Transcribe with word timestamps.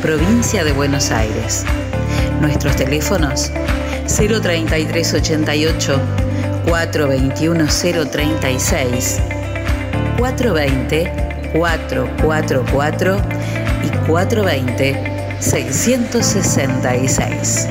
provincia 0.00 0.64
de 0.64 0.72
Buenos 0.72 1.10
Aires. 1.10 1.66
Nuestros 2.40 2.74
teléfonos 2.76 3.52
03388 4.06 6.00
421 6.66 7.66
036 8.10 9.20
420 10.18 11.12
444 11.52 13.20
y 13.84 13.88
420 14.06 15.36
666. 15.40 17.68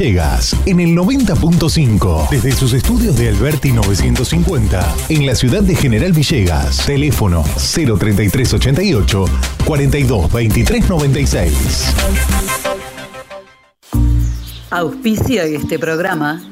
Villegas 0.00 0.56
en 0.64 0.80
el 0.80 0.96
90.5 0.96 2.30
desde 2.30 2.52
sus 2.52 2.72
estudios 2.72 3.18
de 3.18 3.28
Alberti 3.28 3.70
950 3.70 4.94
en 5.10 5.26
la 5.26 5.34
ciudad 5.34 5.62
de 5.62 5.74
General 5.74 6.10
Villegas. 6.12 6.86
Teléfono 6.86 7.42
03388 7.42 9.24
42 9.66 10.32
23 10.32 10.88
96. 10.88 11.94
Auspicia 14.70 15.44
este 15.44 15.78
programa. 15.78 16.42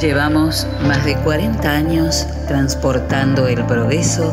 Llevamos 0.00 0.68
más 0.86 1.04
de 1.04 1.16
40 1.16 1.68
años 1.68 2.24
transportando 2.46 3.48
el 3.48 3.66
progreso 3.66 4.32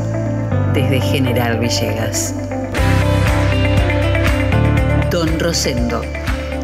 desde 0.76 1.02
General 1.02 1.60
Villegas. 1.60 2.36
Don 5.10 5.40
Rosendo 5.40 6.04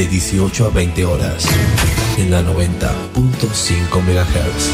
De 0.00 0.06
18 0.06 0.64
a 0.64 0.70
20 0.70 1.04
horas, 1.04 1.46
en 2.16 2.30
la 2.30 2.40
90.5 2.40 4.00
MHz. 4.00 4.70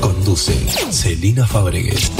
Conduce 0.00 0.54
Celina 0.90 1.46
Fabregues. 1.46 2.10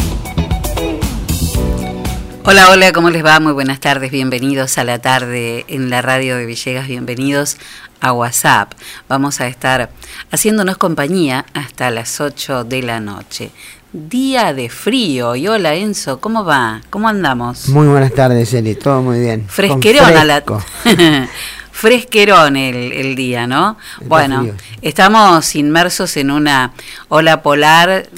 Hola, 2.44 2.68
hola, 2.68 2.92
¿cómo 2.92 3.08
les 3.08 3.24
va? 3.24 3.40
Muy 3.40 3.54
buenas 3.54 3.80
tardes, 3.80 4.10
bienvenidos 4.10 4.76
a 4.76 4.84
la 4.84 4.98
tarde 4.98 5.64
en 5.68 5.88
la 5.88 6.02
radio 6.02 6.36
de 6.36 6.44
Villegas, 6.44 6.86
bienvenidos 6.86 7.56
a 8.02 8.12
WhatsApp. 8.12 8.74
Vamos 9.08 9.40
a 9.40 9.46
estar 9.46 9.90
haciéndonos 10.30 10.76
compañía 10.76 11.46
hasta 11.54 11.90
las 11.90 12.20
8 12.20 12.64
de 12.64 12.82
la 12.82 13.00
noche. 13.00 13.52
Día 13.92 14.54
de 14.54 14.70
frío. 14.70 15.36
Y 15.36 15.48
hola 15.48 15.74
Enzo, 15.74 16.18
¿cómo 16.18 16.46
va? 16.46 16.80
¿Cómo 16.88 17.08
andamos? 17.08 17.68
Muy 17.68 17.86
buenas 17.86 18.14
tardes, 18.14 18.54
Eli, 18.54 18.74
todo 18.74 19.02
muy 19.02 19.20
bien. 19.20 19.46
Fresquerón 19.46 20.16
a 20.16 20.24
la... 20.24 20.42
Fresquerón 21.72 22.56
el, 22.56 22.92
el, 22.92 23.14
día, 23.14 23.46
¿no? 23.46 23.76
bueno, 24.06 24.46
estamos 24.82 25.54
inmersos 25.56 26.16
en 26.16 26.30
una 26.30 26.72
ola 27.08 27.42
polar, 27.42 28.08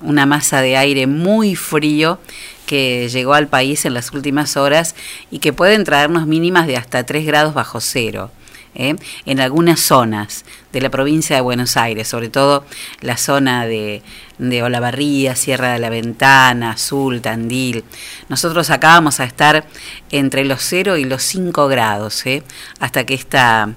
una 0.00 0.24
masa 0.24 0.60
de 0.62 0.76
aire 0.76 1.06
muy 1.06 1.56
frío 1.56 2.20
que 2.64 3.08
llegó 3.08 3.34
al 3.34 3.48
país 3.48 3.84
en 3.84 3.94
las 3.94 4.12
últimas 4.12 4.56
horas 4.56 4.94
y 5.30 5.40
que 5.40 5.52
pueden 5.52 5.84
traernos 5.84 6.26
mínimas 6.26 6.66
de 6.66 6.76
hasta 6.76 7.04
3 7.04 7.26
grados 7.26 7.54
bajo 7.54 7.80
cero. 7.80 8.30
¿eh? 8.74 8.96
en 9.26 9.40
algunas 9.40 9.80
zonas 9.80 10.44
de 10.72 10.80
la 10.80 10.90
provincia 10.90 11.36
de 11.36 11.42
Buenos 11.42 11.76
Aires, 11.76 12.08
sobre 12.08 12.28
todo 12.28 12.64
la 13.00 13.16
zona 13.16 13.66
de, 13.66 14.02
de 14.38 14.62
Olavarría, 14.62 15.34
Sierra 15.34 15.72
de 15.72 15.78
la 15.78 15.90
Ventana, 15.90 16.72
Azul, 16.72 17.20
Tandil. 17.20 17.84
Nosotros 18.28 18.70
acá 18.70 18.88
vamos 18.88 19.20
a 19.20 19.24
estar 19.24 19.66
entre 20.10 20.44
los 20.44 20.62
0 20.62 20.96
y 20.96 21.04
los 21.04 21.22
5 21.22 21.68
grados, 21.68 22.26
¿eh? 22.26 22.42
hasta 22.80 23.04
que 23.04 23.14
esta 23.14 23.74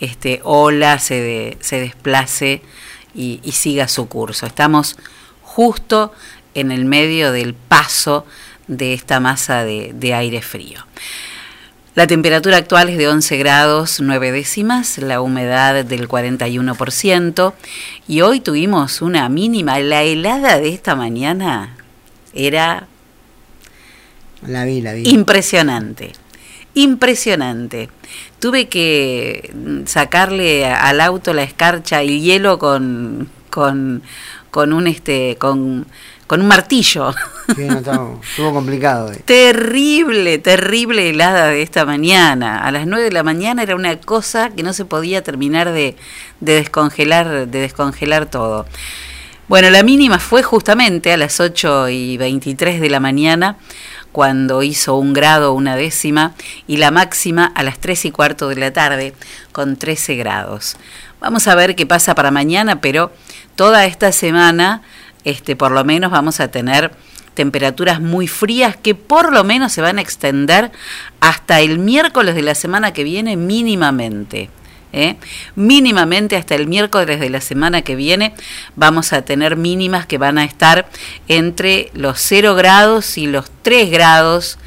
este, 0.00 0.40
ola 0.44 0.98
se, 0.98 1.58
se 1.60 1.80
desplace 1.80 2.62
y, 3.14 3.40
y 3.42 3.52
siga 3.52 3.88
su 3.88 4.08
curso. 4.08 4.46
Estamos 4.46 4.96
justo 5.42 6.12
en 6.54 6.72
el 6.72 6.84
medio 6.84 7.32
del 7.32 7.54
paso 7.54 8.26
de 8.66 8.94
esta 8.94 9.20
masa 9.20 9.64
de, 9.64 9.92
de 9.94 10.14
aire 10.14 10.42
frío. 10.42 10.86
La 11.96 12.06
temperatura 12.06 12.56
actual 12.56 12.88
es 12.88 12.98
de 12.98 13.08
11 13.08 13.36
grados 13.36 13.98
9 14.00 14.30
décimas, 14.30 14.98
la 14.98 15.20
humedad 15.20 15.84
del 15.84 16.08
41% 16.08 17.52
y 18.06 18.20
hoy 18.20 18.38
tuvimos 18.38 19.02
una 19.02 19.28
mínima. 19.28 19.80
La 19.80 20.04
helada 20.04 20.60
de 20.60 20.68
esta 20.68 20.94
mañana 20.94 21.76
era 22.32 22.86
la 24.46 24.64
vi, 24.64 24.82
la 24.82 24.92
vi. 24.92 25.02
impresionante, 25.08 26.12
impresionante. 26.74 27.88
Tuve 28.38 28.68
que 28.68 29.52
sacarle 29.86 30.66
al 30.66 31.00
auto 31.00 31.32
la 31.32 31.42
escarcha 31.42 32.04
y 32.04 32.20
hielo 32.20 32.60
con, 32.60 33.28
con, 33.50 34.04
con 34.52 34.72
un 34.72 34.86
este 34.86 35.36
con 35.40 35.88
con 36.30 36.42
un 36.42 36.46
martillo. 36.46 37.12
Sí, 37.56 37.64
no, 37.66 38.20
estuvo 38.22 38.52
complicado. 38.52 39.10
Eh. 39.10 39.20
Terrible, 39.24 40.38
terrible 40.38 41.10
helada 41.10 41.48
de 41.48 41.60
esta 41.60 41.84
mañana. 41.84 42.60
A 42.60 42.70
las 42.70 42.86
9 42.86 43.06
de 43.06 43.10
la 43.10 43.24
mañana 43.24 43.64
era 43.64 43.74
una 43.74 43.98
cosa 43.98 44.50
que 44.50 44.62
no 44.62 44.72
se 44.72 44.84
podía 44.84 45.24
terminar 45.24 45.72
de, 45.72 45.96
de 46.38 46.52
descongelar, 46.54 47.48
de 47.48 47.58
descongelar 47.58 48.26
todo. 48.26 48.64
Bueno, 49.48 49.70
la 49.70 49.82
mínima 49.82 50.20
fue 50.20 50.44
justamente 50.44 51.12
a 51.12 51.16
las 51.16 51.40
8 51.40 51.88
y 51.88 52.16
23 52.16 52.80
de 52.80 52.90
la 52.90 53.00
mañana, 53.00 53.56
cuando 54.12 54.62
hizo 54.62 54.94
un 54.94 55.12
grado, 55.12 55.52
una 55.52 55.74
décima, 55.74 56.34
y 56.68 56.76
la 56.76 56.92
máxima 56.92 57.46
a 57.56 57.64
las 57.64 57.80
3 57.80 58.04
y 58.04 58.10
cuarto 58.12 58.48
de 58.48 58.54
la 58.54 58.72
tarde, 58.72 59.14
con 59.50 59.74
13 59.74 60.14
grados. 60.14 60.76
Vamos 61.20 61.48
a 61.48 61.56
ver 61.56 61.74
qué 61.74 61.86
pasa 61.86 62.14
para 62.14 62.30
mañana, 62.30 62.80
pero 62.80 63.10
toda 63.56 63.84
esta 63.84 64.12
semana 64.12 64.82
este, 65.24 65.56
por 65.56 65.72
lo 65.72 65.84
menos 65.84 66.10
vamos 66.10 66.40
a 66.40 66.48
tener 66.48 66.92
temperaturas 67.34 68.00
muy 68.00 68.26
frías 68.26 68.76
que 68.76 68.94
por 68.94 69.32
lo 69.32 69.44
menos 69.44 69.72
se 69.72 69.80
van 69.80 69.98
a 69.98 70.02
extender 70.02 70.70
hasta 71.20 71.60
el 71.60 71.78
miércoles 71.78 72.34
de 72.34 72.42
la 72.42 72.54
semana 72.54 72.92
que 72.92 73.04
viene 73.04 73.36
mínimamente. 73.36 74.50
¿eh? 74.92 75.16
Mínimamente 75.54 76.36
hasta 76.36 76.54
el 76.54 76.66
miércoles 76.66 77.20
de 77.20 77.30
la 77.30 77.40
semana 77.40 77.82
que 77.82 77.96
viene 77.96 78.34
vamos 78.76 79.12
a 79.12 79.22
tener 79.22 79.56
mínimas 79.56 80.06
que 80.06 80.18
van 80.18 80.38
a 80.38 80.44
estar 80.44 80.88
entre 81.28 81.90
los 81.94 82.18
0 82.20 82.54
grados 82.54 83.16
y 83.16 83.26
los 83.26 83.50
3 83.62 83.90
grados. 83.90 84.58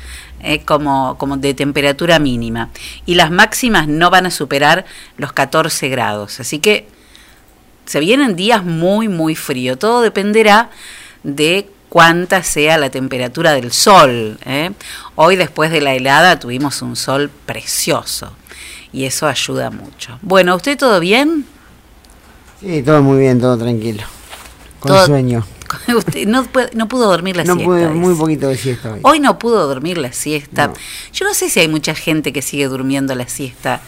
¿eh? 0.41 0.61
como, 0.65 1.17
como 1.17 1.37
de 1.37 1.53
temperatura 1.53 2.19
mínima 2.19 2.69
y 3.05 3.15
las 3.15 3.31
máximas 3.31 3.87
no 3.87 4.09
van 4.09 4.25
a 4.25 4.31
superar 4.31 4.83
los 5.15 5.31
14 5.31 5.87
grados 5.87 6.41
así 6.41 6.59
que 6.59 6.85
se 7.85 7.99
vienen 7.99 8.35
días 8.35 8.63
muy, 8.63 9.07
muy 9.07 9.35
fríos. 9.35 9.79
Todo 9.79 10.01
dependerá 10.01 10.69
de 11.23 11.69
cuánta 11.89 12.43
sea 12.43 12.77
la 12.77 12.89
temperatura 12.89 13.53
del 13.53 13.71
sol. 13.71 14.37
¿eh? 14.45 14.71
Hoy 15.15 15.35
después 15.35 15.71
de 15.71 15.81
la 15.81 15.93
helada 15.93 16.39
tuvimos 16.39 16.81
un 16.81 16.95
sol 16.95 17.29
precioso 17.45 18.33
y 18.91 19.05
eso 19.05 19.27
ayuda 19.27 19.69
mucho. 19.69 20.17
Bueno, 20.21 20.55
¿usted 20.55 20.77
todo 20.77 20.99
bien? 20.99 21.45
Sí, 22.61 22.81
todo 22.83 23.01
muy 23.01 23.19
bien, 23.19 23.39
todo 23.39 23.57
tranquilo. 23.57 24.03
Con 24.79 25.05
sueño. 25.05 25.45
Usted 25.95 26.27
no, 26.27 26.47
no, 26.73 26.87
pudo 26.87 27.09
dormir 27.09 27.35
la 27.35 27.43
siesta. 27.43 27.63
No 27.63 27.93
muy 27.93 28.15
poquito 28.15 28.47
de 28.47 28.57
siesta 28.57 28.93
hoy. 28.93 28.99
Hoy 29.03 29.19
no 29.19 29.39
pudo 29.39 29.67
dormir 29.67 29.97
la 29.97 30.11
siesta. 30.13 30.71
Yo 31.13 31.25
no 31.25 31.33
sé 31.33 31.49
si 31.49 31.59
hay 31.59 31.67
mucha 31.67 31.95
gente 31.95 32.33
que 32.33 32.41
sigue 32.41 32.67
durmiendo 32.67 33.15
la 33.15 33.27
siesta 33.27 33.81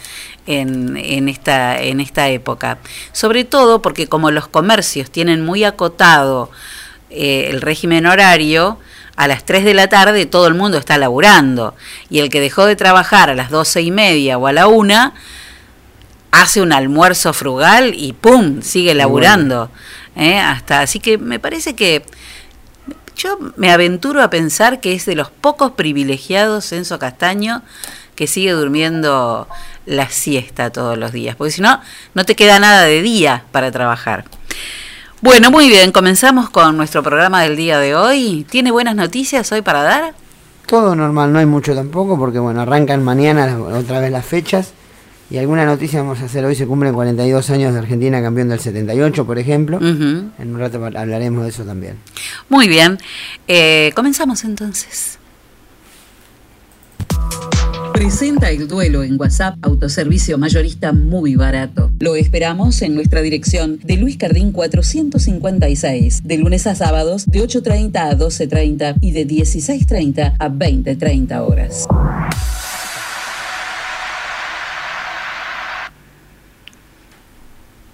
en, 0.46 0.96
en, 0.96 1.28
esta, 1.28 1.80
en 1.80 2.00
esta 2.00 2.28
época. 2.28 2.78
Sobre 3.12 3.44
todo 3.44 3.82
porque 3.82 4.06
como 4.06 4.30
los 4.30 4.48
comercios 4.48 5.10
tienen 5.10 5.44
muy 5.44 5.64
acotado 5.64 6.50
eh, 7.10 7.48
el 7.50 7.60
régimen 7.60 8.06
horario, 8.06 8.78
a 9.16 9.28
las 9.28 9.44
3 9.44 9.64
de 9.64 9.74
la 9.74 9.88
tarde 9.88 10.26
todo 10.26 10.46
el 10.46 10.54
mundo 10.54 10.78
está 10.78 10.98
laburando. 10.98 11.74
Y 12.10 12.20
el 12.20 12.28
que 12.28 12.40
dejó 12.40 12.66
de 12.66 12.76
trabajar 12.76 13.30
a 13.30 13.34
las 13.34 13.50
doce 13.50 13.82
y 13.82 13.90
media 13.90 14.38
o 14.38 14.46
a 14.46 14.52
la 14.52 14.66
una, 14.66 15.14
hace 16.30 16.60
un 16.60 16.72
almuerzo 16.72 17.32
frugal 17.32 17.94
y 17.94 18.12
¡pum! 18.12 18.60
sigue 18.62 18.94
laburando. 18.94 19.70
¿Eh? 20.16 20.38
Hasta, 20.38 20.80
así 20.80 20.98
que 20.98 21.18
me 21.18 21.38
parece 21.38 21.74
que 21.74 22.04
yo 23.16 23.38
me 23.56 23.70
aventuro 23.70 24.22
a 24.22 24.30
pensar 24.30 24.80
que 24.80 24.92
es 24.92 25.06
de 25.06 25.14
los 25.14 25.30
pocos 25.30 25.72
privilegiados 25.72 26.72
Enzo 26.72 26.98
Castaño 26.98 27.62
que 28.14 28.26
sigue 28.26 28.52
durmiendo 28.52 29.46
la 29.84 30.08
siesta 30.08 30.70
todos 30.70 30.98
los 30.98 31.12
días, 31.12 31.36
porque 31.36 31.52
si 31.52 31.62
no, 31.62 31.80
no 32.14 32.24
te 32.24 32.34
queda 32.34 32.58
nada 32.58 32.82
de 32.82 33.02
día 33.02 33.44
para 33.52 33.70
trabajar. 33.70 34.24
Bueno, 35.20 35.50
muy 35.50 35.68
bien, 35.68 35.92
comenzamos 35.92 36.50
con 36.50 36.76
nuestro 36.76 37.02
programa 37.02 37.42
del 37.42 37.56
día 37.56 37.78
de 37.78 37.94
hoy. 37.94 38.46
¿Tiene 38.50 38.70
buenas 38.70 38.96
noticias 38.96 39.50
hoy 39.52 39.62
para 39.62 39.82
dar? 39.82 40.14
Todo 40.66 40.94
normal, 40.94 41.32
no 41.32 41.38
hay 41.38 41.46
mucho 41.46 41.74
tampoco, 41.74 42.18
porque 42.18 42.38
bueno, 42.38 42.62
arrancan 42.62 43.04
mañana 43.04 43.58
otra 43.58 44.00
vez 44.00 44.10
las 44.10 44.24
fechas. 44.26 44.72
Y 45.28 45.38
alguna 45.38 45.64
noticia 45.64 46.00
vamos 46.00 46.20
a 46.20 46.26
hacer 46.26 46.44
hoy, 46.44 46.54
se 46.54 46.66
cumplen 46.66 46.94
42 46.94 47.50
años 47.50 47.72
de 47.72 47.80
Argentina 47.80 48.22
campeón 48.22 48.48
del 48.48 48.60
78, 48.60 49.26
por 49.26 49.38
ejemplo. 49.38 49.78
En 49.78 50.32
un 50.38 50.58
rato 50.58 50.84
hablaremos 50.84 51.42
de 51.42 51.48
eso 51.48 51.64
también. 51.64 51.96
Muy 52.48 52.68
bien, 52.68 52.98
eh, 53.48 53.90
comenzamos 53.94 54.44
entonces. 54.44 55.18
Presenta 57.92 58.50
el 58.50 58.68
duelo 58.68 59.02
en 59.02 59.18
WhatsApp, 59.18 59.56
autoservicio 59.62 60.36
mayorista 60.36 60.92
muy 60.92 61.34
barato. 61.34 61.90
Lo 61.98 62.14
esperamos 62.14 62.82
en 62.82 62.94
nuestra 62.94 63.22
dirección 63.22 63.80
de 63.82 63.96
Luis 63.96 64.18
Cardín 64.18 64.52
456, 64.52 66.22
de 66.24 66.36
lunes 66.36 66.66
a 66.66 66.74
sábados 66.74 67.24
de 67.24 67.40
8.30 67.40 67.96
a 67.96 68.18
12.30 68.18 68.96
y 69.00 69.12
de 69.12 69.26
16.30 69.26 70.34
a 70.38 70.48
20.30 70.50 71.40
horas. 71.40 71.88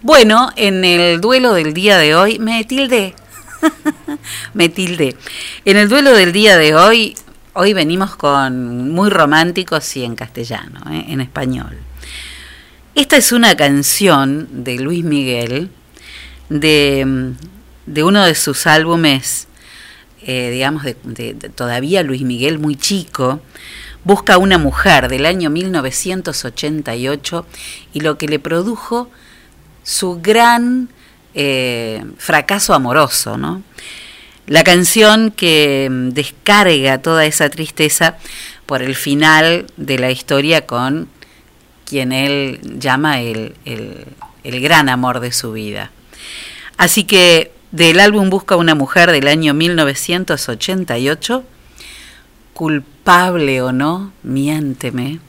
Bueno, 0.02 0.50
en 0.56 0.84
el 0.84 1.20
duelo 1.20 1.54
del 1.54 1.74
día 1.74 1.96
de 1.96 2.14
hoy 2.14 2.38
me 2.38 2.64
tilde. 2.64 3.14
me 4.54 4.68
tilde. 4.68 5.16
En 5.64 5.76
el 5.76 5.88
duelo 5.88 6.12
del 6.12 6.32
día 6.32 6.56
de 6.58 6.74
hoy 6.74 7.14
Hoy 7.54 7.74
venimos 7.74 8.16
con 8.16 8.92
muy 8.92 9.10
románticos 9.10 9.94
y 9.98 10.04
en 10.04 10.16
castellano, 10.16 10.80
¿eh? 10.90 11.04
en 11.08 11.20
español. 11.20 11.76
Esta 12.94 13.18
es 13.18 13.30
una 13.30 13.54
canción 13.56 14.64
de 14.64 14.78
Luis 14.78 15.04
Miguel, 15.04 15.68
de, 16.48 17.34
uno 18.02 18.24
de 18.24 18.34
sus 18.34 18.66
álbumes, 18.66 19.48
eh, 20.22 20.48
digamos, 20.50 20.84
de, 20.84 21.34
todavía 21.54 22.02
Luis 22.02 22.22
Miguel 22.22 22.58
muy 22.58 22.76
chico, 22.76 23.42
Busca 24.04 24.36
una 24.38 24.58
mujer 24.58 25.08
del 25.08 25.26
año 25.26 25.48
1988 25.48 27.46
y 27.92 28.00
lo 28.00 28.18
que 28.18 28.26
le 28.26 28.40
produjo 28.40 29.08
su 29.82 30.20
gran 30.20 30.88
eh, 31.34 32.04
fracaso 32.18 32.74
amoroso, 32.74 33.36
¿no? 33.36 33.62
La 34.46 34.64
canción 34.64 35.30
que 35.30 35.88
mm, 35.90 36.08
descarga 36.10 36.98
toda 36.98 37.26
esa 37.26 37.48
tristeza 37.48 38.16
por 38.66 38.82
el 38.82 38.94
final 38.94 39.66
de 39.76 39.98
la 39.98 40.10
historia 40.10 40.66
con 40.66 41.08
quien 41.84 42.12
él 42.12 42.60
llama 42.78 43.20
el, 43.20 43.54
el 43.64 44.60
gran 44.60 44.88
amor 44.88 45.20
de 45.20 45.32
su 45.32 45.52
vida. 45.52 45.90
Así 46.76 47.04
que 47.04 47.52
del 47.70 48.00
álbum 48.00 48.28
Busca 48.28 48.56
una 48.56 48.74
mujer 48.74 49.10
del 49.12 49.28
año 49.28 49.54
1988, 49.54 51.44
culpable 52.52 53.62
o 53.62 53.72
no, 53.72 54.12
miénteme, 54.22 55.20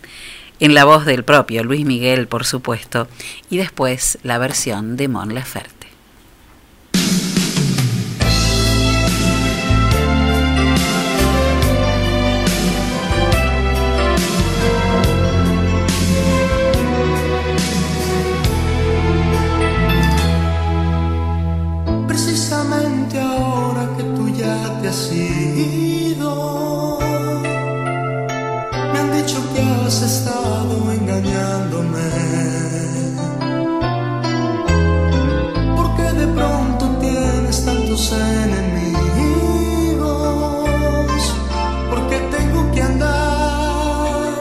en 0.59 0.73
la 0.73 0.85
voz 0.85 1.05
del 1.05 1.23
propio 1.23 1.63
Luis 1.63 1.85
Miguel, 1.85 2.27
por 2.27 2.45
supuesto, 2.45 3.07
y 3.49 3.57
después 3.57 4.17
la 4.23 4.37
versión 4.37 4.97
de 4.97 5.07
Mon 5.07 5.33
Laferte. 5.33 5.82
enemigos, 38.11 38.99
porque 41.89 42.17
tengo 42.35 42.69
que 42.71 42.81
andar 42.81 44.33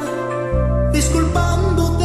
disculpándote. 0.93 2.05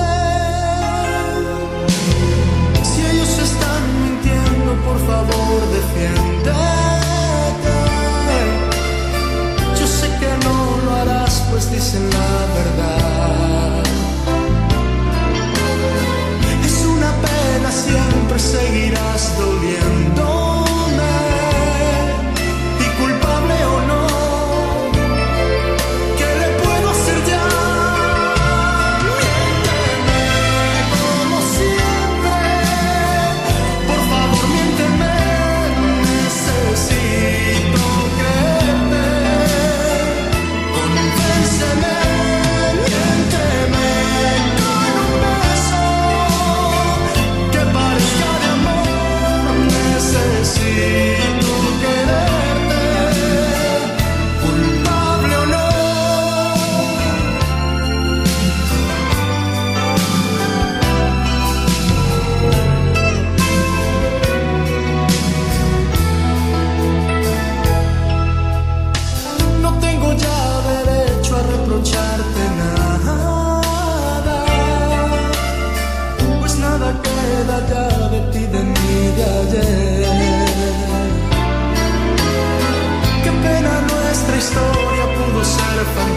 Si 2.84 3.02
ellos 3.06 3.40
están 3.40 3.82
mintiendo, 4.04 4.76
por 4.86 5.00
favor, 5.08 5.60
defiéndete. 5.78 6.58
Yo 9.80 9.88
sé 9.88 10.08
que 10.20 10.32
no 10.46 10.56
lo 10.86 10.92
harás, 10.96 11.44
pues 11.50 11.72
dicen 11.72 12.08
la 12.12 12.46
verdad. 12.60 13.84
Es 16.64 16.86
una 16.86 17.12
pena, 17.26 17.72
siempre 17.72 18.38
seguirás 18.38 19.36
doliendo. 19.40 19.97
elephant. 85.78 86.17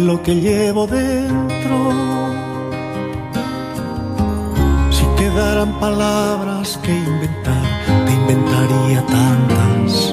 Lo 0.00 0.20
que 0.22 0.34
llevo 0.34 0.86
dentro. 0.86 1.76
Si 4.90 5.04
quedaran 5.16 5.78
palabras 5.78 6.78
que 6.82 6.92
inventar, 6.92 7.64
te 8.06 8.12
inventaría 8.12 9.06
tantas, 9.06 10.12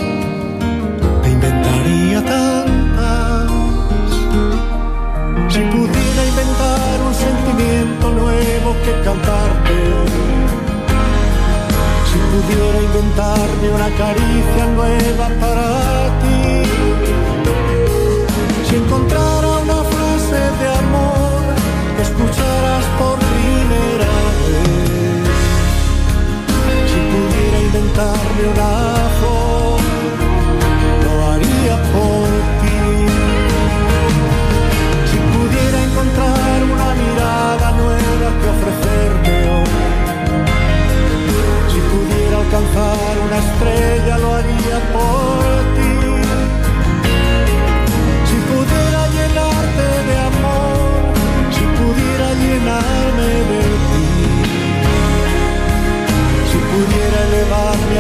te 1.24 1.30
inventaría 1.32 2.24
tantas. 2.24 3.52
Si 5.50 5.60
pudiera 5.60 6.22
inventar 6.32 6.96
un 7.08 7.14
sentimiento 7.14 8.12
nuevo 8.12 8.76
que 8.86 8.92
cantarte 9.04 9.78
si 12.10 12.18
pudiera 12.32 12.82
inventarme 12.82 13.68
una 13.74 13.90
caricia 13.98 14.66
nueva 14.76 15.28
para 15.40 15.68
ti, 16.22 16.64
si 18.68 18.76
encontrara 18.76 19.31
lo 31.04 31.32
haría 31.32 31.76
por 31.94 32.28
ti. 32.62 32.80
Si 35.10 35.18
pudiera 35.34 35.84
encontrar 35.84 36.58
una 36.64 36.90
mirada 37.02 37.72
nueva 37.82 38.28
que 38.40 38.48
ofrecerte 38.56 39.34
hoy, 39.56 39.74
si 41.72 41.80
pudiera 41.92 42.36
alcanzar 42.40 43.14
una 43.26 43.38
estrella, 43.38 44.18
lo 44.18 44.34
haría 44.34 44.61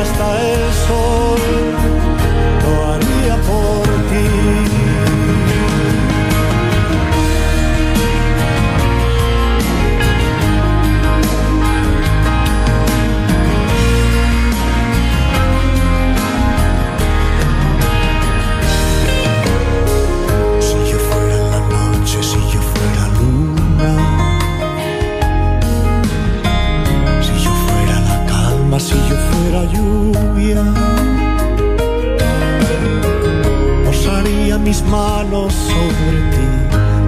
hasta 0.01 0.51
el 0.53 0.73
sol, 0.73 1.70
fuera 29.51 29.65
lluvia. 29.65 30.63
Posaría 33.85 34.57
mis 34.57 34.81
manos 34.83 35.53
sobre 35.53 36.19
ti, 36.33 36.47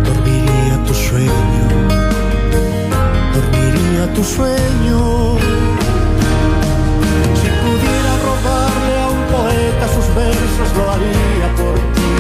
dormiría 0.06 0.76
tu 0.86 0.94
sueño, 0.94 1.66
dormiría 3.34 4.14
tu 4.14 4.24
sueño. 4.24 5.38
Si 7.40 7.50
pudiera 7.64 8.14
robarle 8.28 8.94
a 9.04 9.08
un 9.18 9.24
poeta 9.36 9.86
sus 9.96 10.08
versos, 10.16 10.68
lo 10.78 10.92
haría 10.92 11.48
por 11.60 11.76
ti. 11.96 12.14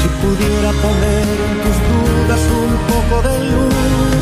Si 0.00 0.08
pudiera 0.22 0.70
poner 0.84 1.26
en 1.46 1.54
tus 1.64 1.76
dudas 1.88 2.42
un 2.62 2.72
poco 2.90 3.28
de 3.28 3.38
luz 3.50 4.21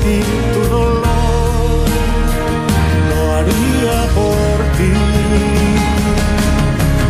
sentir 0.00 0.24
tu 0.54 0.60
dolor, 0.68 1.84
lo 3.10 3.20
haría 3.36 3.98
por 4.14 4.56
ti. 4.76 4.92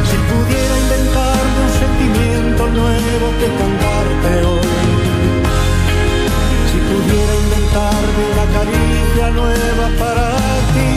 Si 0.09 0.17
pudiera 0.31 0.75
inventarme 0.85 1.59
un 1.67 1.73
sentimiento 1.83 2.63
nuevo 2.81 3.27
que 3.41 3.49
cantarte 3.61 4.33
hoy, 4.51 4.69
si 6.71 6.79
pudiera 6.91 7.33
inventarme 7.45 8.23
una 8.33 8.47
caricia 8.57 9.27
nueva 9.41 9.87
para 9.99 10.29
ti. 10.75 10.93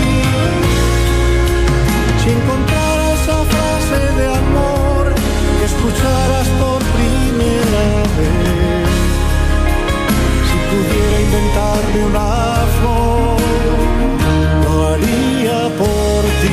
Si 2.22 2.30
encontrara 2.30 3.06
esa 3.14 3.38
frase 3.54 4.00
de 4.20 4.28
amor 4.28 5.06
que 5.60 5.66
escucharas 5.66 6.48
por 6.60 6.73
inventarme 11.34 12.06
una 12.06 12.66
flor, 12.80 13.42
lo 14.64 14.88
haría 14.90 15.70
por 15.78 16.24
ti. 16.42 16.50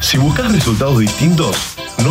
Si 0.00 0.18
buscas 0.18 0.52
resultados 0.52 0.98
distintos, 0.98 1.71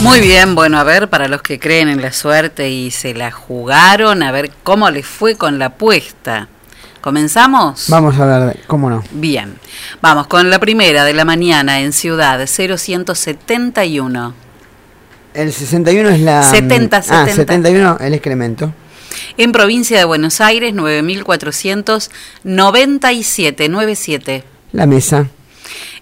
Muy 0.00 0.20
bien, 0.20 0.54
bueno, 0.54 0.78
a 0.78 0.84
ver, 0.84 1.08
para 1.08 1.26
los 1.28 1.42
que 1.42 1.58
creen 1.58 1.88
en 1.88 2.00
la 2.00 2.12
suerte 2.12 2.70
y 2.70 2.92
se 2.92 3.14
la 3.14 3.32
jugaron, 3.32 4.22
a 4.22 4.30
ver 4.30 4.52
cómo 4.62 4.88
les 4.90 5.06
fue 5.06 5.34
con 5.34 5.58
la 5.58 5.66
apuesta. 5.66 6.46
¿Comenzamos? 7.00 7.86
Vamos 7.88 8.16
a 8.18 8.26
ver, 8.26 8.60
¿cómo 8.66 8.90
no? 8.90 9.02
Bien, 9.12 9.54
vamos 10.00 10.28
con 10.28 10.50
la 10.50 10.58
primera 10.58 11.04
de 11.04 11.14
la 11.14 11.24
mañana 11.24 11.80
en 11.80 11.92
Ciudad 11.92 12.44
0171. 12.46 14.34
El 15.34 15.52
61 15.52 16.08
es 16.10 16.20
la... 16.20 16.42
70, 16.42 17.02
70. 17.02 17.20
Ah, 17.20 17.28
71 17.34 17.98
el 18.00 18.14
excremento. 18.14 18.72
En 19.36 19.50
provincia 19.52 19.98
de 19.98 20.04
Buenos 20.04 20.40
Aires, 20.40 20.74
9497, 20.74 23.68
97. 23.68 24.44
La 24.72 24.86
mesa. 24.86 25.26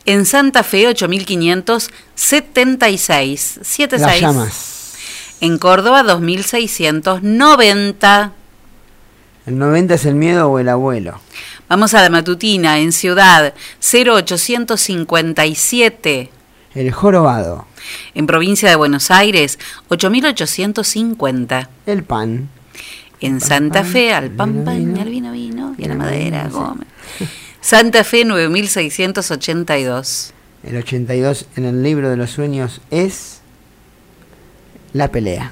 En 0.07 0.25
Santa 0.25 0.63
Fe, 0.63 0.87
8576, 0.87 3.59
76. 3.65 4.01
Las 4.01 4.21
llamas. 4.21 4.95
En 5.41 5.59
Córdoba, 5.59 6.05
2690. 6.05 8.33
¿El 9.47 9.59
90 9.59 9.95
es 9.95 10.07
el 10.07 10.15
miedo 10.15 10.49
o 10.49 10.61
el 10.61 10.69
abuelo? 10.69 11.21
Vamos 11.69 11.95
a 11.95 12.03
la 12.03 12.11
matutina, 12.11 12.79
en 12.79 12.93
Ciudad, 12.93 13.53
0857. 13.81 16.31
El 16.75 16.93
jorobado. 16.93 17.67
En 18.15 18.29
provincia 18.29 18.69
de 18.69 18.77
Buenos 18.77 19.11
Aires, 19.11 19.59
8850. 19.89 21.69
El 21.85 22.05
pan. 22.05 22.49
En 23.21 23.41
Santa 23.41 23.83
Fe, 23.83 24.15
al 24.15 24.31
pan, 24.31 24.65
pan, 24.65 24.97
al 24.99 25.09
vino, 25.09 25.33
vino, 25.33 25.75
y 25.77 25.85
a 25.85 25.89
la 25.89 25.97
madera, 25.97 26.49
Gómez. 26.49 26.87
Santa 27.67 28.05
Fe 28.05 28.25
9682. 28.25 30.33
El 30.63 30.77
82 30.77 31.47
en 31.57 31.65
el 31.65 31.83
libro 31.83 32.09
de 32.09 32.17
los 32.17 32.31
sueños 32.31 32.81
es 32.93 33.41
la 34.93 35.09
pelea. 35.09 35.51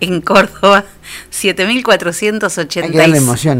En 0.00 0.20
Córdoba 0.20 0.84
7486. 1.30 2.86
Hay 2.86 2.90
que 2.90 3.00
a 3.00 3.06
los 3.06 3.22
números, 3.22 3.40
sí, 3.40 3.50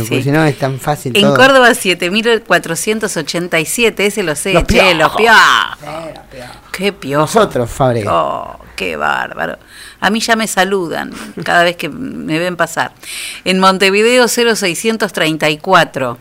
sí. 0.00 0.06
porque 0.08 0.24
si 0.24 0.32
no 0.32 0.44
es 0.44 0.58
tan 0.58 0.80
fácil. 0.80 1.16
En 1.16 1.22
todo. 1.22 1.36
Córdoba 1.36 1.72
7487, 1.72 4.06
ese 4.06 4.24
lo 4.24 4.34
sé, 4.34 4.52
los 4.52 4.64
che, 4.64 4.92
los 4.96 5.14
piojos. 5.14 5.78
piojos. 5.78 6.18
Qué 6.72 6.92
piojo. 6.92 7.22
Nosotros, 7.22 7.70
Fabre. 7.70 8.04
Oh, 8.08 8.58
qué 8.74 8.96
bárbaro. 8.96 9.56
A 10.00 10.10
mí 10.10 10.18
ya 10.18 10.34
me 10.34 10.48
saludan 10.48 11.12
cada 11.44 11.62
vez 11.62 11.76
que 11.76 11.88
me 11.88 12.40
ven 12.40 12.56
pasar. 12.56 12.92
En 13.44 13.60
Montevideo 13.60 14.26
0634. 14.26 16.18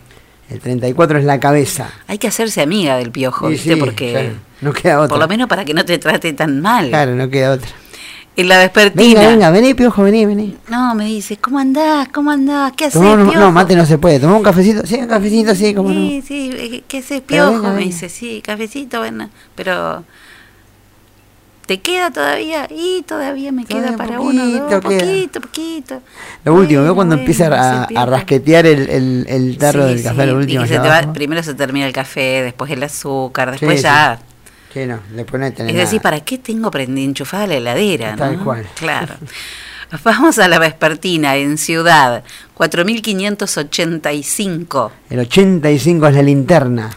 El 0.50 0.60
34 0.60 1.20
es 1.20 1.26
la 1.26 1.40
cabeza. 1.40 1.90
Hay 2.08 2.18
que 2.18 2.28
hacerse 2.28 2.62
amiga 2.62 2.98
del 2.98 3.12
piojo, 3.12 3.48
Sí, 3.48 3.54
¿viste? 3.54 3.74
sí, 3.76 3.80
Porque 3.80 4.12
claro, 4.12 4.30
no 4.62 4.74
queda 4.74 4.98
otra. 5.00 5.10
por 5.10 5.20
lo 5.20 5.28
menos 5.28 5.48
para 5.48 5.64
que 5.64 5.74
no 5.74 5.86
te 5.86 5.98
trate 6.00 6.34
tan 6.34 6.60
mal. 6.60 6.90
Claro, 6.90 7.16
no 7.16 7.30
queda 7.30 7.52
otra. 7.54 7.70
En 8.36 8.48
la 8.48 8.58
vespertina. 8.58 9.20
Venga, 9.20 9.30
venga, 9.32 9.52
vení, 9.52 9.74
piojo, 9.74 10.02
vení, 10.04 10.26
vení. 10.26 10.58
No, 10.70 10.96
me 10.96 11.06
dice, 11.06 11.38
¿cómo 11.38 11.60
andás? 11.60 12.08
¿Cómo 12.10 12.32
andás? 12.32 12.72
¿Qué 12.76 12.86
haces, 12.86 13.00
piojo? 13.02 13.16
no, 13.18 13.52
mate 13.52 13.76
no 13.76 13.86
se 13.86 13.98
puede. 13.98 14.20
Tomá 14.20 14.38
un 14.38 14.44
cafecito. 14.44 14.86
Sí, 14.88 14.96
un 14.96 15.08
cafecito, 15.08 15.54
sí, 15.56 15.74
como 15.74 15.90
no. 15.90 15.96
Sí, 16.00 16.24
sí, 16.26 16.50
eh, 16.54 16.84
¿qué 16.88 17.00
haces, 17.00 17.22
piojo? 17.22 17.52
venga, 17.52 17.70
Me 17.70 17.76
venga. 17.76 17.86
dice, 17.86 18.10
sí, 18.10 18.42
cafecito, 18.44 19.00
bueno, 19.00 19.30
pero... 19.56 20.04
¿Te 21.70 21.80
queda 21.82 22.10
todavía? 22.10 22.66
Y 22.72 23.04
todavía 23.04 23.52
me 23.52 23.64
queda 23.64 23.96
Todavía 23.96 23.98
para 23.98 24.20
uno, 24.20 24.44
dos, 24.44 24.60
poquito 24.82 24.84
poquito, 25.06 25.40
poquito. 25.40 26.02
Lo 26.44 26.56
último, 26.56 26.82
veo 26.82 26.96
cuando 26.96 27.16
bueno, 27.16 27.30
empieza 27.30 27.46
a, 27.48 27.84
a 27.84 28.06
rasquetear 28.08 28.66
el, 28.66 28.90
el, 28.90 29.26
el 29.30 29.56
tarro 29.60 29.88
Sí, 29.88 29.94
del 29.94 30.02
café, 30.04 30.22
sí, 30.24 30.28
lo 30.28 30.34
y 30.34 30.38
último. 30.38 30.64
que 30.64 30.68
se 30.70 30.80
te 30.80 30.88
va- 30.88 31.14
primero 31.14 31.44
se 31.44 31.54
termina 31.54 31.86
el 31.86 31.94
café, 31.94 32.42
después 32.42 32.72
el 32.72 32.82
azúcar, 32.82 33.52
después 33.52 33.78
sí, 33.78 33.84
ya... 33.84 34.18
Sí, 34.74 34.88
no, 34.88 35.00
después 35.14 35.40
no 35.40 35.46
Es 35.46 35.58
decir, 35.58 36.00
nada. 36.00 36.02
¿para 36.02 36.22
qué 36.22 36.40
tengo 36.40 36.72
enchufada 36.76 37.46
la 37.46 37.58
heladera? 37.58 38.16
Tal 38.16 38.38
¿no? 38.40 38.44
cual. 38.44 38.66
Claro. 38.74 39.14
Vamos 40.04 40.40
a 40.40 40.48
la 40.48 40.58
vespertina 40.58 41.36
en 41.36 41.60
Ciudad, 41.60 42.24
4585. 42.56 44.92
El 45.12 45.20
85 45.20 46.08
es 46.08 46.16
la 46.16 46.22
linterna. 46.24 46.90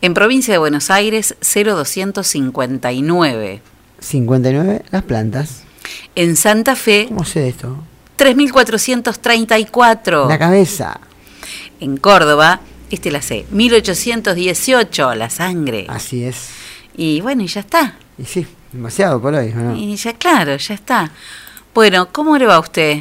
En 0.00 0.14
provincia 0.14 0.52
de 0.52 0.58
Buenos 0.58 0.90
Aires, 0.90 1.36
0259. 1.40 3.62
59, 4.00 4.82
las 4.90 5.02
plantas. 5.02 5.62
En 6.14 6.36
Santa 6.36 6.76
Fe, 6.76 7.06
¿Cómo 7.08 7.24
sé 7.24 7.48
esto? 7.48 7.78
3434. 8.16 10.28
La 10.28 10.38
cabeza. 10.38 11.00
En 11.80 11.96
Córdoba, 11.96 12.60
este 12.90 13.10
la 13.10 13.22
sé, 13.22 13.46
1818, 13.50 15.14
la 15.14 15.30
sangre. 15.30 15.86
Así 15.88 16.24
es. 16.24 16.50
Y 16.96 17.20
bueno, 17.20 17.42
y 17.42 17.46
ya 17.46 17.60
está. 17.60 17.96
Y 18.18 18.24
sí, 18.24 18.46
demasiado 18.72 19.20
por 19.20 19.34
hoy, 19.34 19.52
¿o 19.52 19.56
¿no? 19.56 19.76
Y 19.76 19.96
ya 19.96 20.14
claro, 20.14 20.56
ya 20.56 20.74
está. 20.74 21.10
Bueno, 21.74 22.08
¿cómo 22.10 22.38
le 22.38 22.46
va 22.46 22.56
a 22.56 22.60
usted? 22.60 23.00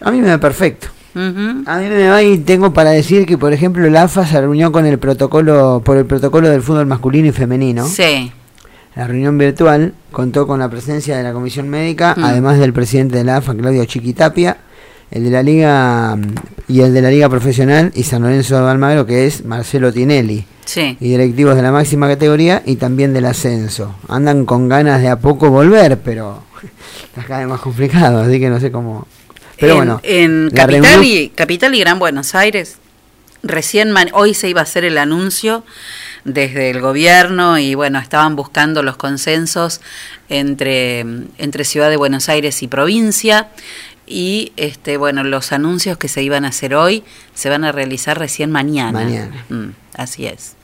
A 0.00 0.10
mí 0.10 0.20
me 0.20 0.28
va 0.28 0.38
perfecto. 0.38 0.88
A 1.14 1.78
mí 1.78 1.88
me 1.88 2.08
va 2.08 2.20
y 2.24 2.38
tengo 2.38 2.72
para 2.72 2.90
decir 2.90 3.24
que, 3.24 3.38
por 3.38 3.52
ejemplo, 3.52 3.86
el 3.86 3.96
AFA 3.96 4.26
se 4.26 4.40
reunió 4.40 4.72
con 4.72 4.84
el 4.84 4.98
protocolo, 4.98 5.80
por 5.84 5.96
el 5.96 6.06
protocolo 6.06 6.48
del 6.48 6.60
fútbol 6.60 6.86
masculino 6.86 7.28
y 7.28 7.32
femenino. 7.32 7.86
Sí. 7.86 8.32
La 8.96 9.06
reunión 9.06 9.36
virtual 9.38 9.92
contó 10.12 10.46
con 10.46 10.60
la 10.60 10.68
presencia 10.68 11.16
de 11.16 11.22
la 11.24 11.32
comisión 11.32 11.68
médica, 11.68 12.14
Mm. 12.16 12.24
además 12.24 12.58
del 12.58 12.72
presidente 12.72 13.16
de 13.16 13.24
la 13.24 13.38
AFA, 13.38 13.54
Claudio 13.54 13.84
Chiquitapia, 13.86 14.58
el 15.10 15.24
de 15.24 15.30
la 15.30 15.42
Liga 15.42 16.16
mm, 16.16 16.22
y 16.68 16.80
el 16.80 16.94
de 16.94 17.02
la 17.02 17.10
Liga 17.10 17.28
Profesional 17.28 17.90
y 17.94 18.04
San 18.04 18.22
Lorenzo 18.22 18.62
de 18.64 18.70
Almagro, 18.70 19.04
que 19.06 19.26
es 19.26 19.44
Marcelo 19.44 19.92
Tinelli, 19.92 20.44
Sí. 20.64 20.96
y 21.00 21.08
directivos 21.10 21.56
de 21.56 21.62
la 21.62 21.72
máxima 21.72 22.08
categoría 22.08 22.62
y 22.64 22.76
también 22.76 23.12
del 23.12 23.26
ascenso. 23.26 23.94
Andan 24.08 24.44
con 24.46 24.68
ganas 24.68 25.00
de 25.02 25.08
a 25.08 25.18
poco 25.18 25.50
volver, 25.50 25.98
pero 26.00 26.42
está 27.04 27.22
cada 27.26 27.40
vez 27.40 27.48
más 27.48 27.60
complicado, 27.60 28.20
así 28.22 28.38
que 28.40 28.48
no 28.48 28.60
sé 28.60 28.70
cómo. 28.70 29.06
Pero 29.58 29.72
en, 29.72 29.76
bueno, 29.78 30.00
en 30.04 30.50
Capital, 30.50 30.82
reunión- 30.84 31.04
y, 31.04 31.28
Capital 31.30 31.74
y 31.74 31.80
Gran 31.80 31.98
Buenos 31.98 32.34
Aires, 32.34 32.76
recién 33.42 33.90
man- 33.92 34.08
hoy 34.14 34.34
se 34.34 34.48
iba 34.48 34.60
a 34.60 34.64
hacer 34.64 34.84
el 34.84 34.98
anuncio 34.98 35.64
desde 36.24 36.70
el 36.70 36.80
gobierno 36.80 37.58
y 37.58 37.74
bueno, 37.74 37.98
estaban 37.98 38.34
buscando 38.36 38.82
los 38.82 38.96
consensos 38.96 39.80
entre, 40.28 41.00
entre 41.38 41.64
Ciudad 41.64 41.90
de 41.90 41.96
Buenos 41.96 42.28
Aires 42.28 42.62
y 42.62 42.68
provincia 42.68 43.48
y 44.06 44.52
este 44.56 44.96
bueno, 44.96 45.24
los 45.24 45.52
anuncios 45.52 45.96
que 45.98 46.08
se 46.08 46.22
iban 46.22 46.44
a 46.44 46.48
hacer 46.48 46.74
hoy 46.74 47.04
se 47.34 47.48
van 47.48 47.64
a 47.64 47.72
realizar 47.72 48.18
recién 48.18 48.50
mañana. 48.50 48.92
Mañana. 48.92 49.44
Mm, 49.48 49.68
así 49.96 50.26
es. 50.26 50.54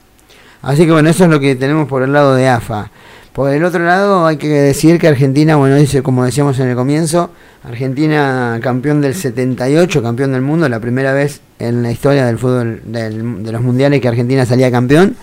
Así 0.61 0.85
que 0.85 0.91
bueno, 0.91 1.09
eso 1.09 1.23
es 1.23 1.29
lo 1.29 1.39
que 1.39 1.55
tenemos 1.55 1.87
por 1.87 2.03
el 2.03 2.13
lado 2.13 2.35
de 2.35 2.47
AFA. 2.47 2.91
Por 3.33 3.49
el 3.51 3.63
otro 3.63 3.83
lado 3.85 4.27
hay 4.27 4.37
que 4.37 4.47
decir 4.49 4.99
que 4.99 5.07
Argentina, 5.07 5.55
bueno, 5.55 5.75
dice 5.77 6.03
como 6.03 6.25
decíamos 6.25 6.59
en 6.59 6.67
el 6.69 6.75
comienzo, 6.75 7.31
Argentina 7.63 8.59
campeón 8.61 8.99
del 9.01 9.15
78, 9.15 10.03
campeón 10.03 10.33
del 10.33 10.41
mundo, 10.41 10.67
la 10.67 10.79
primera 10.79 11.13
vez 11.13 11.39
en 11.57 11.81
la 11.81 11.91
historia 11.91 12.25
del 12.25 12.37
fútbol 12.37 12.81
del- 12.85 13.43
de 13.43 13.51
los 13.51 13.61
mundiales 13.61 14.01
que 14.01 14.07
Argentina 14.07 14.45
salía 14.45 14.69
campeón. 14.69 15.15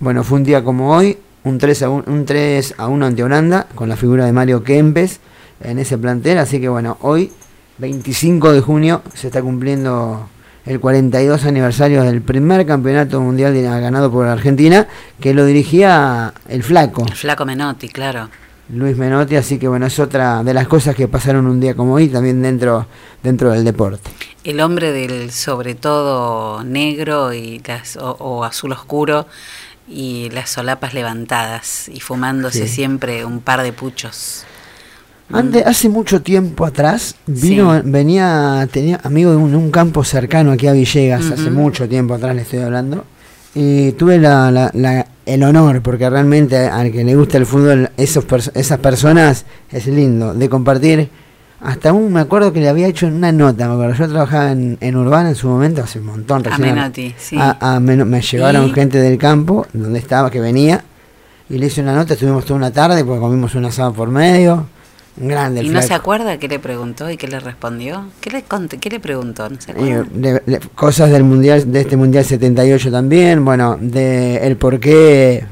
Bueno, 0.00 0.24
fue 0.24 0.38
un 0.38 0.44
día 0.44 0.64
como 0.64 0.96
hoy, 0.96 1.18
un 1.44 1.58
3 1.58 1.82
a 1.82 1.90
1, 1.90 2.04
un 2.06 2.24
3 2.24 2.76
a 2.78 2.88
1 2.88 3.04
ante 3.04 3.22
Holanda, 3.22 3.66
con 3.74 3.90
la 3.90 3.96
figura 3.96 4.24
de 4.24 4.32
Mario 4.32 4.64
Kempes 4.64 5.20
en 5.62 5.78
ese 5.78 5.98
plantel. 5.98 6.38
Así 6.38 6.58
que 6.58 6.70
bueno, 6.70 6.96
hoy, 7.02 7.30
25 7.76 8.50
de 8.50 8.62
junio, 8.62 9.02
se 9.12 9.26
está 9.26 9.42
cumpliendo 9.42 10.26
el 10.64 10.80
42 10.80 11.44
aniversario 11.44 12.02
del 12.02 12.22
primer 12.22 12.64
campeonato 12.64 13.20
mundial 13.20 13.52
ganado 13.62 14.10
por 14.10 14.26
Argentina, 14.26 14.88
que 15.20 15.34
lo 15.34 15.44
dirigía 15.44 16.32
el 16.48 16.62
flaco, 16.62 17.04
El 17.06 17.14
flaco 17.14 17.44
Menotti, 17.44 17.90
claro. 17.90 18.30
Luis 18.72 18.96
Menotti. 18.96 19.36
Así 19.36 19.58
que 19.58 19.68
bueno, 19.68 19.84
es 19.84 19.98
otra 19.98 20.42
de 20.42 20.54
las 20.54 20.66
cosas 20.66 20.94
que 20.94 21.08
pasaron 21.08 21.46
un 21.46 21.60
día 21.60 21.74
como 21.74 21.94
hoy, 21.94 22.08
también 22.08 22.40
dentro, 22.40 22.86
dentro 23.22 23.50
del 23.50 23.64
deporte. 23.64 24.10
El 24.44 24.60
hombre 24.60 24.92
del 24.92 25.30
sobre 25.30 25.74
todo 25.74 26.64
negro 26.64 27.34
y 27.34 27.60
las, 27.66 27.98
o, 27.98 28.12
o 28.12 28.44
azul 28.44 28.72
oscuro 28.72 29.26
y 29.90 30.30
las 30.30 30.50
solapas 30.50 30.94
levantadas 30.94 31.88
y 31.88 32.00
fumándose 32.00 32.68
Sí. 32.68 32.74
siempre 32.76 33.24
un 33.24 33.40
par 33.40 33.62
de 33.62 33.72
puchos. 33.72 34.44
Antes, 35.32 35.64
hace 35.64 35.88
mucho 35.88 36.22
tiempo 36.22 36.64
atrás, 36.66 37.14
vino, 37.26 37.74
Sí. 37.76 37.82
venía, 37.84 38.68
tenía 38.72 39.00
amigo 39.04 39.30
de 39.30 39.36
un, 39.36 39.54
un 39.54 39.70
campo 39.70 40.02
cercano 40.02 40.50
aquí 40.52 40.66
a 40.66 40.72
Villegas, 40.72 41.30
hace 41.30 41.50
mucho 41.50 41.88
tiempo 41.88 42.14
atrás 42.14 42.34
le 42.34 42.42
estoy 42.42 42.58
hablando, 42.60 43.04
y 43.54 43.92
tuve 43.92 44.18
la, 44.18 44.50
la- 44.50 44.70
la 44.74 45.06
el 45.26 45.44
honor, 45.44 45.80
porque 45.82 46.10
realmente 46.10 46.56
al 46.56 46.90
que 46.90 47.04
le 47.04 47.14
gusta 47.14 47.36
el 47.38 47.46
fútbol, 47.46 47.90
esos 47.96 48.24
esas 48.54 48.78
personas, 48.80 49.44
es 49.70 49.86
lindo, 49.86 50.34
de 50.34 50.48
compartir. 50.48 51.08
Hasta 51.62 51.92
un, 51.92 52.12
me 52.12 52.20
acuerdo 52.20 52.52
que 52.52 52.60
le 52.60 52.68
había 52.68 52.86
hecho 52.86 53.06
una 53.06 53.32
nota, 53.32 53.68
me 53.68 53.74
acuerdo, 53.74 53.94
yo 53.94 54.08
trabajaba 54.08 54.52
en, 54.52 54.78
en 54.80 54.96
Urbana 54.96 55.28
en 55.28 55.34
su 55.34 55.46
momento, 55.46 55.82
hace 55.82 55.98
un 55.98 56.06
montón. 56.06 56.42
A 56.50 56.56
Menotti, 56.56 57.14
sí. 57.18 57.36
me, 57.36 58.22
llevaron 58.22 58.72
gente 58.72 58.98
del 58.98 59.18
campo, 59.18 59.66
donde 59.74 59.98
estaba, 59.98 60.30
que 60.30 60.40
venía, 60.40 60.82
y 61.50 61.58
le 61.58 61.66
hice 61.66 61.82
una 61.82 61.94
nota, 61.94 62.14
estuvimos 62.14 62.46
toda 62.46 62.56
una 62.56 62.72
tarde, 62.72 63.04
porque 63.04 63.20
comimos 63.20 63.54
un 63.54 63.66
asado 63.66 63.92
por 63.92 64.08
medio, 64.08 64.66
grande. 65.16 65.62
¿Y 65.62 65.68
no 65.68 65.82
se 65.82 65.92
acuerda 65.92 66.38
qué 66.38 66.48
le 66.48 66.58
preguntó 66.58 67.10
y 67.10 67.18
qué 67.18 67.28
le 67.28 67.38
respondió? 67.40 68.06
¿Qué 68.22 68.30
le, 68.30 68.42
conté, 68.42 68.78
qué 68.78 68.88
le 68.88 69.00
preguntó? 69.00 69.50
¿No 69.50 69.56
se 69.60 69.74
cosas 70.74 71.10
del 71.10 71.24
mundial, 71.24 71.70
de 71.70 71.80
este 71.82 71.98
mundial 71.98 72.24
78 72.24 72.90
también, 72.90 73.44
bueno, 73.44 73.76
de 73.78 74.46
el 74.46 74.56
por 74.56 74.80
qué. 74.80 75.44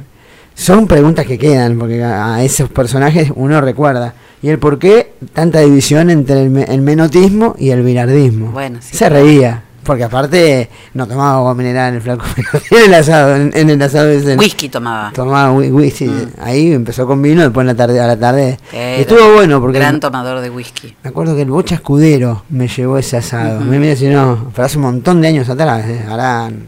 Son 0.58 0.88
preguntas 0.88 1.24
que 1.24 1.38
quedan, 1.38 1.78
porque 1.78 2.02
a 2.02 2.42
esos 2.42 2.68
personajes 2.68 3.30
uno 3.36 3.60
recuerda. 3.60 4.12
Y 4.42 4.48
el 4.48 4.58
por 4.58 4.80
qué 4.80 5.14
tanta 5.32 5.60
división 5.60 6.10
entre 6.10 6.42
el, 6.42 6.82
menotismo 6.82 7.54
y 7.56 7.70
el 7.70 7.84
bilardismo. 7.84 8.50
Bueno, 8.50 8.80
se 8.80 9.08
reía. 9.08 9.62
Porque 9.84 10.02
aparte 10.02 10.68
no 10.94 11.06
tomaba 11.06 11.36
agua 11.36 11.54
mineral 11.54 11.90
en 11.90 11.94
el 11.94 12.02
flaco, 12.02 12.24
en 12.72 12.84
el 12.86 12.92
asado, 12.92 13.36
en, 13.36 13.70
el 13.70 13.80
asado 13.80 14.08
ese. 14.08 14.36
Whisky 14.36 14.68
tomaba. 14.68 15.12
Tomaba 15.14 15.52
whisky, 15.52 16.06
mm. 16.06 16.32
ahí 16.40 16.72
empezó 16.72 17.06
con 17.06 17.22
vino, 17.22 17.40
después 17.42 17.62
en 17.62 17.68
la 17.68 17.74
tarde, 17.76 18.00
a 18.00 18.06
la 18.08 18.18
tarde. 18.18 18.58
estuvo 18.72 19.34
bueno 19.34 19.60
porque. 19.60 19.78
Gran 19.78 20.00
tomador 20.00 20.40
de 20.40 20.50
whisky. 20.50 20.94
Me 21.04 21.10
acuerdo 21.10 21.36
que 21.36 21.42
el 21.42 21.50
Bocha 21.50 21.76
Escudero 21.76 22.42
me 22.50 22.66
llevó 22.66 22.98
ese 22.98 23.16
asado. 23.16 23.60
Me 23.60 23.78
mira 23.78 23.94
si 23.94 24.08
no, 24.08 24.50
pero 24.52 24.66
hace 24.66 24.76
un 24.76 24.82
montón 24.82 25.20
de 25.22 25.28
años 25.28 25.48
atrás, 25.48 25.86
eh, 25.86 26.04
harán 26.06 26.66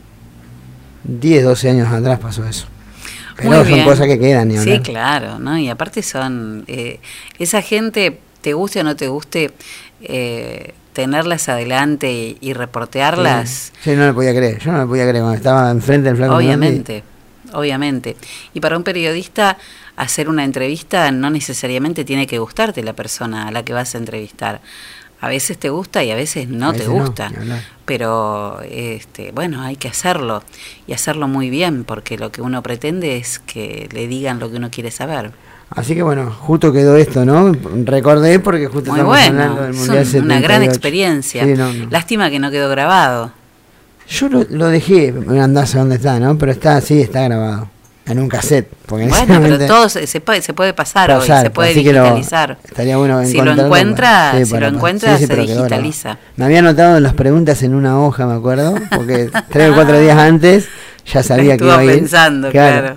10, 1.05 1.44
12 1.44 1.70
años 1.70 1.92
atrás 1.92 2.20
pasó 2.20 2.46
eso. 2.46 2.68
Pero 3.42 3.64
son 3.64 3.85
cosas 3.85 4.07
que 4.07 4.18
quedan, 4.18 4.50
Sí, 4.62 4.81
claro, 4.81 5.38
¿no? 5.38 5.59
Y 5.59 5.68
aparte 5.68 6.03
son. 6.03 6.64
Eh, 6.66 7.00
esa 7.38 7.62
gente, 7.62 8.18
te 8.40 8.53
guste 8.53 8.81
o 8.81 8.85
no 8.85 8.96
te 8.96 9.09
guste, 9.09 9.50
eh, 10.03 10.74
tenerlas 10.92 11.48
adelante 11.48 12.37
y, 12.40 12.53
reportearlas. 12.53 13.72
Sí. 13.83 13.92
no 13.96 14.07
le 14.07 14.12
podía 14.12 14.35
creer, 14.35 14.59
yo 14.59 14.72
no 14.72 14.79
le 14.79 14.87
podía 14.87 15.05
creer 15.09 15.22
cuando 15.22 15.36
estaba 15.36 15.70
enfrente 15.70 16.09
del 16.09 16.16
flaco. 16.16 16.36
Obviamente, 16.36 17.03
obviamente. 17.53 18.16
Y 18.55 18.61
para 18.61 18.76
un 18.76 18.82
periodista 18.82 19.57
hacer 19.97 20.28
una 20.28 20.45
entrevista 20.45 21.11
no 21.12 21.30
necesariamente 21.30 22.05
tiene 22.05 22.26
que 22.26 22.38
gustarte 22.38 22.82
la 22.82 22.95
persona 22.95 23.49
a 23.49 23.51
la 23.51 23.64
que 23.64 23.72
vas 23.72 23.95
a 23.95 23.99
entrevistar. 23.99 24.61
A 25.21 25.29
veces 25.29 25.59
te 25.59 25.68
gusta 25.68 26.03
y 26.03 26.11
a 26.11 26.14
veces 26.14 26.49
no 26.49 26.73
te 26.73 26.87
gusta. 26.87 27.31
pero 27.85 28.61
este, 28.62 29.33
bueno, 29.33 29.62
hay 29.62 29.77
que 29.77 29.89
hacerlo 29.89 30.43
y 30.87 30.93
hacerlo 30.93 31.29
muy 31.29 31.51
bien 31.51 31.85
porque 31.85 32.16
lo 32.16 32.33
que 32.33 32.41
uno 32.41 32.62
pretende 32.62 33.16
es 33.16 33.39
que 33.39 33.89
le 33.93 34.07
digan 34.07 34.39
lo 34.39 34.51
que 34.51 34.57
uno 34.57 34.71
quiere 34.71 34.91
saber. 34.91 35.33
Así 35.71 35.95
que 35.95 36.03
bueno, 36.03 36.31
justo 36.31 36.73
quedó 36.73 36.97
esto, 36.97 37.25
¿no? 37.25 37.53
Recordé 37.85 38.41
porque 38.41 38.66
justo 38.66 38.91
estamos 38.91 39.16
hablando 39.16 39.62
del 39.62 39.75
Mundial 39.75 39.99
es 39.99 40.14
Una 40.14 40.41
gran 40.41 40.62
experiencia. 40.62 41.47
Lástima 41.91 42.31
que 42.31 42.39
no 42.39 42.51
quedó 42.51 42.68
grabado. 42.68 43.33
Yo 44.09 44.29
lo, 44.29 44.66
dejé, 44.66 45.14
andás 45.41 45.77
a 45.77 45.81
dónde 45.81 45.95
está, 45.95 46.18
¿no? 46.18 46.37
Pero 46.37 46.51
está, 46.51 46.81
sí, 46.81 47.01
está 47.01 47.23
grabado. 47.23 47.68
En 48.11 48.19
un 48.19 48.29
cassette. 48.29 48.69
Porque 48.87 49.07
bueno, 49.07 49.41
pero 49.41 49.67
todo 49.67 49.89
se, 49.89 50.21
puede, 50.21 50.43
se 50.43 50.53
puede 50.53 50.75
pasar, 50.75 51.13
hoy, 51.13 51.27
se 51.27 51.51
puede 51.51 51.75
digitalizar. 51.75 52.59
estaría 52.65 52.97
bueno 52.97 53.25
si 53.25 53.41
lo 53.41 53.53
encuentra, 53.53 54.33
si 54.45 54.59
lo 54.59 54.67
encuentra 54.67 55.17
se 55.17 55.27
digitaliza. 55.27 56.19
Me 56.37 56.45
había 56.45 56.59
anotado 56.59 56.99
las 56.99 57.15
preguntas 57.15 57.63
en 57.63 57.75
una 57.75 58.01
hoja, 58.01 58.27
me 58.27 58.35
acuerdo, 58.35 58.75
porque 58.91 59.31
tres 59.51 59.71
o 59.71 59.75
cuatro 59.75 60.01
días 60.01 60.19
antes 60.19 60.69
ya 61.07 61.23
sabía 61.23 61.57
que 61.57 61.65
iba 61.65 61.79
a 61.79 61.85
ir. 61.85 61.93
pensando, 61.93 62.51
claro. 62.51 62.97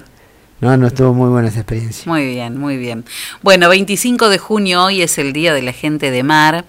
No, 0.64 0.78
no 0.78 0.88
estuvo 0.88 1.14
muy 1.14 1.28
buena 1.30 1.50
esa 1.50 1.60
experiencia. 1.60 2.10
Muy 2.10 2.26
bien, 2.26 2.58
muy 2.58 2.78
bien. 2.78 3.04
Bueno, 3.42 3.68
25 3.68 4.30
de 4.30 4.38
junio 4.38 4.86
hoy 4.86 5.02
es 5.02 5.18
el 5.18 5.34
Día 5.34 5.54
de 5.54 5.62
la 5.62 5.74
Gente 5.74 6.10
de 6.10 6.24
Mar 6.24 6.64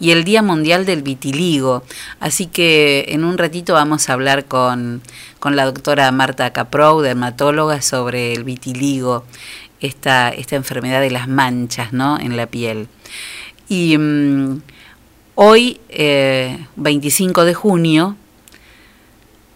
y 0.00 0.10
el 0.10 0.24
Día 0.24 0.42
Mundial 0.42 0.84
del 0.84 1.02
Vitiligo. 1.02 1.84
Así 2.18 2.48
que 2.48 3.04
en 3.10 3.22
un 3.22 3.38
ratito 3.38 3.74
vamos 3.74 4.10
a 4.10 4.14
hablar 4.14 4.46
con, 4.46 5.00
con 5.46 5.54
la 5.54 5.64
doctora 5.64 6.10
Marta 6.10 6.52
Caprou, 6.52 7.02
dermatóloga, 7.02 7.80
sobre 7.80 8.32
el 8.32 8.42
vitiligo, 8.42 9.22
esta, 9.80 10.30
esta 10.30 10.56
enfermedad 10.56 11.00
de 11.00 11.12
las 11.12 11.28
manchas 11.28 11.92
¿no? 11.92 12.18
en 12.18 12.36
la 12.36 12.48
piel. 12.48 12.88
Y 13.68 13.96
mm, 13.96 14.60
hoy, 15.36 15.78
25 16.74 17.42
eh, 17.42 17.44
de 17.44 17.54
junio, 17.54 18.16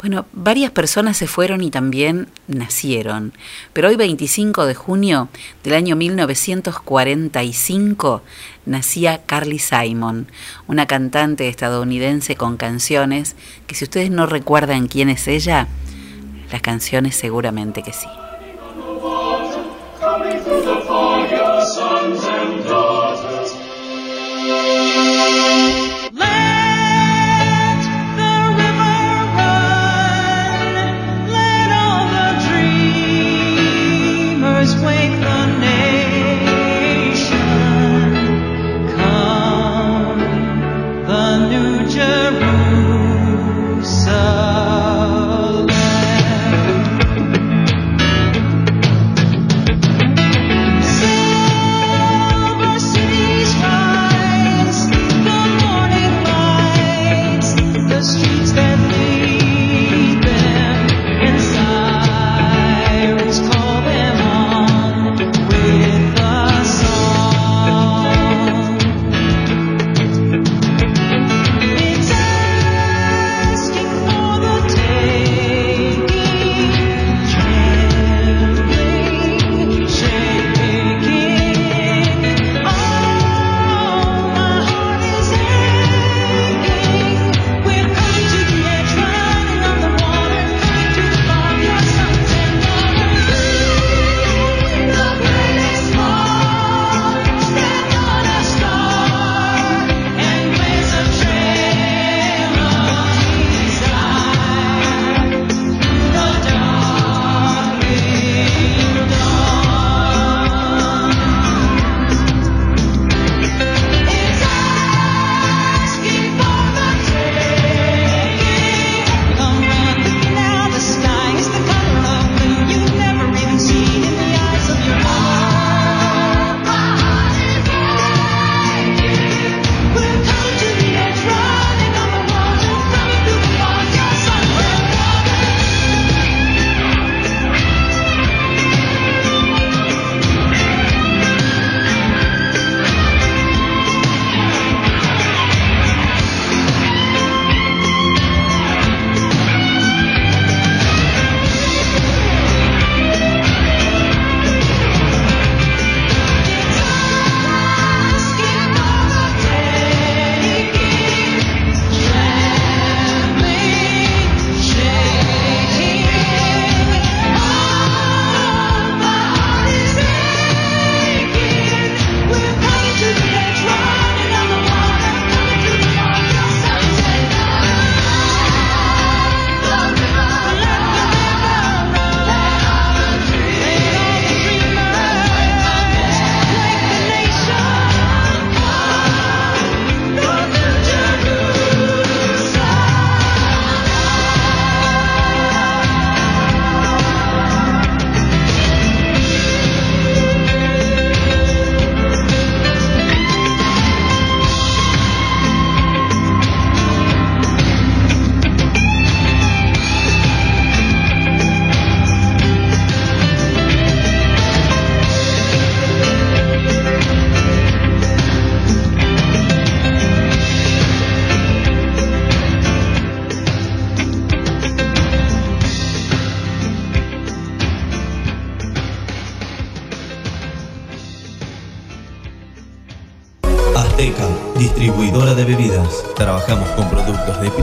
bueno, 0.01 0.25
varias 0.33 0.71
personas 0.71 1.19
se 1.19 1.27
fueron 1.27 1.63
y 1.63 1.71
también 1.71 2.29
nacieron, 2.49 3.35
pero 3.75 3.89
hoy 3.89 3.97
25 3.97 4.65
de 4.65 4.75
junio 4.75 5.29
del 5.63 5.75
año 5.75 5.95
1945 5.95 8.23
nacía 8.65 9.21
Carly 9.27 9.59
Simon, 9.59 10.27
una 10.67 10.87
cantante 10.87 11.49
estadounidense 11.49 12.35
con 12.35 12.57
canciones 12.57 13.37
que 13.67 13.75
si 13.75 13.85
ustedes 13.85 14.11
no 14.11 14.25
recuerdan 14.25 14.89
quién 14.89 15.11
es 15.11 15.29
ella, 15.29 15.69
las 16.51 16.63
canciones 16.63 17.15
seguramente 17.15 17.83
que 17.83 17.93
sí. 17.93 18.09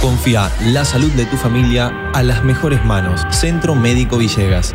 Confía 0.00 0.50
la 0.66 0.84
salud 0.84 1.10
de 1.12 1.26
tu 1.26 1.36
familia 1.36 1.92
a 2.12 2.22
las 2.22 2.44
mejores 2.44 2.84
manos. 2.84 3.22
Centro 3.30 3.74
Médico 3.74 4.18
Villegas. 4.18 4.74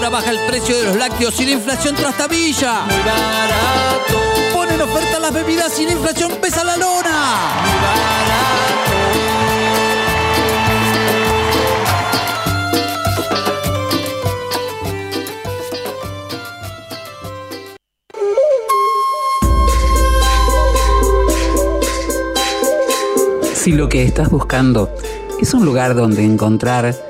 Muy 0.00 0.06
barato. 0.06 0.06
Ahora 0.06 0.08
baja 0.08 0.30
el 0.30 0.38
precio 0.46 0.78
de 0.78 0.84
los 0.84 0.96
lácteos 0.96 1.38
y 1.40 1.44
la 1.44 1.50
inflación 1.52 1.94
trastabilla. 1.94 2.84
Muy 2.86 2.98
barato. 2.98 4.18
Ponen 4.54 4.80
oferta 4.80 5.18
las 5.18 5.32
bebidas 5.32 5.78
y 5.78 5.84
la 5.84 5.92
inflación 5.92 6.32
pesa 6.40 6.64
la 6.64 6.76
lona. 6.78 7.50
Si 23.54 23.72
lo 23.72 23.90
que 23.90 24.04
estás 24.04 24.30
buscando 24.30 24.90
es 25.38 25.52
un 25.52 25.66
lugar 25.66 25.94
donde 25.94 26.24
encontrar 26.24 27.09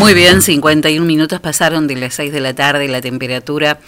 Muy 0.00 0.14
bien, 0.14 0.40
51 0.40 1.04
minutos 1.04 1.40
pasaron 1.40 1.86
de 1.86 1.94
las 1.94 2.14
6 2.14 2.32
de 2.32 2.40
la 2.40 2.54
tarde. 2.54 2.88
La 2.88 3.02
temperatura 3.02 3.78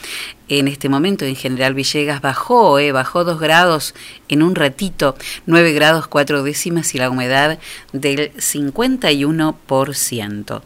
en 0.50 0.68
este 0.68 0.90
momento 0.90 1.24
en 1.24 1.36
General 1.36 1.72
Villegas 1.72 2.20
bajó, 2.20 2.78
eh, 2.78 2.92
bajó 2.92 3.24
2 3.24 3.40
grados 3.40 3.94
en 4.28 4.42
un 4.42 4.54
ratito, 4.54 5.16
9 5.46 5.72
grados 5.72 6.08
4 6.08 6.42
décimas 6.42 6.94
y 6.94 6.98
la 6.98 7.08
humedad 7.08 7.58
del 7.94 8.30
51%. 8.34 10.62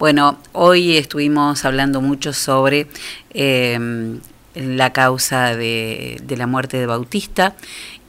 Bueno, 0.00 0.40
hoy 0.50 0.96
estuvimos 0.96 1.64
hablando 1.64 2.00
mucho 2.00 2.32
sobre 2.32 2.88
em, 3.30 4.18
la 4.56 4.92
causa 4.92 5.54
de, 5.54 6.20
la 6.28 6.48
muerte 6.48 6.76
de 6.76 6.86
Bautista 6.86 7.54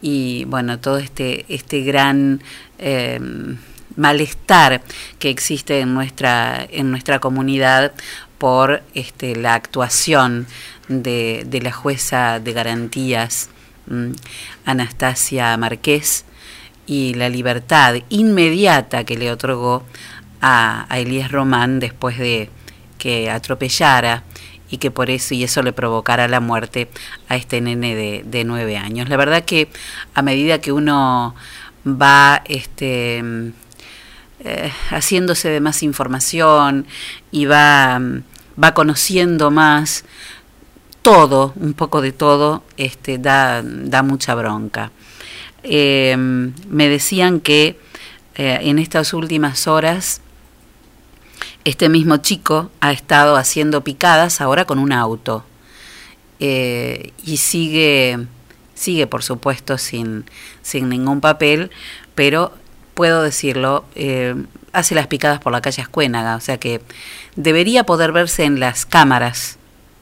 y 0.02 0.46
bueno, 0.46 0.80
todo 0.80 0.98
este, 0.98 1.46
este 1.50 1.82
gran... 1.82 2.42
Em, 2.80 3.60
malestar 4.00 4.82
que 5.20 5.30
existe 5.30 5.82
en 5.82 5.94
nuestra, 5.94 6.66
en 6.72 6.90
nuestra 6.90 7.20
comunidad 7.20 7.92
por 8.38 8.82
este, 8.94 9.36
la 9.36 9.54
actuación 9.54 10.48
de, 10.88 11.60
la 11.62 11.72
jueza 11.72 12.40
de 12.40 12.54
garantías, 12.54 13.50
Anastasia 14.66 15.56
Marqués, 15.58 16.26
y 16.88 17.14
la 17.14 17.30
libertad 17.30 17.96
inmediata 18.08 19.04
que 19.04 19.18
le 19.18 19.32
otorgó 19.32 19.84
a, 20.42 20.88
Elías 20.92 21.32
Román 21.32 21.80
después 21.80 22.18
de 22.18 22.50
que 22.98 23.30
atropellara 23.30 24.24
y 24.72 24.78
que 24.78 24.92
por 24.92 25.10
eso 25.10 25.34
y 25.34 25.44
eso 25.44 25.62
le 25.62 25.74
provocara 25.74 26.28
la 26.28 26.40
muerte 26.40 26.90
a 27.28 27.36
este 27.36 27.60
nene 27.60 27.96
de, 27.96 28.24
de 28.26 28.44
nueve 28.46 28.78
años. 28.78 29.10
La 29.10 29.18
verdad 29.18 29.44
que 29.44 29.70
a 30.14 30.22
medida 30.22 30.62
que 30.62 30.72
uno 30.72 31.36
va 31.86 32.42
este, 32.46 33.52
eh, 34.42 34.72
haciéndose 34.90 35.50
de 35.50 35.60
más 35.60 35.84
información 35.84 36.88
y 37.30 37.44
va, 37.44 38.00
va 38.62 38.74
conociendo 38.74 39.52
más, 39.52 40.06
todo, 41.02 41.52
un 41.58 41.74
poco 41.74 42.00
de 42.00 42.14
todo, 42.14 42.64
este, 42.78 43.18
da, 43.18 43.62
da 43.64 44.02
mucha 44.02 44.36
bronca. 44.36 44.94
Eh, 45.64 46.16
me 46.18 46.88
decían 46.88 47.42
que 47.42 47.78
eh, 48.36 48.60
en 48.62 48.80
estas 48.80 49.14
últimas 49.14 49.68
horas 49.68 50.22
este 51.66 51.90
mismo 51.90 52.16
chico 52.18 52.72
ha 52.80 52.94
estado 52.94 53.36
haciendo 53.36 53.84
picadas 53.84 54.40
ahora 54.40 54.64
con 54.64 54.80
un 54.80 54.94
auto 54.94 55.44
y 56.40 57.36
sigue, 57.36 58.18
sigue 58.74 59.08
por 59.08 59.22
supuesto 59.24 59.78
sin, 59.78 60.24
sin 60.62 60.88
ningún 60.88 61.20
papel, 61.20 61.72
pero 62.16 62.54
puedo 63.00 63.24
decirlo, 63.24 63.86
eh, 63.96 64.36
hace 64.74 64.94
las 64.94 65.08
picadas 65.08 65.40
por 65.40 65.54
la 65.54 65.62
calle 65.62 65.82
Escuénaga, 65.82 66.36
o 66.36 66.42
sea 66.42 66.58
que 66.58 66.82
debería 67.38 67.86
poder 67.86 68.12
verse 68.12 68.44
en 68.44 68.60
las 68.60 68.86
cámaras 68.86 69.58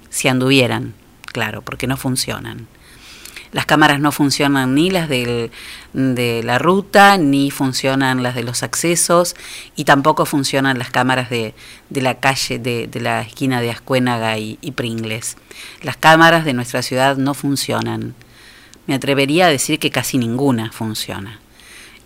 si 0.10 0.30
anduvieran, 0.30 0.96
claro, 1.28 1.62
porque 1.62 1.86
no 1.86 1.96
funcionan. 1.96 2.68
Las 3.52 3.68
cámaras 3.68 4.00
no 4.00 4.12
funcionan 4.12 4.74
ni 4.74 4.90
las 4.90 5.10
de 5.10 5.52
la 5.94 6.58
ruta, 6.58 7.20
ni 7.20 7.52
funcionan 7.52 8.24
las 8.24 8.34
de 8.34 8.42
los 8.42 8.64
accesos, 8.64 9.36
y 9.76 9.84
tampoco 9.84 10.26
funcionan 10.26 10.80
las 10.80 10.90
cámaras 10.90 11.30
de, 11.30 11.54
la 11.92 12.16
calle, 12.16 12.58
de, 12.58 12.90
la 13.00 13.22
esquina 13.22 13.62
de 13.62 13.70
Ascuénaga 13.70 14.40
y 14.40 14.72
Pringles. 14.76 15.38
Las 15.84 15.98
cámaras 15.98 16.46
de 16.46 16.54
nuestra 16.54 16.82
ciudad 16.82 17.16
no 17.16 17.36
funcionan. 17.36 18.16
Me 18.88 18.96
atrevería 18.96 19.46
a 19.46 19.50
decir 19.50 19.78
que 19.78 19.92
casi 19.92 20.18
ninguna 20.18 20.72
funciona. 20.72 21.42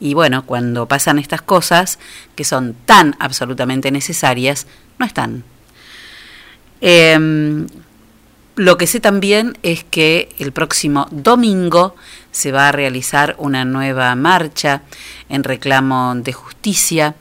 Y 0.01 0.15
bueno, 0.15 0.45
cuando 0.47 0.87
pasan 0.87 1.19
estas 1.19 1.43
cosas, 1.43 1.99
que 2.35 2.43
son 2.43 2.75
tan 2.85 3.15
absolutamente 3.19 3.91
necesarias, 3.91 4.65
no 4.97 5.05
están. 5.05 5.43
Em, 6.81 7.67
lo 8.55 8.77
que 8.77 8.87
sé 8.87 8.99
también 8.99 9.57
es 9.61 9.83
que 9.83 10.29
el 10.39 10.51
próximo 10.51 11.07
domingo 11.11 11.95
se 12.31 12.51
va 12.51 12.69
a 12.69 12.71
realizar 12.71 13.35
una 13.37 13.63
nueva 13.63 14.13
marcha 14.15 14.81
en 15.29 15.43
reclamo 15.43 16.15
de 16.15 16.33
justicia 16.33 17.15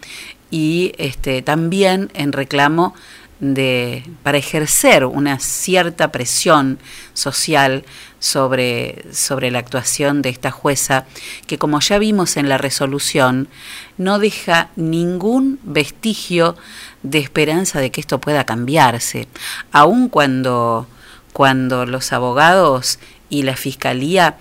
y 0.51 0.93
este, 0.97 1.43
también 1.43 2.11
en 2.15 2.33
reclamo 2.33 2.95
de, 3.41 4.05
para 4.23 4.39
ejercer 4.39 5.05
una 5.05 5.39
cierta 5.39 6.13
presión 6.13 6.79
social 7.15 7.85
sobre, 8.19 9.05
sobre 9.13 9.51
la 9.51 9.59
actuación 9.59 10.23
de 10.23 10.29
esta 10.29 10.51
jueza, 10.51 11.07
que 11.47 11.59
como 11.59 11.81
ya 11.81 11.99
vimos 11.99 12.37
en 12.37 12.49
la 12.49 12.59
resolución, 12.59 13.49
no 13.97 14.19
deja 14.19 14.69
ningún 14.77 15.59
vestigio 15.63 16.57
de 17.03 17.19
esperanza 17.19 17.81
de 17.81 17.91
que 17.91 18.01
esto 18.01 18.21
pueda 18.21 18.45
cambiarse, 18.45 19.27
aun 19.73 20.09
cuando, 20.09 20.87
cuando 21.33 21.87
los 21.87 22.13
abogados 22.13 22.99
y 23.31 23.43
la 23.43 23.57
fiscalía 23.57 24.37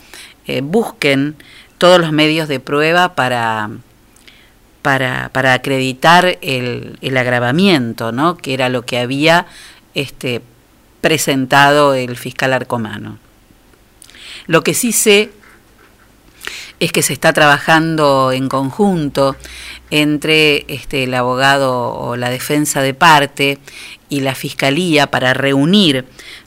eh, 0.45 0.61
busquen 0.61 1.35
todos 1.77 2.01
los 2.01 2.11
medios 2.11 2.49
de 2.49 2.59
prueba 2.59 3.15
para, 3.15 3.69
para, 4.81 5.29
para 5.33 5.53
acreditar 5.53 6.37
el, 6.41 6.97
el, 7.01 7.17
agravamiento, 7.17 8.11
¿no? 8.11 8.37
que 8.37 8.53
era 8.53 8.69
lo 8.69 8.85
que 8.85 8.97
había 8.97 9.45
este, 9.93 10.41
presentado 11.01 11.93
el 11.93 12.15
fiscal 12.15 12.53
Arcomano. 12.53 13.17
Lo 14.47 14.63
que 14.63 14.73
sí 14.73 14.91
sé 14.91 15.31
es 16.79 16.91
que 16.91 17.01
se 17.01 17.13
está 17.13 17.33
trabajando 17.33 18.31
en 18.31 18.47
conjunto 18.47 19.35
entre 19.91 20.65
este, 20.73 21.03
el 21.03 21.13
abogado 21.13 21.93
o 21.93 22.15
la 22.15 22.29
defensa 22.29 22.81
de 22.81 22.93
parte 22.93 23.57
y 24.07 24.21
la 24.21 24.35
fiscalía 24.35 25.07
para 25.07 25.33
reunir 25.33 26.05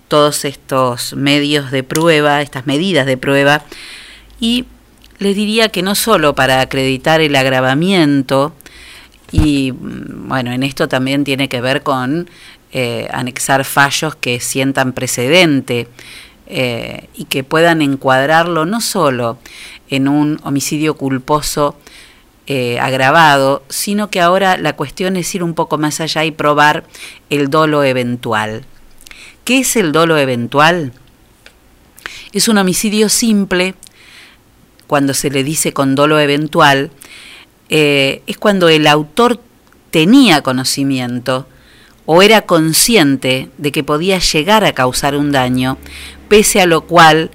todos 0.08 0.44
estos 0.44 1.14
medios 1.14 1.70
de 1.70 1.82
prueba, 1.82 2.42
estas 2.42 2.66
medidas 2.66 3.06
de 3.06 3.16
prueba, 3.16 3.64
y 4.40 4.66
les 5.22 5.34
diría 5.36 5.68
que 5.68 5.82
no 5.82 5.94
solo 5.94 6.34
para 6.34 6.60
acreditar 6.60 7.20
el 7.20 7.34
agravamiento, 7.36 8.54
y 9.30 9.72
mm, 9.72 10.28
bueno, 10.28 10.52
en 10.52 10.62
esto 10.62 10.88
también 10.88 11.24
tiene 11.24 11.48
que 11.48 11.60
ver 11.60 11.82
con 11.82 12.28
eh, 12.72 13.08
anexar 13.12 13.64
fallos 13.64 14.14
que 14.14 14.40
sientan 14.40 14.92
precedente 14.92 15.88
eh, 16.46 17.08
y 17.14 17.24
que 17.24 17.44
puedan 17.44 17.82
encuadrarlo 17.82 18.64
no 18.66 18.80
solo 18.80 19.38
en 19.88 20.08
un 20.08 20.40
homicidio 20.42 20.94
culposo 20.94 21.76
eh, 22.46 22.78
agravado, 22.80 23.62
sino 23.68 24.10
que 24.10 24.20
ahora 24.20 24.56
la 24.56 24.74
cuestión 24.74 25.16
es 25.16 25.34
ir 25.34 25.42
un 25.42 25.54
poco 25.54 25.78
más 25.78 26.00
allá 26.00 26.24
y 26.24 26.30
probar 26.30 26.84
el 27.30 27.50
dolo 27.50 27.84
eventual. 27.84 28.64
¿Qué 29.44 29.60
es 29.60 29.76
el 29.76 29.92
dolo 29.92 30.18
eventual? 30.18 30.92
Es 32.32 32.48
un 32.48 32.58
homicidio 32.58 33.08
simple, 33.08 33.74
cuando 34.92 35.14
se 35.14 35.30
le 35.30 35.42
dice 35.42 35.72
con 35.72 35.94
dolo 35.94 36.20
eventual, 36.20 36.90
eh, 37.70 38.20
es 38.26 38.36
cuando 38.36 38.68
el 38.68 38.86
autor 38.86 39.40
tenía 39.90 40.42
conocimiento 40.42 41.46
o 42.04 42.20
era 42.20 42.42
consciente 42.42 43.48
de 43.56 43.72
que 43.72 43.84
podía 43.84 44.18
llegar 44.18 44.66
a 44.66 44.74
causar 44.74 45.16
un 45.16 45.32
daño, 45.32 45.78
pese 46.28 46.60
a 46.60 46.66
lo 46.66 46.82
cual 46.82 47.30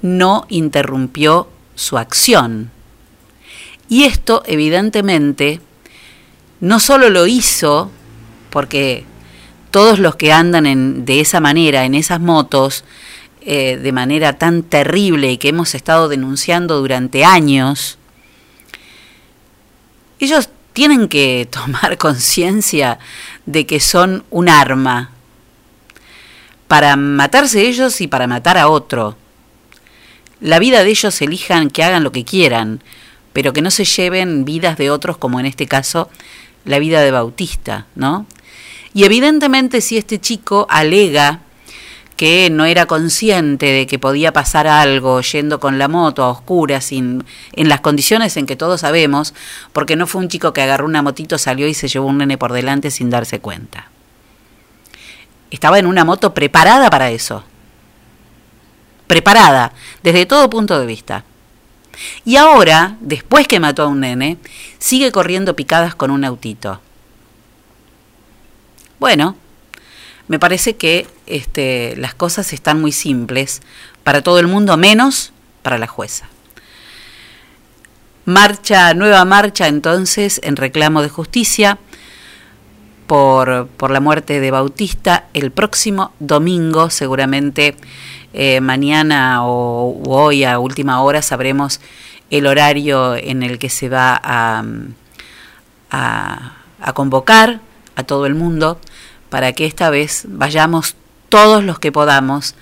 no 0.00 0.46
interrumpió 0.48 1.50
su 1.74 1.98
acción. 1.98 2.70
Y 3.90 4.04
esto, 4.04 4.42
evidentemente, 4.46 5.60
no 6.60 6.80
solo 6.80 7.10
lo 7.10 7.26
hizo 7.26 7.90
porque 8.48 9.04
todos 9.70 9.98
los 9.98 10.16
que 10.16 10.32
andan 10.32 10.64
en, 10.64 11.04
de 11.04 11.20
esa 11.20 11.40
manera, 11.40 11.84
en 11.84 11.94
esas 11.94 12.20
motos, 12.20 12.84
eh, 13.46 13.78
de 13.78 13.92
manera 13.92 14.34
tan 14.34 14.62
terrible 14.62 15.32
y 15.32 15.38
que 15.38 15.48
hemos 15.48 15.74
estado 15.74 16.08
denunciando 16.08 16.78
durante 16.78 17.24
años, 17.24 17.96
ellos 20.20 20.50
tienen 20.74 21.08
que 21.08 21.48
tomar 21.50 21.96
conciencia 21.96 22.98
de 23.46 23.64
que 23.64 23.80
son 23.80 24.24
un 24.30 24.50
arma 24.50 25.12
para 26.68 26.96
matarse 26.96 27.62
ellos 27.66 28.00
y 28.02 28.08
para 28.08 28.26
matar 28.26 28.58
a 28.58 28.68
otro 28.68 29.16
la 30.40 30.58
vida 30.58 30.84
de 30.84 30.90
ellos 30.90 31.20
elijan 31.22 31.70
que 31.70 31.82
hagan 31.82 32.04
lo 32.04 32.12
que 32.12 32.24
quieran, 32.24 32.82
pero 33.32 33.52
que 33.52 33.62
no 33.62 33.70
se 33.70 33.84
lleven 33.84 34.44
vidas 34.44 34.76
de 34.76 34.90
otros, 34.90 35.16
como 35.16 35.40
en 35.40 35.46
este 35.46 35.66
caso 35.66 36.10
la 36.64 36.78
vida 36.78 37.00
de 37.00 37.10
Bautista, 37.10 37.86
¿no? 37.94 38.26
Y 38.92 39.04
evidentemente 39.04 39.80
si 39.80 39.96
este 39.96 40.20
chico 40.20 40.66
alega 40.68 41.40
que 42.16 42.48
no 42.50 42.64
era 42.64 42.86
consciente 42.86 43.66
de 43.66 43.86
que 43.86 43.98
podía 43.98 44.32
pasar 44.32 44.66
algo 44.66 45.20
yendo 45.20 45.60
con 45.60 45.78
la 45.78 45.88
moto 45.88 46.22
a 46.24 46.30
oscuras, 46.30 46.86
sin, 46.86 47.24
en 47.52 47.68
las 47.68 47.80
condiciones 47.80 48.36
en 48.36 48.46
que 48.46 48.56
todos 48.56 48.80
sabemos, 48.80 49.34
porque 49.72 49.96
no 49.96 50.06
fue 50.06 50.22
un 50.22 50.28
chico 50.28 50.52
que 50.52 50.62
agarró 50.62 50.86
una 50.86 51.02
motito, 51.02 51.38
salió 51.38 51.68
y 51.68 51.74
se 51.74 51.88
llevó 51.88 52.06
un 52.06 52.18
nene 52.18 52.38
por 52.38 52.52
delante 52.52 52.90
sin 52.90 53.10
darse 53.10 53.40
cuenta. 53.40 53.90
Estaba 55.50 55.78
en 55.78 55.86
una 55.86 56.04
moto 56.04 56.34
preparada 56.34 56.90
para 56.90 57.10
eso 57.10 57.44
preparada 59.06 59.72
desde 60.02 60.26
todo 60.26 60.50
punto 60.50 60.78
de 60.78 60.86
vista. 60.86 61.24
Y 62.24 62.36
ahora, 62.36 62.96
después 63.00 63.48
que 63.48 63.60
mató 63.60 63.84
a 63.84 63.86
un 63.86 64.00
nene, 64.00 64.38
sigue 64.78 65.12
corriendo 65.12 65.56
picadas 65.56 65.94
con 65.94 66.10
un 66.10 66.24
autito. 66.24 66.80
Bueno, 68.98 69.36
me 70.28 70.38
parece 70.38 70.76
que 70.76 71.06
este, 71.26 71.94
las 71.96 72.14
cosas 72.14 72.52
están 72.52 72.80
muy 72.80 72.92
simples 72.92 73.62
para 74.04 74.22
todo 74.22 74.38
el 74.38 74.46
mundo, 74.46 74.76
menos 74.76 75.32
para 75.62 75.78
la 75.78 75.86
jueza. 75.86 76.28
Marcha, 78.24 78.92
nueva 78.94 79.24
marcha 79.24 79.68
entonces 79.68 80.40
en 80.42 80.56
reclamo 80.56 81.00
de 81.02 81.08
justicia 81.08 81.78
por, 83.06 83.68
por 83.68 83.90
la 83.90 84.00
muerte 84.00 84.40
de 84.40 84.50
Bautista 84.50 85.26
el 85.32 85.52
próximo 85.52 86.12
domingo, 86.18 86.90
seguramente 86.90 87.76
eh, 88.32 88.60
mañana 88.60 89.46
o 89.46 90.02
hoy 90.06 90.44
a 90.44 90.58
última 90.58 91.00
hora 91.02 91.22
sabremos 91.22 91.80
el 92.30 92.46
horario 92.46 93.14
en 93.14 93.42
el 93.42 93.58
que 93.58 93.70
se 93.70 93.88
va 93.88 94.20
a, 94.22 94.62
a, 95.90 96.92
convocar 96.92 97.60
a 97.94 98.02
todo 98.02 98.26
el 98.26 98.34
mundo 98.34 98.80
para 99.28 99.52
que 99.52 99.66
esta 99.66 99.90
vez 99.90 100.24
vayamos 100.28 100.96
todos 101.28 101.64
los 101.64 101.78
que 101.78 101.92
podamos 101.92 102.54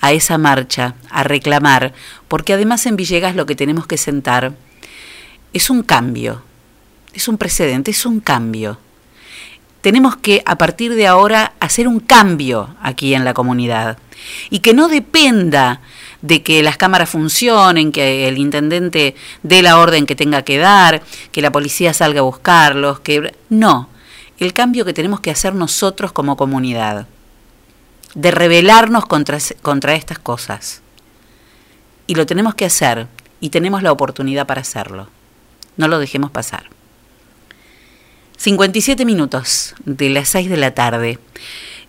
a 0.00 0.12
esa 0.12 0.38
marcha, 0.38 0.94
a 1.10 1.22
reclamar, 1.22 1.92
porque 2.28 2.52
además 2.52 2.86
en 2.86 2.96
Villegas 2.96 3.34
lo 3.34 3.46
que 3.46 3.54
tenemos 3.54 3.86
que 3.86 3.96
sentar 3.96 4.54
es 5.52 5.70
un 5.70 5.82
cambio, 5.82 6.42
es 7.14 7.28
un 7.28 7.38
precedente, 7.38 7.90
es 7.90 8.04
un 8.04 8.20
cambio. 8.20 8.78
Tenemos 9.80 10.16
que 10.16 10.42
a 10.44 10.58
partir 10.58 10.94
de 10.94 11.06
ahora 11.06 11.52
hacer 11.60 11.88
un 11.88 12.00
cambio 12.00 12.74
aquí 12.82 13.14
en 13.14 13.24
la 13.24 13.34
comunidad 13.34 13.98
y 14.50 14.58
que 14.58 14.74
no 14.74 14.88
dependa 14.88 15.80
de 16.22 16.42
que 16.42 16.62
las 16.62 16.76
cámaras 16.76 17.08
funcionen, 17.08 17.92
que 17.92 18.28
el 18.28 18.38
intendente 18.38 19.14
dé 19.42 19.62
la 19.62 19.78
orden 19.78 20.06
que 20.06 20.16
tenga 20.16 20.42
que 20.42 20.58
dar, 20.58 21.02
que 21.30 21.42
la 21.42 21.52
policía 21.52 21.94
salga 21.94 22.20
a 22.20 22.24
buscarlos, 22.24 23.00
que 23.00 23.32
no, 23.48 23.88
el 24.38 24.52
cambio 24.52 24.84
que 24.84 24.92
tenemos 24.92 25.20
que 25.20 25.30
hacer 25.30 25.54
nosotros 25.54 26.12
como 26.12 26.36
comunidad, 26.36 27.06
de 28.14 28.30
rebelarnos 28.30 29.06
contra, 29.06 29.38
contra 29.62 29.94
estas 29.94 30.18
cosas. 30.18 30.82
Y 32.06 32.14
lo 32.14 32.26
tenemos 32.26 32.54
que 32.54 32.64
hacer 32.64 33.08
y 33.40 33.50
tenemos 33.50 33.82
la 33.82 33.92
oportunidad 33.92 34.46
para 34.46 34.60
hacerlo. 34.60 35.08
No 35.76 35.88
lo 35.88 35.98
dejemos 35.98 36.30
pasar. 36.30 36.70
57 38.36 39.04
minutos 39.04 39.74
de 39.84 40.10
las 40.10 40.28
6 40.30 40.48
de 40.50 40.56
la 40.56 40.74
tarde. 40.74 41.18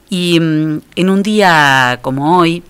Y 0.09 0.39
mm, 0.39 0.81
en 0.95 1.09
un 1.09 1.23
día 1.23 1.99
como 2.01 2.37
hoy, 2.37 2.63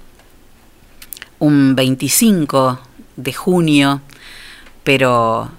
un 1.40 1.76
25 1.76 2.80
de 3.16 3.34
junio, 3.34 4.02
pero 4.84 5.52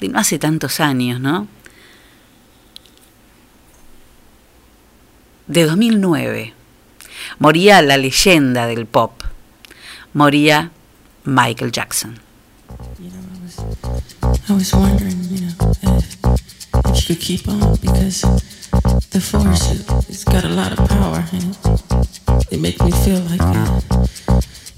no 0.00 0.18
hace 0.18 0.38
tantos 0.38 0.80
años, 0.80 1.20
¿no? 1.20 1.48
De 5.46 5.64
2009, 5.64 6.54
moría 7.38 7.82
la 7.82 7.96
leyenda 7.98 8.66
del 8.66 8.86
pop, 8.86 9.12
moría 10.14 10.70
Michael 11.24 11.70
Jackson. 11.70 12.18
if 16.86 17.08
you 17.08 17.14
could 17.14 17.20
keep 17.20 17.48
on 17.48 17.76
because 17.76 18.22
the 19.10 19.20
force 19.20 19.70
it's 20.08 20.24
got 20.24 20.44
a 20.44 20.48
lot 20.48 20.72
of 20.72 20.78
power 20.88 21.24
and 21.32 21.56
it, 22.50 22.52
it 22.52 22.60
makes 22.60 22.80
me 22.82 22.90
feel 22.90 23.20
like 23.20 23.40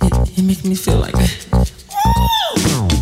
it, 0.02 0.38
it 0.38 0.42
makes 0.42 0.64
me 0.64 0.74
feel 0.74 0.98
like 0.98 1.14
Muy 2.56 2.95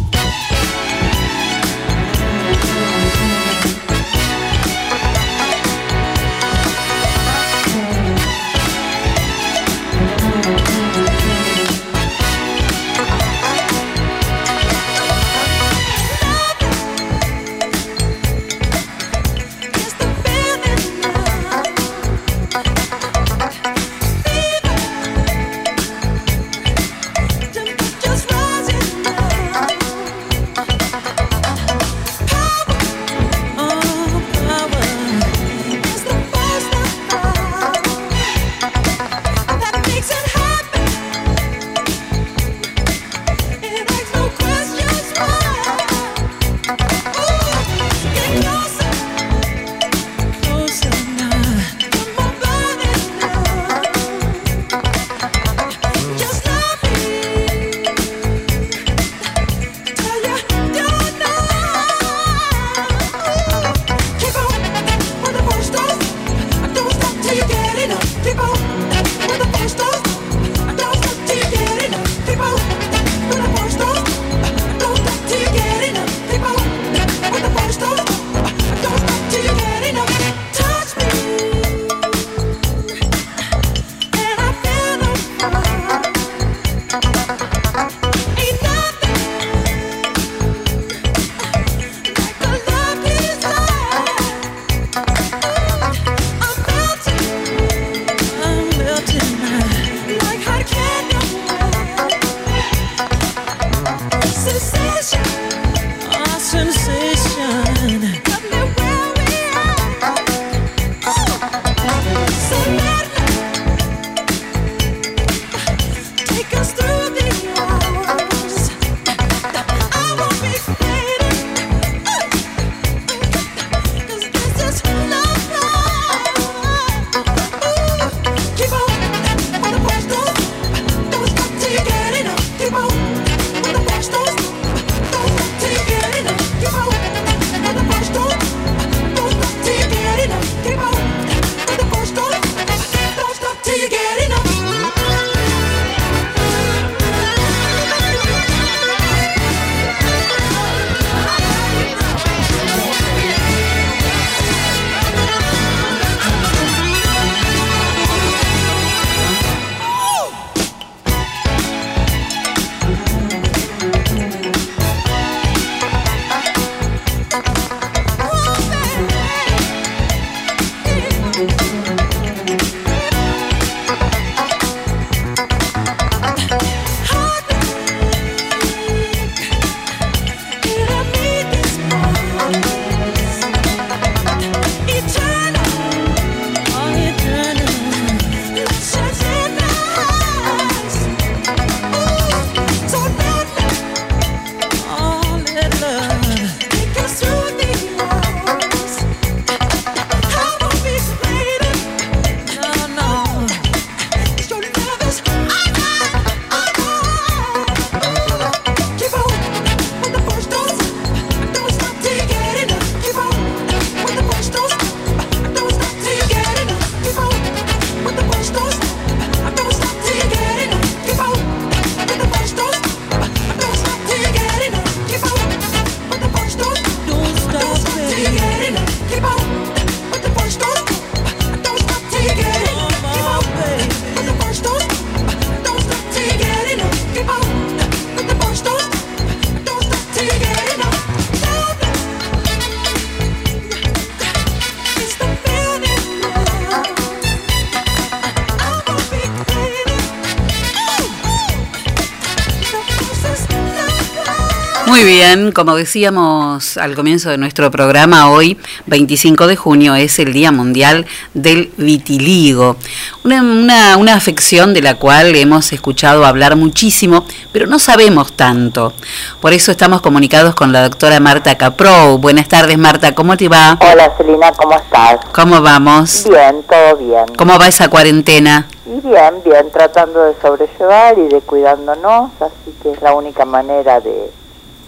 bien, 255.35 255.53
como 255.53 255.74
decíamos 255.74 256.76
al 256.76 256.95
comienzo 256.95 257.30
de 257.30 257.39
nuestro 257.39 257.70
programa, 257.70 258.30
hoy, 258.30 258.59
25 258.87 259.47
de 259.47 259.57
junio, 259.57 259.95
es 259.95 260.18
el 260.18 260.32
Día 260.32 260.53
Mundial 260.53 261.07
del 261.32 261.72
Vitiligo. 261.76 262.76
Una, 263.24 263.97
una, 263.97 264.14
afección 264.14 264.74
de 264.74 264.82
la 264.82 264.95
cual 264.97 265.35
hemos 265.35 265.72
escuchado 265.72 266.24
hablar 266.24 266.57
muchísimo, 266.57 267.24
pero 267.53 267.66
no 267.66 267.78
sabemos 267.78 268.37
tanto. 268.37 268.93
Por 269.41 269.53
eso 269.53 269.72
estamos 269.72 270.03
comunicados 270.03 270.55
con 270.55 270.72
la 270.72 270.82
doctora 270.82 271.18
Marta 271.20 271.57
Caprou. 271.57 272.18
Buenas 272.18 272.47
tardes, 272.49 272.78
Marta, 272.78 273.14
¿cómo 273.14 273.37
te 273.37 273.49
va? 273.49 273.78
Hola, 273.80 274.12
Celina, 274.16 274.53
¿cómo 274.53 274.74
estás? 274.76 275.18
¿Cómo 275.32 275.61
vamos? 275.61 276.26
Bien, 276.28 276.62
todo 276.62 276.97
bien. 276.97 277.24
¿Cómo 277.37 277.59
va 277.59 277.66
esa 277.66 277.89
cuarentena? 277.89 278.68
Y 278.87 279.01
bien, 279.01 279.43
bien, 279.45 279.70
tratando 279.72 280.22
de 280.22 280.35
sobrellevar 280.41 281.18
y 281.18 281.28
de 281.28 281.41
cuidándonos, 281.41 282.30
así 282.41 282.74
que 282.82 282.93
es 282.93 283.03
la 283.03 283.14
única 283.14 283.45
manera 283.45 284.01
de 284.01 284.30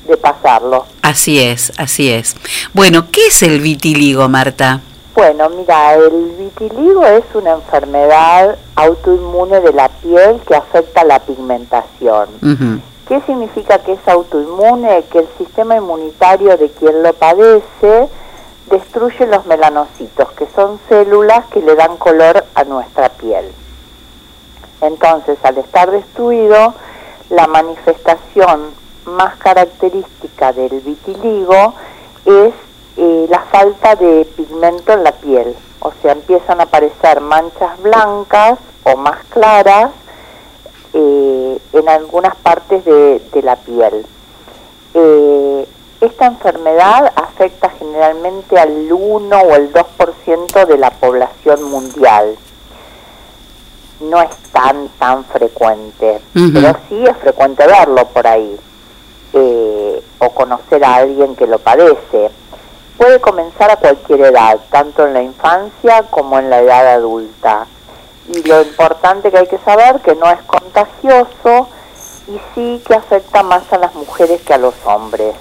de 0.07 0.17
pasarlo. 0.17 0.87
Así 1.03 1.41
es, 1.41 1.73
así 1.79 2.11
es. 2.11 2.35
Bueno, 2.73 3.11
¿qué 3.11 3.27
es 3.27 3.43
el 3.43 3.61
vitiligo, 3.61 4.29
Marta? 4.29 4.81
Bueno, 5.15 5.49
mira, 5.49 5.95
el 5.95 6.35
vitiligo 6.39 7.07
es 7.07 7.25
una 7.35 7.53
enfermedad 7.53 8.59
autoinmune 8.75 9.61
de 9.61 9.73
la 9.73 9.89
piel 9.89 10.41
que 10.47 10.55
afecta 10.55 11.05
la 11.05 11.21
pigmentación. 11.21 12.29
¿Qué 13.09 13.21
significa 13.23 13.79
que 13.79 13.93
es 13.93 14.09
autoinmune? 14.09 15.05
Que 15.11 15.21
el 15.21 15.29
sistema 15.39 15.77
inmunitario 15.77 16.57
de 16.59 16.69
quien 16.71 17.03
lo 17.03 17.13
padece 17.15 18.09
destruye 18.69 19.27
los 19.27 19.47
melanocitos, 19.47 20.29
que 20.33 20.47
son 20.55 20.79
células 20.89 21.47
que 21.47 21.63
le 21.63 21.77
dan 21.77 21.97
color 21.97 22.45
a 22.55 22.65
nuestra 22.65 23.09
piel. 23.11 23.47
Entonces, 24.81 25.39
al 25.45 25.57
estar 25.59 25.91
destruido, 25.91 26.75
la 27.31 27.47
manifestación 27.47 28.71
más 29.07 29.37
característica 29.37 30.53
del 30.53 30.81
vitiligo 30.81 31.75
es 32.25 32.55
eh, 32.97 33.27
la 33.29 33.41
falta 33.41 33.95
de 33.95 34.25
pigmento 34.37 34.93
en 34.93 35.05
la 35.05 35.13
piel. 35.13 35.55
O 35.81 35.93
sea, 36.03 36.13
empiezan 36.13 36.61
a 36.61 36.65
aparecer 36.65 37.21
manchas 37.21 37.81
blancas 37.83 38.59
o 38.85 38.97
más 38.97 39.19
claras 39.29 39.91
eh, 40.93 41.59
en 41.73 41.89
algunas 41.89 42.35
partes 42.37 42.85
de, 42.85 43.21
la 43.43 43.57
piel. 43.57 44.07
Eh, 44.95 45.69
esta 46.01 46.27
enfermedad 46.27 47.13
afecta 47.17 47.71
generalmente 47.71 48.59
al 48.59 48.91
1 48.91 49.39
o 49.39 49.55
el 49.55 49.73
2% 49.73 50.67
de 50.67 50.79
la 50.79 50.91
población 50.91 51.63
mundial. 51.65 52.37
No 54.01 54.21
es 54.21 54.37
tan, 54.53 54.89
tan 54.99 55.25
frecuente, 55.25 56.21
pero 56.33 56.77
sí 56.89 57.03
es 57.05 57.17
frecuente 57.19 57.67
verlo 57.67 58.07
por 58.09 58.27
ahí. 58.27 58.59
Eh, 59.33 60.03
o 60.19 60.31
conocer 60.31 60.85
a 60.85 60.97
alguien 60.97 61.37
que 61.37 61.47
lo 61.47 61.59
padece. 61.59 62.31
Puede 62.97 63.21
comenzar 63.21 63.71
a 63.71 63.77
cualquier 63.77 64.21
edad, 64.23 64.59
tanto 64.71 65.07
en 65.07 65.13
la 65.13 65.23
infancia 65.23 66.05
como 66.11 66.39
en 66.39 66.49
la 66.49 66.61
edad 66.61 66.95
adulta. 66.95 67.67
Y 68.29 68.43
lo 68.43 68.63
importante 68.63 69.31
que 69.31 69.39
hay 69.39 69.47
que 69.47 69.59
saber 69.59 70.01
que 70.01 70.15
no 70.15 70.31
es 70.31 70.41
contagioso 70.47 71.69
y 72.29 72.41
sí 72.55 72.83
que 72.87 72.95
afecta 72.95 73.43
más 73.43 73.71
a 73.73 73.79
las 73.79 73.95
mujeres 73.95 74.41
que 74.43 74.55
a 74.55 74.59
los 74.59 74.75
hombres. 74.85 75.35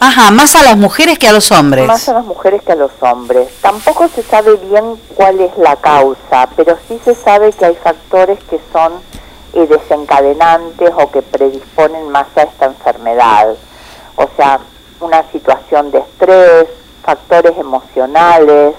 Ajá, 0.00 0.30
más 0.30 0.54
a 0.54 0.62
las 0.62 0.76
mujeres 0.76 1.18
que 1.18 1.28
a 1.28 1.32
los 1.32 1.50
hombres. 1.50 1.86
Más 1.86 2.08
a 2.08 2.14
las 2.14 2.24
mujeres 2.24 2.62
que 2.62 2.72
a 2.72 2.76
los 2.76 2.92
hombres. 3.00 3.48
Tampoco 3.60 4.08
se 4.08 4.22
sabe 4.22 4.56
bien 4.56 5.00
cuál 5.14 5.40
es 5.40 5.56
la 5.56 5.76
causa, 5.76 6.48
pero 6.56 6.76
sí 6.86 7.00
se 7.04 7.14
sabe 7.14 7.52
que 7.52 7.64
hay 7.64 7.74
factores 7.76 8.38
que 8.44 8.60
son 8.72 8.92
eh, 9.52 9.66
desencadenantes 9.66 10.90
o 10.96 11.10
que 11.10 11.22
predisponen 11.22 12.10
más 12.10 12.26
a 12.36 12.42
esta 12.42 12.66
enfermedad. 12.66 13.54
O 14.16 14.28
sea, 14.36 14.60
una 15.00 15.22
situación 15.30 15.90
de 15.90 15.98
estrés, 15.98 16.66
factores 17.02 17.56
emocionales, 17.56 18.74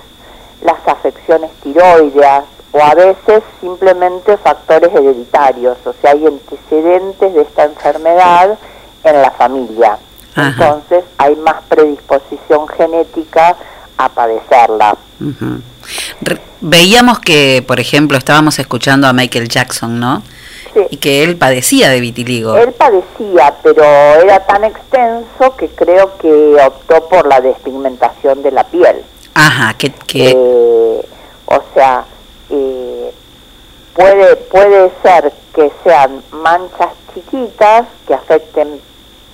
las 0.62 0.88
afecciones 0.88 1.52
tiroideas 1.64 2.44
o 2.72 2.82
a 2.82 2.94
veces 2.94 3.42
simplemente 3.62 4.38
factores 4.38 4.94
hereditarios, 4.94 5.78
o 5.86 5.94
sea, 6.02 6.12
hay 6.12 6.28
antecedentes 6.28 7.34
de 7.34 7.42
esta 7.42 7.64
enfermedad 7.64 8.58
en 9.04 9.22
la 9.22 9.32
familia. 9.32 9.98
Entonces 10.36 11.04
hay 11.18 11.36
más 11.38 11.64
predisposición 11.68 12.68
genética 12.68 13.56
a 13.98 14.10
padecerla. 14.10 14.96
Veíamos 16.62 17.20
que, 17.20 17.64
por 17.68 17.80
ejemplo, 17.80 18.18
estábamos 18.18 18.60
escuchando 18.60 19.08
a 19.08 19.14
Michael 19.14 19.50
Jackson, 19.50 20.00
¿no? 20.00 20.22
Y 20.90 20.98
que 20.98 21.24
él 21.24 21.38
padecía 21.38 21.90
de 21.90 22.00
vitiligo. 22.00 22.56
Él 22.58 22.72
padecía, 22.74 23.56
pero 23.64 23.84
era 23.84 24.46
tan 24.46 24.64
extenso 24.64 25.56
que 25.58 25.68
creo 25.70 26.18
que 26.18 26.58
optó 26.66 27.08
por 27.08 27.28
la 27.28 27.42
despigmentación 27.42 28.42
de 28.44 28.52
la 28.52 28.64
piel. 28.66 29.04
Ajá, 29.34 29.74
que... 29.76 29.92
Eh, 30.14 31.02
o 31.46 31.64
sea, 31.74 32.06
eh, 32.50 33.14
puede, 33.94 34.36
puede 34.36 34.92
ser 35.02 35.34
que 35.54 35.72
sean 35.84 36.24
manchas 36.32 36.90
chiquitas 37.14 37.86
que 38.08 38.14
afecten 38.14 38.80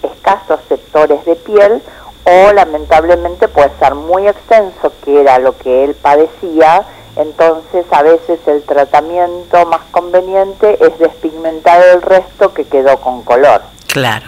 escasos 0.01 0.59
sectores 0.69 1.23
de 1.25 1.35
piel 1.35 1.81
o 2.25 2.53
lamentablemente 2.53 3.47
puede 3.47 3.69
ser 3.79 3.93
muy 3.93 4.27
extenso, 4.27 4.91
que 5.03 5.21
era 5.21 5.37
lo 5.39 5.55
que 5.57 5.83
él 5.83 5.95
padecía, 5.95 6.85
entonces 7.15 7.85
a 7.91 8.03
veces 8.03 8.39
el 8.47 8.63
tratamiento 8.63 9.65
más 9.65 9.81
conveniente 9.91 10.77
es 10.85 10.97
despigmentar 10.99 11.81
el 11.93 12.01
resto 12.01 12.53
que 12.53 12.65
quedó 12.65 12.97
con 12.97 13.23
color. 13.23 13.61
Claro. 13.87 14.25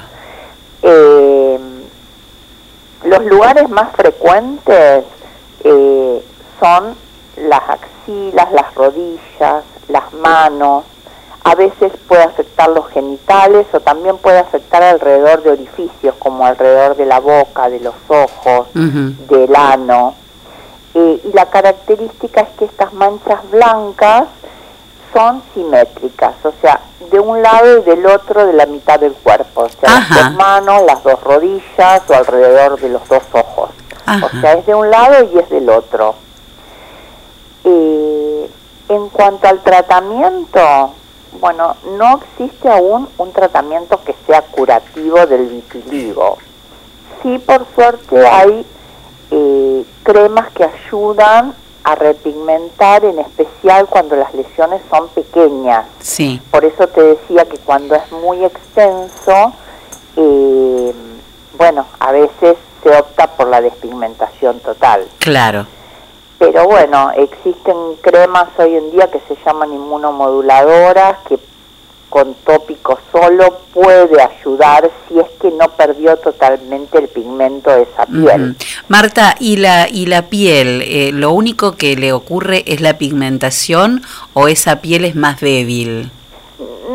Eh, 0.81 1.59
los 3.03 3.25
lugares 3.25 3.69
más 3.69 3.91
frecuentes 3.95 5.05
eh, 5.63 6.25
son 6.59 6.95
las 7.37 7.61
axilas, 7.69 8.51
las 8.51 8.73
rodillas, 8.73 9.63
las 9.87 10.13
manos, 10.13 10.85
a 11.47 11.55
veces 11.55 11.93
puede 12.09 12.23
afectar 12.23 12.69
los 12.69 12.89
genitales 12.89 13.67
o 13.71 13.79
también 13.79 14.17
puede 14.17 14.39
afectar 14.39 14.83
alrededor 14.83 15.43
de 15.43 15.51
orificios 15.51 16.13
como 16.19 16.45
alrededor 16.45 16.97
de 16.97 17.05
la 17.05 17.21
boca, 17.21 17.69
de 17.69 17.79
los 17.79 17.95
ojos, 18.09 18.67
del 18.73 19.55
ano. 19.55 20.13
Eh, 20.93 21.21
y 21.23 21.33
la 21.33 21.45
característica 21.47 22.41
es 22.41 22.49
que 22.57 22.65
estas 22.65 22.93
manchas 22.93 23.39
blancas 23.51 24.27
son 25.13 25.41
simétricas, 25.53 26.33
o 26.43 26.53
sea, 26.61 26.79
de 27.11 27.19
un 27.19 27.41
lado 27.41 27.79
y 27.79 27.83
del 27.83 28.05
otro 28.05 28.45
de 28.45 28.53
la 28.53 28.65
mitad 28.65 28.99
del 28.99 29.13
cuerpo, 29.13 29.61
o 29.61 29.69
sea, 29.69 29.89
las 29.89 30.09
dos 30.09 30.33
manos, 30.33 30.83
las 30.85 31.03
dos 31.03 31.21
rodillas 31.23 32.01
o 32.09 32.13
alrededor 32.13 32.79
de 32.79 32.89
los 32.89 33.07
dos 33.07 33.23
ojos. 33.31 33.69
O 34.07 34.41
sea, 34.41 34.53
es 34.53 34.65
de 34.65 34.73
un 34.73 34.89
lado 34.89 35.29
y 35.33 35.39
es 35.39 35.49
del 35.49 35.69
otro. 35.69 36.15
Eh, 37.65 38.49
en 38.89 39.09
cuanto 39.09 39.47
al 39.47 39.61
tratamiento, 39.63 40.93
bueno, 41.41 41.75
no 41.97 42.21
existe 42.21 42.69
aún 42.69 43.09
un 43.17 43.33
tratamiento 43.33 44.01
que 44.03 44.15
sea 44.25 44.41
curativo 44.41 45.25
del 45.25 45.47
vitiligo. 45.47 46.37
Sí, 47.21 47.37
por 47.39 47.65
suerte 47.75 48.25
hay 48.25 48.65
eh, 49.31 49.85
cremas 50.03 50.51
que 50.51 50.63
ayudan 50.63 51.53
a 51.83 51.95
repigmentar, 51.95 53.05
en 53.05 53.19
especial 53.19 53.87
cuando 53.87 54.15
las 54.17 54.33
lesiones 54.33 54.81
son 54.89 55.07
pequeñas. 55.09 55.85
Sí. 55.99 56.41
Por 56.51 56.65
eso 56.65 56.87
te 56.87 57.01
decía 57.01 57.45
que 57.45 57.57
cuando 57.59 57.95
es 57.95 58.11
muy 58.11 58.43
extenso, 58.43 59.53
eh, 60.17 60.93
bueno, 61.57 61.85
a 61.99 62.11
veces 62.11 62.57
se 62.83 62.89
opta 62.89 63.27
por 63.27 63.47
la 63.47 63.61
despigmentación 63.61 64.59
total. 64.59 65.07
Claro. 65.19 65.65
Pero 66.39 66.65
bueno, 66.67 67.11
existen 67.15 67.75
cremas 68.01 68.49
hoy 68.59 68.75
en 68.75 68.91
día 68.91 69.09
que 69.09 69.19
se 69.27 69.35
llaman 69.43 69.73
inmunomoduladoras 69.73 71.17
que 71.27 71.39
con 72.09 72.33
tópico 72.45 72.97
solo 73.11 73.59
puede 73.73 74.21
ayudar 74.21 74.89
si 75.07 75.19
es 75.19 75.27
que 75.41 75.51
no 75.51 75.69
perdió 75.69 76.15
totalmente 76.17 76.97
el 76.97 77.07
pigmento 77.09 77.69
de 77.69 77.83
esa 77.83 78.05
piel. 78.05 78.55
Marta, 78.87 79.35
¿y 79.39 79.57
la, 79.57 79.87
y 79.89 80.05
la 80.05 80.23
piel, 80.23 80.81
eh, 80.83 81.11
lo 81.13 81.31
único 81.31 81.75
que 81.75 81.95
le 81.95 82.13
ocurre 82.13 82.63
es 82.65 82.81
la 82.81 82.97
pigmentación 82.97 84.01
o 84.33 84.47
esa 84.47 84.81
piel 84.81 85.05
es 85.05 85.15
más 85.15 85.41
débil? 85.41 86.11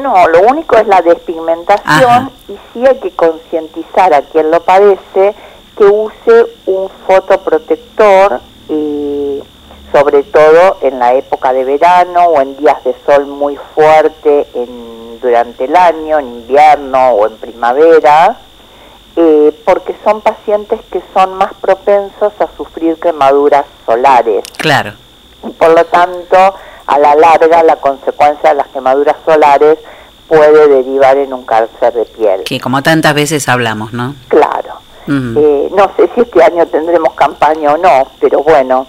No, 0.03 0.27
lo 0.29 0.43
único 0.43 0.77
es 0.77 0.87
la 0.87 1.03
despigmentación 1.03 2.31
y 2.49 2.55
sí 2.73 2.87
hay 2.87 2.99
que 2.99 3.11
concientizar 3.11 4.13
a 4.15 4.23
quien 4.23 4.51
lo 4.51 4.61
padece 4.63 5.35
que 5.77 5.85
use 5.85 6.47
un 6.67 6.89
fotoprotector, 7.07 8.41
eh, 8.69 9.43
sobre 9.93 10.23
todo 10.23 10.79
en 10.81 10.99
la 10.99 11.15
época 11.15 11.53
de 11.53 11.65
verano 11.65 12.25
o 12.25 12.41
en 12.41 12.57
días 12.57 12.83
de 12.85 12.95
sol 13.07 13.27
muy 13.27 13.57
fuerte 13.75 14.47
en 14.55 14.93
durante 15.23 15.65
el 15.65 15.77
año, 15.77 16.19
en 16.19 16.27
invierno 16.27 17.11
o 17.11 17.27
en 17.27 17.37
primavera, 17.37 18.37
eh, 19.17 19.57
porque 19.65 19.95
son 20.05 20.21
pacientes 20.21 20.81
que 20.91 21.01
son 21.15 21.35
más 21.35 21.55
propensos 21.55 22.33
a 22.39 22.49
sufrir 22.57 22.97
quemaduras 22.97 23.65
solares. 23.87 24.45
Claro. 24.59 24.93
Y 25.47 25.51
por 25.51 25.71
lo 25.71 25.85
tanto, 25.87 26.55
a 26.87 26.99
la 26.99 27.15
larga, 27.15 27.63
la 27.63 27.77
consecuencia 27.77 28.51
de 28.51 28.57
las 28.57 28.67
quemaduras 28.69 29.17
solares 29.25 29.79
puede 30.29 30.69
derivar 30.69 31.17
en 31.17 31.33
un 31.33 31.45
cáncer 31.45 31.93
de 31.93 32.05
piel. 32.05 32.43
Que 32.45 32.61
como 32.61 32.83
tantas 32.83 33.15
veces 33.15 33.49
hablamos, 33.49 33.93
¿no? 33.93 34.15
Claro. 34.29 34.81
Eh, 35.09 35.69
no 35.75 35.91
sé 35.97 36.09
si 36.15 36.21
este 36.21 36.43
año 36.43 36.65
tendremos 36.67 37.13
campaña 37.15 37.75
o 37.75 37.77
no, 37.77 38.07
pero 38.21 38.43
bueno. 38.43 38.87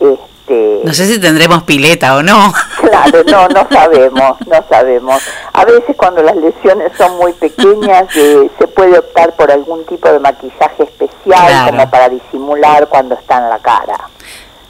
Este... 0.00 0.80
No 0.84 0.92
sé 0.92 1.06
si 1.06 1.20
tendremos 1.20 1.64
pileta 1.64 2.16
o 2.16 2.22
no. 2.22 2.52
Claro, 2.86 3.24
no, 3.24 3.48
no 3.48 3.66
sabemos, 3.68 4.36
no 4.46 4.64
sabemos. 4.70 5.22
A 5.52 5.64
veces 5.64 5.96
cuando 5.96 6.22
las 6.22 6.36
lesiones 6.36 6.92
son 6.96 7.16
muy 7.16 7.32
pequeñas 7.32 8.06
eh, 8.14 8.48
se 8.58 8.68
puede 8.68 8.98
optar 8.98 9.34
por 9.34 9.50
algún 9.50 9.84
tipo 9.86 10.08
de 10.08 10.20
maquillaje 10.20 10.84
especial 10.84 11.70
como 11.70 11.90
para 11.90 12.08
disimular 12.08 12.88
cuando 12.88 13.16
está 13.16 13.38
en 13.38 13.48
la 13.50 13.58
cara. 13.58 13.98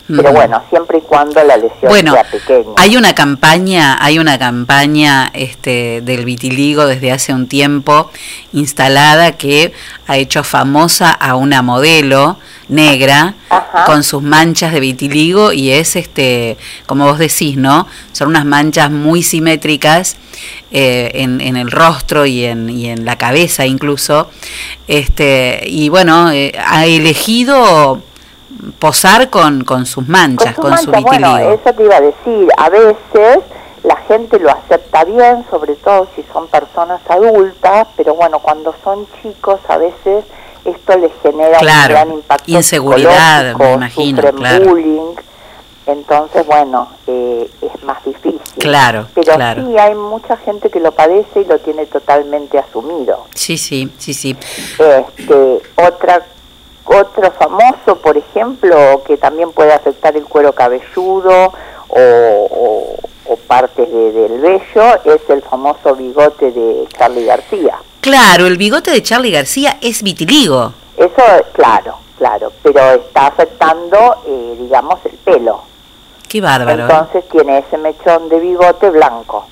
Pero 0.08 0.32
bueno, 0.32 0.62
siempre 0.70 0.98
y 0.98 1.00
cuando 1.00 1.42
la 1.42 1.56
lesión 1.56 1.92
sea 1.92 2.22
pequeña. 2.24 2.74
Hay 2.76 2.96
una 2.96 3.14
campaña, 3.14 3.96
hay 4.00 4.18
una 4.20 4.38
campaña 4.38 5.30
este, 5.34 6.00
del 6.02 6.24
vitiligo 6.24 6.86
desde 6.86 7.10
hace 7.10 7.34
un 7.34 7.48
tiempo 7.48 8.10
instalada 8.52 9.32
que 9.32 9.72
ha 10.06 10.16
hecho 10.16 10.44
famosa 10.44 11.10
a 11.10 11.34
una 11.34 11.62
modelo 11.62 12.38
negra 12.68 13.34
con 13.86 14.02
sus 14.02 14.22
manchas 14.22 14.72
de 14.72 14.80
vitiligo 14.80 15.52
y 15.52 15.70
es 15.70 15.96
este, 15.96 16.56
como 16.86 17.06
vos 17.06 17.18
decís, 17.18 17.56
¿no? 17.56 17.86
Son 18.12 18.28
unas 18.28 18.44
manchas 18.44 18.90
muy 18.90 19.22
simétricas 19.22 20.16
eh, 20.70 21.10
en, 21.14 21.40
en, 21.40 21.56
el 21.56 21.70
rostro 21.70 22.26
y 22.26 22.44
en, 22.44 22.68
y 22.70 22.88
en 22.88 23.04
la 23.04 23.18
cabeza 23.18 23.66
incluso. 23.66 24.30
Este, 24.88 25.62
y 25.66 25.88
bueno, 25.88 26.30
eh, 26.30 26.52
ha 26.64 26.86
elegido 26.86 28.02
posar 28.78 29.30
con, 29.30 29.64
con 29.64 29.86
sus 29.86 30.08
manchas, 30.08 30.54
con, 30.54 30.76
su, 30.78 30.90
vitiligo. 30.90 31.30
Bueno, 31.30 31.50
eso 31.50 31.72
te 31.72 31.84
iba 31.84 31.96
a 31.96 32.00
decir, 32.00 32.48
a 32.56 32.68
veces 32.68 33.38
la 33.82 33.96
gente 34.08 34.38
lo 34.38 34.50
acepta 34.50 35.04
bien, 35.04 35.44
sobre 35.50 35.76
todo 35.76 36.08
si 36.16 36.24
son 36.32 36.48
personas 36.48 37.00
adultas, 37.08 37.86
pero 37.96 38.14
bueno, 38.14 38.40
cuando 38.40 38.74
son 38.82 39.06
chicos 39.22 39.60
a 39.68 39.78
veces 39.78 40.24
esto 40.64 40.98
les 40.98 41.12
genera 41.22 41.60
un 41.60 41.88
gran 41.88 42.12
impacto 42.12 42.50
inseguridad, 42.50 43.54
me 43.54 43.74
imagino, 43.74 44.22
claro. 44.32 44.64
bullying, 44.64 45.14
entonces 45.86 46.44
bueno, 46.46 46.88
eh, 47.06 47.48
es 47.62 47.82
más 47.84 48.04
difícil. 48.04 48.40
Claro, 48.58 49.06
pero 49.14 49.34
sí 49.34 49.78
hay 49.78 49.94
mucha 49.94 50.36
gente 50.38 50.68
que 50.68 50.80
lo 50.80 50.90
padece 50.90 51.42
y 51.42 51.44
lo 51.44 51.60
tiene 51.60 51.86
totalmente 51.86 52.58
asumido. 52.58 53.26
Sí, 53.34 53.56
sí, 53.56 53.92
sí, 53.98 54.12
sí. 54.14 54.36
Este, 54.78 55.62
otra 55.76 56.24
otro 56.86 57.30
famoso, 57.32 57.96
por 57.96 58.16
ejemplo, 58.16 59.02
que 59.06 59.16
también 59.16 59.52
puede 59.52 59.72
afectar 59.72 60.16
el 60.16 60.24
cuero 60.24 60.52
cabelludo 60.52 61.52
o, 61.88 62.96
partes 63.46 63.88
del 63.90 64.40
vello, 64.40 65.04
es 65.04 65.20
el 65.28 65.40
famoso 65.42 65.94
bigote 65.94 66.50
de 66.50 66.88
Charlie 66.98 67.26
García. 67.26 67.76
Claro, 68.00 68.46
el 68.46 68.56
bigote 68.56 68.90
de 68.90 69.02
Charlie 69.02 69.30
García 69.30 69.78
es 69.80 70.02
vitiligo. 70.02 70.72
Eso, 70.96 71.22
claro, 71.52 71.98
claro, 72.18 72.52
pero 72.62 72.80
está 72.92 73.28
afectando, 73.28 74.16
eh, 74.26 74.56
digamos, 74.58 74.98
el 75.04 75.16
pelo. 75.18 75.62
Qué 76.28 76.40
bárbaro. 76.40 76.82
Entonces 76.82 77.28
tiene 77.28 77.58
ese 77.58 77.78
mechón 77.78 78.28
de 78.28 78.40
bigote 78.40 78.90
blanco. 78.90 79.46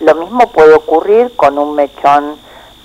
Lo 0.00 0.14
mismo 0.14 0.48
puede 0.48 0.74
ocurrir 0.74 1.32
con 1.36 1.58
un 1.58 1.74
mechón 1.74 2.36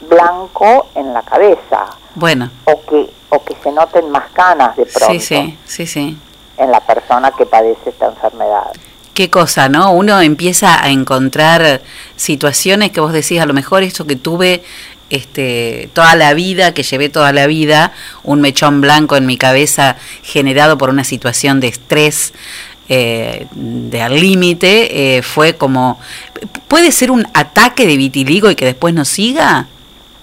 blanco 0.02 0.88
en 0.96 1.14
la 1.14 1.22
cabeza. 1.22 1.86
Bueno. 2.16 2.50
O 2.66 2.82
que 2.82 3.10
o 3.30 3.44
que 3.44 3.56
se 3.62 3.72
noten 3.72 4.10
más 4.10 4.30
canas 4.32 4.76
de 4.76 4.86
pronto. 4.86 5.14
Sí, 5.14 5.20
sí, 5.20 5.58
sí, 5.66 5.88
sí. 5.88 6.18
En 6.58 6.72
la 6.72 6.80
persona 6.80 7.32
que 7.32 7.46
padece 7.46 7.90
esta 7.90 8.08
enfermedad. 8.08 8.72
Qué 9.14 9.30
cosa, 9.30 9.68
¿no? 9.68 9.92
Uno 9.92 10.22
empieza 10.22 10.82
a 10.82 10.90
encontrar 10.90 11.82
situaciones 12.16 12.92
que 12.92 13.02
vos 13.02 13.12
decís, 13.12 13.42
a 13.42 13.46
lo 13.46 13.54
mejor 13.54 13.84
esto 13.84 14.06
que 14.06 14.16
tuve 14.16 14.64
este, 15.10 15.90
toda 15.94 16.16
la 16.16 16.34
vida, 16.34 16.74
que 16.74 16.84
llevé 16.84 17.10
toda 17.10 17.34
la 17.34 17.48
vida, 17.48 17.94
un 18.24 18.42
mechón 18.42 18.82
blanco 18.82 19.16
en 19.16 19.26
mi 19.26 19.38
cabeza 19.38 19.98
generado 20.22 20.78
por 20.78 20.90
una 20.90 21.04
situación 21.04 21.60
de 21.60 21.68
estrés 21.68 22.34
eh, 22.90 23.48
de 23.52 24.02
al 24.02 24.20
límite, 24.20 25.18
eh, 25.18 25.22
fue 25.22 25.56
como, 25.56 26.00
¿puede 26.68 26.92
ser 26.92 27.12
un 27.12 27.28
ataque 27.34 27.86
de 27.88 27.98
vitiligo 27.98 28.50
y 28.50 28.56
que 28.56 28.66
después 28.66 28.94
no 28.94 29.04
siga? 29.04 29.68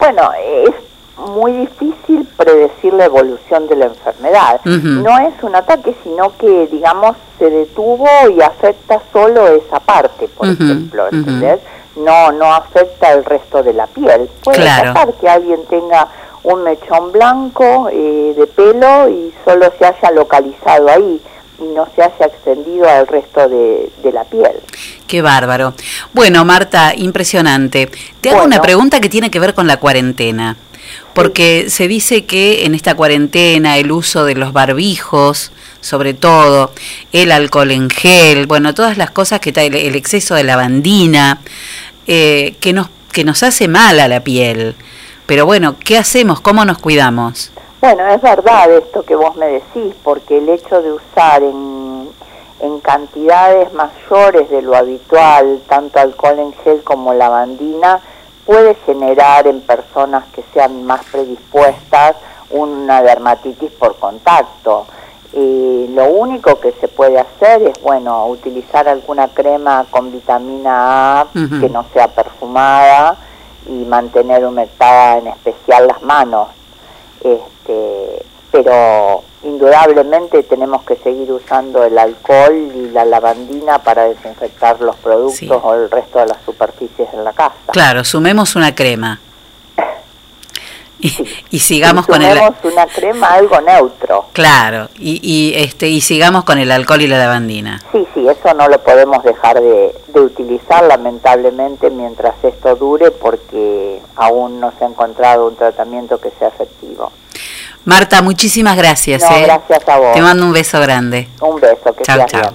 Bueno, 0.05 0.32
es 0.66 0.74
muy 1.32 1.52
difícil 1.52 2.28
predecir 2.36 2.92
la 2.92 3.07
evolución 3.07 3.66
de 3.68 3.76
la 3.76 3.86
enfermedad. 3.86 4.61
No 4.64 5.18
es 5.18 5.32
un 5.40 5.57
ataque, 5.57 5.94
sino 6.02 6.36
que, 6.36 6.66
digamos, 6.66 7.16
se 7.38 7.48
detuvo 7.48 8.07
y 8.36 8.42
afecta 8.42 9.00
solo 9.14 9.46
esa 9.48 9.80
parte, 9.80 10.28
por 10.28 10.46
ejemplo, 10.48 11.07
¿entendés? 11.11 11.61
No, 11.96 12.32
no 12.32 12.52
afecta 12.52 13.12
el 13.14 13.24
resto 13.24 13.62
de 13.62 13.72
la 13.72 13.86
piel. 13.86 14.28
Puede 14.42 14.59
pasar 14.66 15.14
que 15.14 15.26
alguien 15.26 15.64
tenga 15.70 16.09
un 16.42 16.64
mechón 16.64 17.11
blanco 17.11 17.88
eh, 17.90 18.34
de 18.36 18.46
pelo 18.48 19.09
y 19.09 19.32
solo 19.42 19.72
se 19.78 19.86
haya 19.86 20.11
localizado 20.11 20.90
ahí 20.90 21.22
no 21.59 21.88
se 21.94 22.02
haya 22.02 22.26
extendido 22.26 22.88
al 22.88 23.07
resto 23.07 23.48
de, 23.48 23.90
la 24.12 24.24
piel. 24.24 24.52
Qué 25.07 25.22
bárbaro. 25.22 25.74
Bueno, 26.12 26.44
Marta, 26.44 26.92
impresionante. 26.96 27.90
Te 28.20 28.30
hago 28.30 28.44
una 28.44 28.61
pregunta 28.61 29.00
que 29.00 29.09
tiene 29.09 29.30
que 29.30 29.40
ver 29.40 29.55
con 29.55 29.66
la 29.66 29.78
cuarentena. 29.78 30.57
Porque 31.14 31.70
se 31.70 31.88
dice 31.88 32.24
que 32.24 32.66
en 32.66 32.74
esta 32.74 32.94
cuarentena 32.94 33.78
el 33.78 33.90
uso 33.90 34.24
de 34.24 34.34
los 34.34 34.52
barbijos, 34.52 35.52
sobre 35.80 36.12
todo, 36.12 36.72
el 37.12 37.32
alcohol 37.32 37.70
en 37.70 37.88
gel, 37.88 38.46
bueno, 38.46 38.74
todas 38.74 38.98
las 38.98 39.11
cosas 39.11 39.40
que 39.40 39.50
el, 39.50 39.74
el 39.74 39.94
exceso 39.96 40.34
de 40.34 40.44
lavandina, 40.44 41.40
eh, 42.07 42.57
que, 42.61 42.72
nos, 42.72 42.88
que 43.12 43.24
nos 43.24 43.42
hace 43.42 43.68
mal 43.68 43.98
a 44.00 44.09
la 44.09 44.20
piel. 44.20 44.74
Pero 45.26 45.46
bueno, 45.46 45.76
¿qué 45.78 45.96
hacemos? 45.96 46.40
¿Cómo 46.40 46.64
nos 46.64 46.78
cuidamos? 46.78 47.50
Bueno, 47.85 48.09
es 48.09 48.22
verdad 48.22 48.70
esto 48.70 49.03
que 49.03 49.14
vos 49.14 49.37
me 49.37 49.47
decís, 49.47 49.95
porque 50.03 50.39
el 50.39 50.49
hecho 50.49 50.80
de 50.80 50.91
usar 50.91 51.43
en, 51.43 52.09
en 52.61 52.80
cantidades 52.80 53.74
mayores 53.74 54.49
de 54.49 54.62
lo 54.62 54.74
habitual, 54.74 55.61
tanto 55.68 56.01
alcohol 56.01 56.39
en 56.39 56.55
gel 56.64 56.82
como 56.82 57.12
lavandina, 57.12 58.01
puede 58.47 58.74
generar 58.87 59.47
en 59.47 59.61
personas 59.61 60.24
que 60.35 60.43
sean 60.55 60.85
más 60.87 61.05
predispuestas 61.12 62.16
una 62.49 63.03
dermatitis 63.03 63.72
por 63.72 63.99
contacto. 63.99 64.87
Y 65.35 65.89
lo 65.89 66.07
único 66.07 66.59
que 66.61 66.72
se 66.80 66.89
puede 66.89 67.18
hacer 67.18 67.64
es, 67.64 67.82
bueno, 67.82 68.28
utilizar 68.28 68.89
alguna 68.89 69.28
crema 69.28 69.85
con 69.91 70.11
vitamina 70.11 71.20
A 71.20 71.26
que 71.35 71.68
no 71.68 71.85
sea 71.93 72.09
perfumada 72.09 73.18
y 73.66 73.85
mantener 73.85 74.47
humectada 74.47 75.18
en 75.18 75.26
especial 75.26 75.87
las 75.87 76.01
manos. 76.01 76.49
Este, 77.25 78.25
pero 78.53 79.25
indudablemente 79.43 80.43
tenemos 80.45 80.85
que 80.85 80.95
seguir 80.97 81.33
usando 81.33 81.83
el 81.85 81.99
alcohol 81.99 82.70
y 82.75 82.91
la 82.91 83.05
lavandina 83.05 83.79
para 83.81 84.05
desinfectar 84.05 84.81
los 84.81 84.95
productos 84.97 85.61
o 85.62 85.75
el 85.75 85.91
resto 85.91 86.20
de 86.20 86.27
las 86.27 86.39
superficies 86.45 87.09
en 87.12 87.25
la 87.25 87.33
casa. 87.33 87.57
Claro, 87.72 88.05
sumemos 88.05 88.55
una 88.55 88.75
crema. 88.75 89.20
Y, 91.50 91.59
sigamos 91.59 92.07
con 92.07 92.22
el 92.22 92.38
una 92.62 92.86
crema 92.86 93.34
algo 93.34 93.61
neutro 93.61 94.26
claro 94.32 94.88
y, 94.98 95.20
y, 95.22 95.55
este 95.55 95.88
y 95.88 96.00
sigamos 96.00 96.44
con 96.44 96.59
el 96.59 96.70
alcohol 96.70 97.02
y 97.02 97.07
la 97.07 97.18
lavandina 97.18 97.78
sí 97.92 98.07
sí 98.14 98.26
eso 98.26 98.55
no 98.55 98.68
lo 98.68 98.82
podemos 98.82 99.22
dejar 99.22 99.61
de, 99.61 99.94
de 100.09 100.20
utilizar 100.20 100.82
lamentablemente 100.84 101.90
mientras 101.90 102.34
esto 102.42 102.74
dure 102.76 103.11
porque 103.11 104.00
aún 104.16 104.61
no 104.61 104.72
se 104.78 104.84
ha 104.84 104.88
encontrado 104.88 105.48
un 105.48 105.57
tratamiento 105.57 106.18
que 106.18 106.30
sea 106.38 106.48
efectivo 106.48 107.12
Marta, 107.84 108.22
muchísimas 108.22 108.78
gracias. 108.78 109.22
No, 109.22 109.36
¿eh? 109.36 109.42
gracias 109.42 109.86
a 109.86 109.98
vos. 109.98 110.14
Te 110.14 110.22
mando 110.22 110.46
un 110.46 110.55
beso 110.55 110.80
grande. 110.80 111.28
Un 111.42 111.61
beso, 111.61 111.94
que 111.94 112.02
chao, 112.02 112.24
chao. 112.26 112.55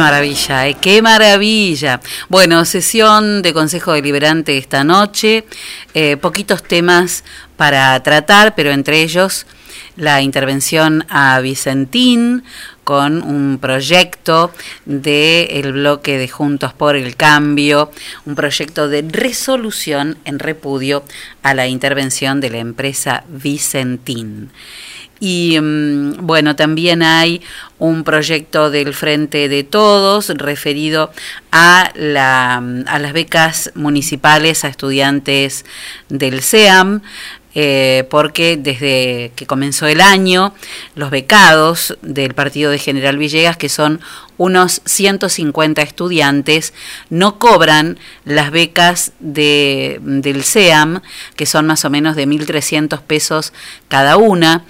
Maravilla, 0.00 0.66
¿eh? 0.66 0.76
qué 0.80 1.02
maravilla. 1.02 2.00
Bueno, 2.30 2.64
sesión 2.64 3.42
de 3.42 3.52
Consejo 3.52 3.92
Deliberante 3.92 4.56
esta 4.56 4.82
noche, 4.82 5.44
eh, 5.92 6.16
poquitos 6.16 6.62
temas 6.62 7.22
para 7.58 8.02
tratar, 8.02 8.54
pero 8.54 8.70
entre 8.70 9.02
ellos 9.02 9.46
la 9.96 10.22
intervención 10.22 11.04
a 11.10 11.38
Vicentín 11.40 12.44
con 12.82 13.22
un 13.22 13.58
proyecto 13.60 14.52
del 14.86 15.72
bloque 15.72 16.16
de 16.16 16.28
Juntos 16.28 16.72
por 16.72 16.96
el 16.96 17.14
Cambio, 17.16 17.90
un 18.24 18.34
proyecto 18.34 18.88
de 18.88 19.02
resolución 19.06 20.16
en 20.24 20.38
repudio 20.38 21.04
a 21.42 21.52
la 21.52 21.66
intervención 21.66 22.40
de 22.40 22.50
la 22.50 22.58
empresa 22.58 23.24
Vicentín. 23.28 24.50
Y 25.20 25.58
mm, 25.60 26.26
bueno, 26.26 26.56
también 26.56 27.02
hay 27.02 27.42
un 27.78 28.04
proyecto 28.04 28.70
del 28.70 28.94
Frente 28.94 29.48
de 29.48 29.62
Todos 29.62 30.30
referido 30.30 31.12
a, 31.52 31.92
la, 31.94 32.56
a 32.86 32.98
las 32.98 33.12
becas 33.12 33.70
municipales 33.74 34.64
a 34.64 34.68
estudiantes 34.68 35.64
del 36.08 36.42
SEAM. 36.42 37.02
Eh, 37.56 38.06
porque 38.10 38.56
desde 38.56 39.32
que 39.34 39.44
comenzó 39.44 39.88
el 39.88 40.00
año, 40.00 40.54
los 40.94 41.10
becados 41.10 41.98
del 42.00 42.32
partido 42.32 42.70
de 42.70 42.78
General 42.78 43.18
Villegas, 43.18 43.56
que 43.56 43.68
son 43.68 44.00
unos 44.36 44.82
150 44.84 45.82
estudiantes, 45.82 46.72
no 47.08 47.40
cobran 47.40 47.98
las 48.24 48.52
becas 48.52 49.12
de, 49.18 49.98
del 50.00 50.44
SEAM, 50.44 51.00
que 51.34 51.44
son 51.44 51.66
más 51.66 51.84
o 51.84 51.90
menos 51.90 52.14
de 52.14 52.28
1.300 52.28 53.00
pesos 53.00 53.52
cada 53.88 54.16
una 54.16 54.64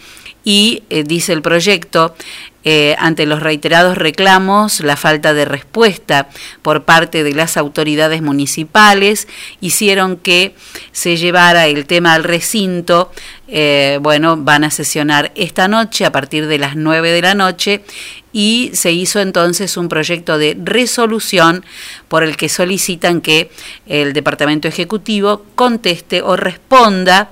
y 0.44 0.82
eh, 0.90 1.04
dice 1.04 1.32
el 1.32 1.42
proyecto, 1.42 2.14
eh, 2.62 2.94
ante 2.98 3.24
los 3.24 3.40
reiterados 3.40 3.96
reclamos, 3.96 4.80
la 4.80 4.98
falta 4.98 5.32
de 5.32 5.46
respuesta 5.46 6.28
por 6.60 6.84
parte 6.84 7.24
de 7.24 7.32
las 7.32 7.56
autoridades 7.56 8.20
municipales 8.20 9.28
hicieron 9.62 10.18
que 10.18 10.54
se 10.92 11.16
llevara 11.16 11.68
el 11.68 11.86
tema 11.86 12.12
al 12.12 12.24
recinto. 12.24 13.12
Eh, 13.48 13.98
bueno, 14.02 14.36
van 14.36 14.64
a 14.64 14.70
sesionar 14.70 15.32
esta 15.36 15.68
noche 15.68 16.04
a 16.04 16.12
partir 16.12 16.46
de 16.48 16.58
las 16.58 16.76
9 16.76 17.10
de 17.10 17.22
la 17.22 17.34
noche 17.34 17.82
y 18.30 18.70
se 18.74 18.92
hizo 18.92 19.20
entonces 19.20 19.78
un 19.78 19.88
proyecto 19.88 20.36
de 20.36 20.54
resolución 20.62 21.64
por 22.08 22.22
el 22.24 22.36
que 22.36 22.50
solicitan 22.50 23.22
que 23.22 23.50
el 23.86 24.12
Departamento 24.12 24.68
Ejecutivo 24.68 25.46
conteste 25.54 26.20
o 26.20 26.36
responda 26.36 27.30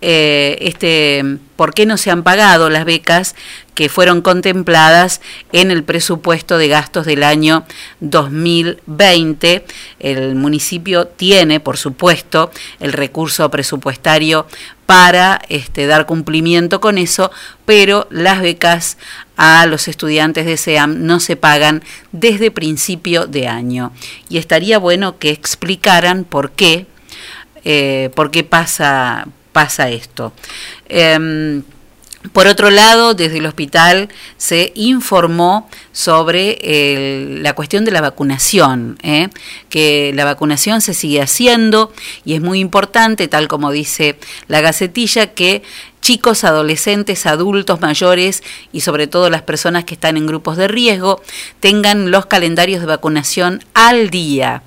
eh, 0.00 0.58
este, 0.60 1.38
por 1.56 1.72
qué 1.72 1.86
no 1.86 1.96
se 1.96 2.10
han 2.10 2.22
pagado 2.22 2.68
las 2.68 2.84
becas 2.84 3.34
que 3.74 3.88
fueron 3.88 4.22
contempladas 4.22 5.20
en 5.52 5.70
el 5.70 5.84
presupuesto 5.84 6.58
de 6.58 6.68
gastos 6.68 7.06
del 7.06 7.22
año 7.22 7.64
2020. 8.00 9.64
El 9.98 10.34
municipio 10.34 11.06
tiene, 11.06 11.60
por 11.60 11.76
supuesto, 11.76 12.50
el 12.80 12.92
recurso 12.92 13.50
presupuestario 13.50 14.46
para 14.86 15.40
este, 15.48 15.86
dar 15.86 16.06
cumplimiento 16.06 16.80
con 16.80 16.96
eso, 16.96 17.30
pero 17.64 18.06
las 18.10 18.40
becas 18.40 18.96
a 19.36 19.66
los 19.66 19.88
estudiantes 19.88 20.46
de 20.46 20.56
SEAM 20.56 21.04
no 21.04 21.20
se 21.20 21.36
pagan 21.36 21.82
desde 22.12 22.50
principio 22.50 23.26
de 23.26 23.48
año. 23.48 23.92
Y 24.28 24.38
estaría 24.38 24.78
bueno 24.78 25.18
que 25.18 25.30
explicaran 25.30 26.24
por 26.24 26.52
qué, 26.52 26.86
eh, 27.64 28.10
por 28.14 28.30
qué 28.30 28.44
pasa, 28.44 29.26
pasa 29.56 29.88
esto. 29.88 30.34
Eh, 30.90 31.62
por 32.32 32.46
otro 32.46 32.70
lado, 32.70 33.14
desde 33.14 33.38
el 33.38 33.46
hospital 33.46 34.08
se 34.36 34.72
informó 34.74 35.70
sobre 35.92 36.58
la 37.40 37.54
cuestión 37.54 37.86
de 37.86 37.90
la 37.90 38.00
vacunación, 38.00 38.98
¿eh? 39.02 39.28
que 39.70 40.12
la 40.14 40.24
vacunación 40.24 40.80
se 40.80 40.92
sigue 40.92 41.22
haciendo 41.22 41.92
y 42.24 42.34
es 42.34 42.42
muy 42.42 42.60
importante, 42.60 43.28
tal 43.28 43.48
como 43.48 43.70
dice 43.70 44.18
la 44.48 44.60
gacetilla, 44.60 45.34
que 45.34 45.62
chicos, 46.00 46.44
adolescentes, 46.44 47.26
adultos, 47.26 47.80
mayores 47.80 48.42
y 48.72 48.80
sobre 48.80 49.06
todo 49.06 49.30
las 49.30 49.42
personas 49.42 49.84
que 49.84 49.94
están 49.94 50.16
en 50.16 50.26
grupos 50.26 50.56
de 50.56 50.68
riesgo 50.68 51.22
tengan 51.60 52.10
los 52.10 52.26
calendarios 52.26 52.80
de 52.80 52.86
vacunación 52.86 53.64
al 53.74 54.10
día. 54.10 54.62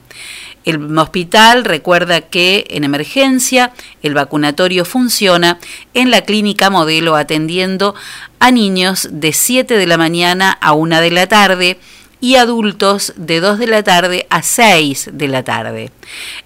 El 0.66 0.98
hospital 0.98 1.66
recuerda 1.66 2.22
que 2.22 2.68
en 2.70 2.84
emergencia 2.84 3.72
el 4.04 4.14
vacunatorio 4.14 4.86
funciona 4.86 5.58
en 5.94 6.12
la 6.12 6.22
clínica 6.22 6.70
modelo 6.70 7.16
atendiendo 7.16 7.96
a 8.40 8.52
niños 8.52 9.08
de 9.12 9.34
7 9.34 9.78
de 9.78 9.88
la 9.88 9.98
mañana 9.98 10.52
a 10.62 10.74
1 10.74 11.02
de 11.02 11.12
la 11.12 11.28
tarde 11.28 11.80
y 12.22 12.36
adultos 12.36 13.14
de 13.16 13.40
2 13.40 13.60
de 13.60 13.68
la 13.68 13.84
tarde 13.84 14.28
a 14.30 14.44
6 14.44 15.10
de 15.14 15.28
la 15.28 15.44
tarde. 15.44 15.92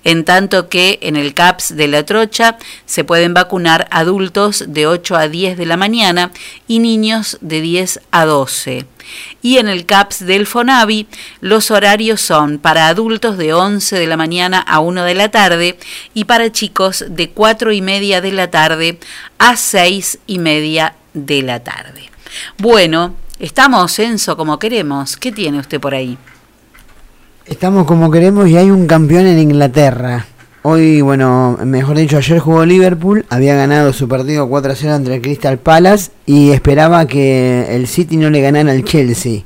En 0.04 0.24
tanto 0.24 0.70
que 0.70 1.00
en 1.02 1.16
el 1.16 1.34
CAPS 1.34 1.76
de 1.76 1.88
la 1.88 2.04
Trocha 2.04 2.58
se 2.86 3.04
pueden 3.04 3.34
vacunar 3.34 3.88
adultos 3.92 4.66
de 4.68 4.88
8 4.88 5.16
a 5.16 5.28
10 5.28 5.58
de 5.58 5.66
la 5.66 5.78
mañana 5.78 6.32
y 6.68 6.80
niños 6.80 7.38
de 7.42 7.62
10 7.62 8.02
a 8.12 8.26
12. 8.26 8.86
Y 9.42 9.58
en 9.58 9.68
el 9.68 9.86
CAPS 9.86 10.26
del 10.26 10.46
FONAVI 10.46 11.08
los 11.42 11.72
horarios 11.72 12.22
son 12.22 12.60
para 12.60 12.88
adultos 12.88 13.38
de 13.38 13.54
11 13.54 13.98
de 13.98 14.08
la 14.08 14.18
mañana 14.18 14.60
a 14.60 14.80
1 14.80 15.04
de 15.04 15.16
la 15.16 15.30
tarde 15.30 15.78
y 16.14 16.26
para 16.26 16.52
chicos 16.52 17.06
de 17.10 17.30
4 17.30 17.72
y 17.72 17.82
media 17.82 18.22
de 18.22 18.32
la 18.32 18.52
tarde 18.52 19.00
a 19.40 19.56
6 19.56 20.20
y 20.28 20.40
media 20.40 20.96
de 21.14 21.42
la 21.42 21.64
tarde. 21.64 22.10
Bueno, 22.58 23.16
estamos, 23.44 24.00
Enzo, 24.00 24.38
como 24.38 24.58
queremos. 24.58 25.18
¿Qué 25.18 25.32
tiene 25.32 25.60
usted 25.60 25.80
por 25.80 25.94
ahí? 25.94 26.18
Estamos 27.46 27.86
como 27.86 28.10
queremos 28.10 28.48
y 28.48 28.56
hay 28.56 28.72
un 28.72 28.88
campeón 28.88 29.28
en 29.28 29.38
Inglaterra. 29.38 30.26
Hoy, 30.62 31.02
bueno, 31.02 31.60
mejor 31.66 31.98
dicho, 31.98 32.16
ayer 32.16 32.40
jugó 32.40 32.66
Liverpool, 32.66 33.26
había 33.30 33.54
ganado 33.56 33.92
su 33.92 34.08
partido 34.08 34.48
4-0 34.48 34.96
entre 34.96 35.16
el 35.16 35.22
Crystal 35.22 35.58
Palace 35.58 36.12
y 36.26 36.52
esperaba 36.52 37.06
que 37.06 37.76
el 37.76 37.88
City 37.88 38.16
no 38.16 38.30
le 38.30 38.40
ganara 38.40 38.72
al 38.72 38.86
Chelsea. 38.86 39.42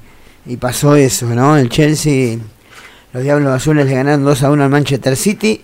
Y 0.45 0.57
pasó 0.57 0.95
eso, 0.95 1.26
¿no? 1.26 1.57
El 1.57 1.69
Chelsea, 1.69 2.38
los 3.14 3.24
Diablos 3.24 3.52
Azules 3.52 3.88
le 3.88 3.95
ganaron 3.95 4.24
2-1 4.24 4.61
al 4.61 4.69
Manchester 4.69 5.15
City. 5.15 5.64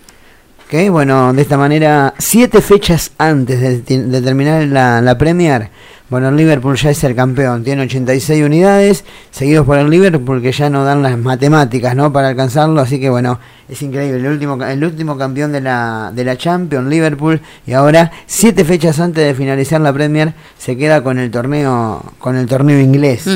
Que, 0.68 0.90
bueno, 0.90 1.32
de 1.32 1.42
esta 1.42 1.56
manera, 1.56 2.14
siete 2.18 2.60
fechas 2.60 3.12
antes 3.16 3.60
de, 3.60 4.02
de 4.02 4.22
terminar 4.22 4.64
la, 4.64 5.00
la 5.00 5.16
Premier, 5.16 5.70
bueno, 6.10 6.28
el 6.28 6.36
Liverpool 6.36 6.76
ya 6.76 6.90
es 6.90 7.02
el 7.02 7.14
campeón, 7.14 7.64
tiene 7.64 7.82
86 7.82 8.44
unidades, 8.44 9.04
seguidos 9.30 9.64
por 9.64 9.78
el 9.78 9.88
Liverpool 9.88 10.42
que 10.42 10.52
ya 10.52 10.68
no 10.68 10.84
dan 10.84 11.02
las 11.02 11.16
matemáticas, 11.16 11.96
¿no? 11.96 12.12
Para 12.12 12.28
alcanzarlo, 12.28 12.80
así 12.82 13.00
que 13.00 13.08
bueno, 13.08 13.40
es 13.68 13.80
increíble, 13.80 14.18
el 14.18 14.26
último, 14.26 14.62
el 14.62 14.84
último 14.84 15.16
campeón 15.16 15.52
de 15.52 15.62
la, 15.62 16.12
de 16.14 16.24
la 16.24 16.36
Champions, 16.36 16.88
Liverpool, 16.88 17.40
y 17.66 17.72
ahora, 17.72 18.12
siete 18.26 18.64
fechas 18.64 19.00
antes 19.00 19.24
de 19.24 19.34
finalizar 19.34 19.80
la 19.80 19.94
Premier, 19.94 20.34
se 20.58 20.76
queda 20.76 21.02
con 21.02 21.18
el 21.18 21.30
torneo, 21.30 22.02
con 22.18 22.36
el 22.36 22.46
torneo 22.46 22.78
inglés. 22.78 23.26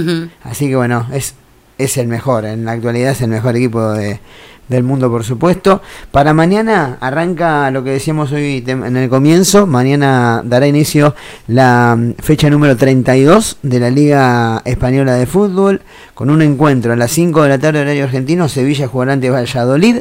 Así 0.42 0.68
que 0.68 0.76
bueno, 0.76 1.06
es, 1.12 1.34
es 1.78 1.96
el 1.96 2.06
mejor, 2.06 2.44
en 2.44 2.66
la 2.66 2.72
actualidad 2.72 3.12
es 3.12 3.22
el 3.22 3.30
mejor 3.30 3.56
equipo 3.56 3.92
de, 3.92 4.20
del 4.68 4.82
mundo, 4.82 5.10
por 5.10 5.24
supuesto. 5.24 5.82
Para 6.10 6.34
mañana 6.34 6.98
arranca 7.00 7.70
lo 7.70 7.82
que 7.82 7.90
decíamos 7.90 8.32
hoy 8.32 8.62
en 8.66 8.96
el 8.96 9.08
comienzo. 9.08 9.66
Mañana 9.66 10.42
dará 10.44 10.66
inicio 10.66 11.14
la 11.46 11.96
mm, 11.96 12.14
fecha 12.22 12.50
número 12.50 12.76
32 12.76 13.58
de 13.62 13.80
la 13.80 13.90
Liga 13.90 14.62
Española 14.64 15.14
de 15.14 15.26
Fútbol 15.26 15.82
con 16.14 16.30
un 16.30 16.42
encuentro 16.42 16.92
a 16.92 16.96
las 16.96 17.10
5 17.12 17.42
de 17.42 17.48
la 17.48 17.58
tarde 17.58 17.80
horario 17.80 18.04
argentino. 18.04 18.48
Sevilla 18.48 18.88
jugará 18.88 19.14
ante 19.14 19.30
Valladolid. 19.30 19.98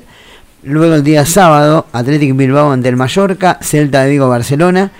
Luego 0.63 0.95
el 0.95 1.03
día 1.03 1.25
sábado, 1.25 1.85
Athletic 1.93 2.35
Bilbao 2.35 2.71
ante 2.71 2.89
el 2.89 2.97
Mallorca, 2.97 3.59
Celta 3.61 4.03
de 4.03 4.09
Vigo, 4.09 4.27
Barcelona. 4.27 4.91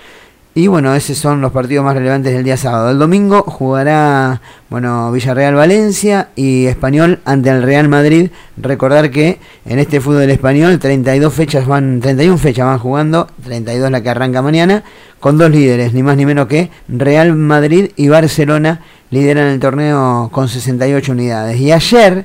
Y 0.58 0.66
bueno, 0.66 0.92
esos 0.92 1.16
son 1.16 1.40
los 1.40 1.52
partidos 1.52 1.84
más 1.84 1.94
relevantes 1.94 2.32
del 2.32 2.42
día 2.42 2.56
sábado. 2.56 2.90
El 2.90 2.98
domingo 2.98 3.44
jugará, 3.44 4.40
bueno, 4.68 5.12
Villarreal 5.12 5.54
Valencia 5.54 6.30
y 6.34 6.66
Español 6.66 7.20
ante 7.24 7.50
el 7.50 7.62
Real 7.62 7.88
Madrid. 7.88 8.30
Recordar 8.56 9.12
que 9.12 9.38
en 9.66 9.78
este 9.78 10.00
fútbol 10.00 10.28
español 10.30 10.80
32 10.80 11.32
fechas 11.32 11.64
van 11.64 12.00
31 12.00 12.36
fechas 12.38 12.66
van 12.66 12.80
jugando, 12.80 13.28
32 13.44 13.88
la 13.88 14.02
que 14.02 14.10
arranca 14.10 14.42
mañana, 14.42 14.82
con 15.20 15.38
dos 15.38 15.48
líderes, 15.52 15.94
ni 15.94 16.02
más 16.02 16.16
ni 16.16 16.26
menos 16.26 16.48
que 16.48 16.70
Real 16.88 17.36
Madrid 17.36 17.92
y 17.94 18.08
Barcelona 18.08 18.80
lideran 19.10 19.46
el 19.46 19.60
torneo 19.60 20.28
con 20.32 20.48
68 20.48 21.12
unidades. 21.12 21.60
Y 21.60 21.70
ayer 21.70 22.24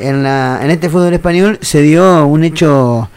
en 0.00 0.24
la 0.24 0.58
en 0.64 0.72
este 0.72 0.90
fútbol 0.90 1.14
español 1.14 1.60
se 1.62 1.80
dio 1.82 2.26
un 2.26 2.42
hecho 2.42 3.08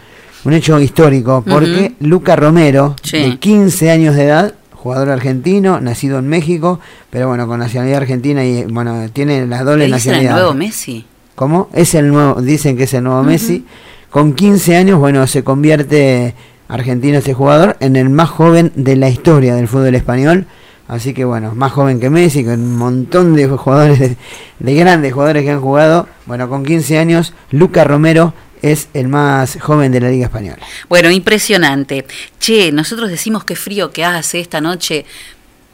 un 0.46 0.54
hecho 0.54 0.80
histórico, 0.80 1.44
porque 1.48 1.94
Luca 2.00 2.36
Romero, 2.36 2.96
Sí. 3.04 3.18
de 3.18 3.38
15 3.40 3.92
años 3.92 4.16
de 4.16 4.24
edad, 4.26 4.54
jugador 4.74 5.10
argentino, 5.10 5.80
nacido 5.80 6.18
en 6.20 6.28
México, 6.28 6.80
pero 7.10 7.28
bueno, 7.28 7.48
con 7.48 7.60
nacionalidad 7.60 8.00
argentina 8.02 8.44
y 8.44 8.64
bueno, 8.66 9.08
tiene 9.14 9.46
las 9.46 9.64
dobles 9.64 9.90
¿Le 9.90 9.96
dicen 9.96 10.14
el 10.14 10.18
nacionalidades. 10.24 10.42
nuevo 10.44 10.54
Messi? 10.58 11.06
¿Cómo? 11.36 11.70
Es 11.74 11.94
el 11.96 12.08
nuevo, 12.10 12.42
dicen 12.42 12.78
que 12.78 12.84
es 12.84 12.94
el 12.94 13.04
nuevo 13.04 13.22
Messi. 13.24 13.66
Con 14.10 14.34
15 14.34 14.76
años, 14.76 15.00
bueno, 15.00 15.26
se 15.28 15.44
convierte 15.44 16.34
argentino 16.68 17.18
este 17.20 17.34
jugador 17.34 17.78
en 17.80 17.96
el 17.96 18.10
más 18.10 18.30
joven 18.30 18.72
de 18.76 18.96
la 18.96 19.10
historia 19.10 19.56
del 19.56 19.68
fútbol 19.68 19.94
español. 19.96 20.46
Así 20.88 21.14
que 21.14 21.24
bueno, 21.24 21.54
más 21.56 21.72
joven 21.72 22.00
que 22.00 22.10
Messi, 22.10 22.44
con 22.44 22.60
un 22.60 22.76
montón 22.78 23.34
de 23.36 23.48
jugadores, 23.58 24.00
de, 24.00 24.18
de 24.60 24.74
grandes 24.76 25.14
jugadores 25.14 25.44
que 25.44 25.52
han 25.52 25.62
jugado. 25.62 26.08
Bueno, 26.26 26.50
con 26.50 26.64
15 26.66 26.98
años, 26.98 27.34
Luca 27.52 27.84
Romero 27.86 28.34
es 28.62 28.90
el 28.94 29.08
más 29.08 29.58
joven 29.60 29.92
de 29.92 30.00
la 30.02 30.10
Liga 30.10 30.26
Española. 30.26 30.60
Bueno, 30.90 31.10
impresionante. 31.10 32.06
Che, 32.40 32.72
nosotros 32.72 33.10
decimos 33.10 33.44
qué 33.44 33.56
frío 33.56 33.92
que 33.92 34.04
hace 34.06 34.40
esta 34.40 34.62
noche. 34.62 35.06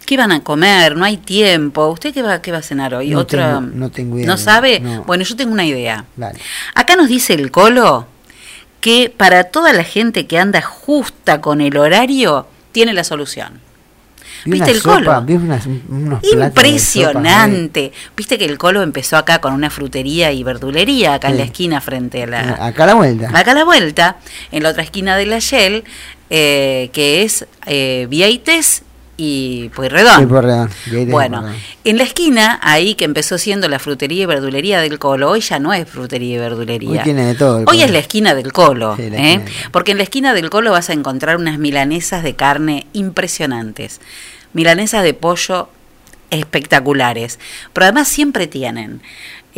¿Qué 0.05 0.15
van 0.15 0.31
a 0.31 0.41
comer? 0.41 0.95
No 0.95 1.03
hay 1.03 1.17
tiempo. 1.17 1.87
¿Usted 1.87 2.13
qué 2.13 2.21
va, 2.21 2.41
qué 2.41 2.51
va 2.53 2.59
a 2.59 2.61
cenar 2.61 2.93
hoy? 2.95 3.09
No 3.09 3.19
¿Otra? 3.19 3.55
tengo- 3.59 3.75
no 3.75 3.89
tengo 3.91 4.17
idea. 4.17 4.27
¿No 4.27 4.37
sabe? 4.37 4.79
No. 4.79 5.03
Bueno, 5.03 5.23
yo 5.25 5.35
tengo 5.35 5.51
una 5.51 5.65
idea. 5.65 6.05
Dale. 6.15 6.39
Acá 6.75 6.95
nos 6.95 7.09
dice 7.09 7.33
el 7.33 7.51
Colo 7.51 8.07
que 8.79 9.11
para 9.15 9.45
toda 9.45 9.73
la 9.73 9.83
gente 9.83 10.25
que 10.27 10.39
anda 10.39 10.61
justa 10.61 11.41
con 11.41 11.59
el 11.59 11.75
horario, 11.77 12.47
tiene 12.71 12.93
la 12.93 13.03
solución. 13.03 13.59
Vi 14.45 14.51
¿Viste 14.53 14.71
el 14.71 14.81
sopa, 14.81 14.95
Colo? 14.95 15.21
vi 15.23 15.33
unas- 15.35 15.65
unos 15.65 16.19
platos 16.21 16.21
de 16.21 16.29
sopa, 16.31 16.45
Impresionante. 16.47 17.91
Viste 18.15 18.37
que 18.37 18.45
el 18.45 18.57
Colo 18.57 18.81
empezó 18.81 19.17
acá 19.17 19.39
con 19.41 19.53
una 19.53 19.69
frutería 19.69 20.31
y 20.31 20.43
verdulería, 20.43 21.15
acá 21.15 21.29
en 21.29 21.37
la 21.37 21.43
esquina 21.43 21.81
frente 21.81 22.23
a 22.23 22.27
la... 22.27 22.65
Acá 22.65 22.83
a 22.83 22.87
la 22.87 22.93
vuelta. 22.95 23.29
Acá 23.33 23.51
a 23.51 23.55
la 23.55 23.63
vuelta, 23.65 24.17
en 24.51 24.63
la 24.63 24.69
otra 24.69 24.83
esquina 24.83 25.17
de 25.17 25.25
la 25.25 25.39
Shell, 25.39 25.83
eh, 26.29 26.89
que 26.93 27.23
es 27.23 27.45
eh, 27.65 28.07
Vieites 28.09 28.83
y 29.19 29.69
Pueyrredón. 29.69 30.19
Sí, 30.21 30.25
Pueyrredón, 30.27 30.69
y 30.91 31.05
Bueno, 31.05 31.39
Pueyrredón. 31.41 31.61
en 31.83 31.97
la 31.97 32.03
esquina, 32.03 32.59
ahí 32.61 32.93
que 32.93 33.03
empezó 33.05 33.37
siendo 33.39 33.67
la 33.67 33.79
frutería 33.79 34.23
y 34.23 34.25
verdulería 34.27 34.79
del 34.79 34.99
Colo, 34.99 35.31
hoy 35.31 35.41
ya 35.41 35.57
no 35.57 35.73
es 35.73 35.89
frutería 35.89 36.35
y 36.35 36.37
verdulería. 36.37 36.89
Hoy 36.91 36.99
tiene 36.99 37.25
de 37.25 37.35
todo. 37.35 37.63
Hoy 37.65 37.81
es 37.81 37.89
la 37.91 37.97
esquina 37.99 38.35
del 38.35 38.53
Colo, 38.53 38.95
Sí, 38.95 39.03
¿eh? 39.03 39.09
del 39.09 39.41
porque 39.71 39.91
en 39.91 39.97
la 39.97 40.03
esquina 40.03 40.33
del 40.35 40.49
Colo 40.51 40.71
vas 40.71 40.89
a 40.91 40.93
encontrar 40.93 41.37
unas 41.37 41.57
milanesas 41.57 42.21
de 42.23 42.35
carne 42.35 42.85
impresionantes, 42.93 44.01
milanesas 44.53 45.03
de 45.03 45.13
pollo 45.15 45.69
espectaculares, 46.29 47.39
pero 47.73 47.85
además 47.85 48.07
siempre 48.07 48.47
tienen, 48.47 49.01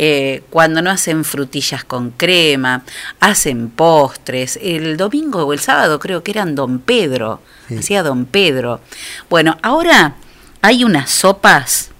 eh, 0.02 0.42
cuando 0.48 0.80
no 0.80 0.90
hacen 0.90 1.24
frutillas 1.24 1.84
con 1.84 2.10
crema, 2.12 2.84
hacen 3.20 3.68
postres, 3.68 4.58
el 4.62 4.96
domingo 4.96 5.44
o 5.44 5.52
el 5.52 5.60
sábado 5.60 5.98
creo 5.98 6.22
que 6.22 6.30
eran 6.30 6.54
Don 6.54 6.78
Pedro, 6.78 7.42
Sí. 7.68 7.76
hacía 7.76 8.02
Don 8.02 8.24
Pedro. 8.24 8.80
Bueno, 9.28 9.58
ahora 9.62 10.14
hay 10.62 10.84
unas 10.84 11.10
sopas 11.10 11.90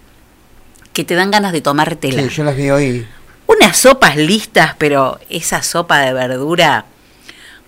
que 0.94 1.04
te 1.04 1.14
dan 1.14 1.30
ganas 1.30 1.52
de 1.52 1.60
tomártela. 1.60 2.22
Sí, 2.22 2.28
yo 2.30 2.44
las 2.44 2.56
vi 2.56 2.70
hoy. 2.70 3.06
Unas 3.46 3.76
sopas 3.76 4.16
listas, 4.16 4.74
pero 4.78 5.20
esa 5.28 5.62
sopa 5.62 5.98
de 5.98 6.12
verdura 6.14 6.86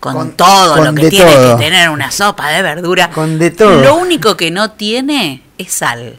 con, 0.00 0.14
Con- 0.14 0.32
todo 0.32 0.76
con 0.76 0.84
lo 0.86 0.94
que 0.94 1.10
tiene 1.10 1.30
todo. 1.30 1.59
que 1.59 1.64
tener 1.64 1.90
una 1.90 2.10
sopa 2.10 2.48
de 2.50 2.62
verdura. 2.62 3.10
Con 3.10 3.38
de 3.38 3.50
todo. 3.50 3.82
Lo 3.82 3.96
único 3.96 4.36
que 4.36 4.50
no 4.50 4.70
tiene 4.72 5.42
es 5.59 5.72
sal. 5.72 6.18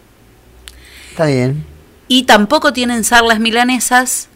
Está 1.10 1.26
bien. 1.26 1.65
Y 2.14 2.23
tampoco 2.26 2.73
tienen 2.73 3.03
sal 3.03 3.27
las 3.27 3.40
milanesas. 3.40 4.30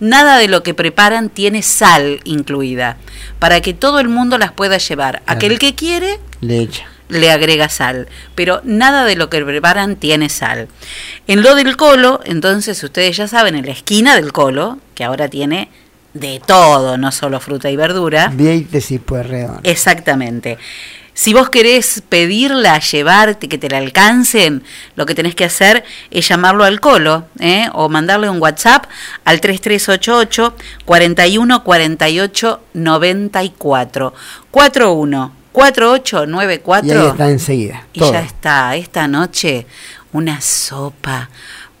Nada 0.00 0.38
de 0.38 0.48
lo 0.48 0.64
que 0.64 0.74
preparan 0.74 1.28
tiene 1.30 1.62
sal 1.62 2.18
incluida, 2.24 2.96
para 3.38 3.60
que 3.60 3.74
todo 3.74 4.00
el 4.00 4.08
mundo 4.08 4.38
las 4.38 4.50
pueda 4.50 4.76
llevar. 4.78 5.22
Aquel 5.26 5.60
que 5.60 5.76
quiere 5.76 6.18
Le 6.40 6.62
echa. 6.62 6.84
le 7.08 7.30
agrega 7.30 7.68
sal, 7.68 8.08
pero 8.34 8.60
nada 8.64 9.04
de 9.04 9.14
lo 9.14 9.30
que 9.30 9.44
preparan 9.44 9.94
tiene 9.94 10.28
sal. 10.30 10.66
En 11.28 11.42
lo 11.44 11.54
del 11.54 11.76
colo, 11.76 12.18
entonces 12.24 12.82
ustedes 12.82 13.16
ya 13.16 13.28
saben, 13.28 13.54
en 13.54 13.66
la 13.66 13.70
esquina 13.72 14.16
del 14.16 14.32
colo, 14.32 14.78
que 14.96 15.04
ahora 15.04 15.28
tiene 15.28 15.68
de 16.14 16.42
todo, 16.44 16.98
no 16.98 17.12
solo 17.12 17.38
fruta 17.38 17.70
y 17.70 17.76
verdura, 17.76 18.32
Vieites 18.34 18.90
y 18.90 18.98
Pueyrredón. 18.98 19.60
exactamente. 19.62 20.58
Si 21.22 21.34
vos 21.34 21.50
querés 21.50 22.02
pedirla, 22.08 22.80
llevarte, 22.80 23.48
que 23.48 23.56
te 23.56 23.68
la 23.68 23.78
alcancen, 23.78 24.64
lo 24.96 25.06
que 25.06 25.14
tenés 25.14 25.36
que 25.36 25.44
hacer 25.44 25.84
es 26.10 26.26
llamarlo 26.26 26.64
al 26.64 26.80
colo 26.80 27.26
¿eh? 27.38 27.68
o 27.74 27.88
mandarle 27.88 28.28
un 28.28 28.42
WhatsApp 28.42 28.86
al 29.24 29.40
3388 29.40 30.56
41 30.84 31.62
48 31.62 32.60
94 32.74 34.14
41 34.50 35.32
48 35.52 36.26
94 36.26 36.88
Y 36.88 36.90
ahí 36.90 37.06
está 37.06 37.30
enseguida. 37.30 37.86
y 37.92 38.00
todo. 38.00 38.12
ya 38.14 38.20
está, 38.22 38.74
esta 38.74 39.06
noche, 39.06 39.68
una 40.10 40.40
sopa 40.40 41.30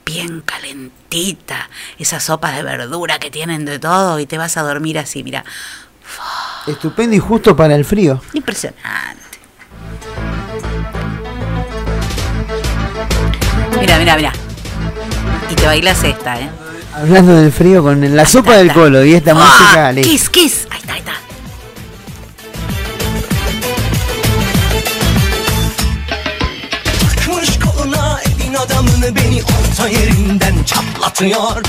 bien 0.06 0.42
calentita, 0.42 1.68
esa 1.98 2.20
sopa 2.20 2.52
de 2.52 2.62
verdura 2.62 3.18
que 3.18 3.32
tienen 3.32 3.64
de 3.64 3.80
todo 3.80 4.20
y 4.20 4.26
te 4.26 4.38
vas 4.38 4.56
a 4.56 4.62
dormir 4.62 5.00
así, 5.00 5.24
mira, 5.24 5.44
Estupendo 6.68 7.16
y 7.16 7.18
justo 7.18 7.56
para 7.56 7.74
el 7.74 7.84
frío. 7.84 8.22
impresionante. 8.34 9.31
Mira, 13.82 13.98
mira, 13.98 14.14
mira. 14.14 14.32
Y 15.50 15.54
te 15.56 15.66
bailas 15.66 16.04
esta, 16.04 16.38
¿eh? 16.38 16.48
Hablando 16.94 17.34
del 17.34 17.50
frío 17.50 17.82
con 17.82 18.14
la 18.14 18.24
sopa 18.24 18.56
del 18.56 18.72
colo 18.72 19.04
y 19.04 19.14
esta 19.14 19.34
música. 19.34 19.88
¡Ah! 19.88 19.92
listo. 19.92 20.08
Kiss, 20.08 20.30
kiss. 20.30 20.66
Ahí 20.70 20.78
está, 20.78 20.92
ahí 20.92 21.00
está. 21.00 21.12
Takmış 27.00 27.58
koluna 27.58 28.20
evin 28.20 28.54
adamını 28.54 29.16
beni 29.16 29.42
orta 29.42 29.88
yerinden 29.88 30.64
çatlatıyor 30.64 31.62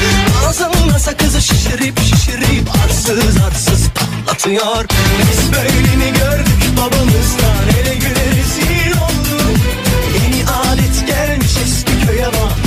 Ağzımda 0.47 0.99
sakızı 0.99 1.41
şişirip 1.41 1.99
şişirip 1.99 2.69
arsız 2.85 3.37
arsız 3.47 3.89
patlatıyor 3.89 4.85
Biz 5.19 5.51
böyle 5.53 5.95
mi 5.95 6.13
gördük 6.19 6.77
babamızdan 6.77 7.79
ele 7.81 7.95
güne 7.95 8.25
rezil 8.37 8.93
Kıyamam 12.07 12.62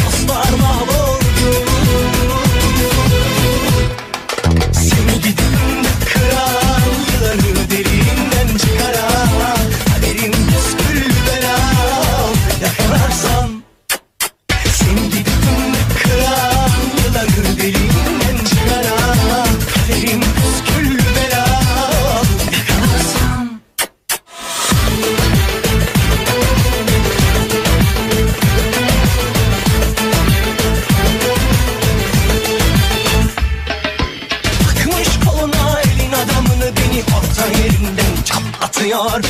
çatlatıyor 38.77 39.23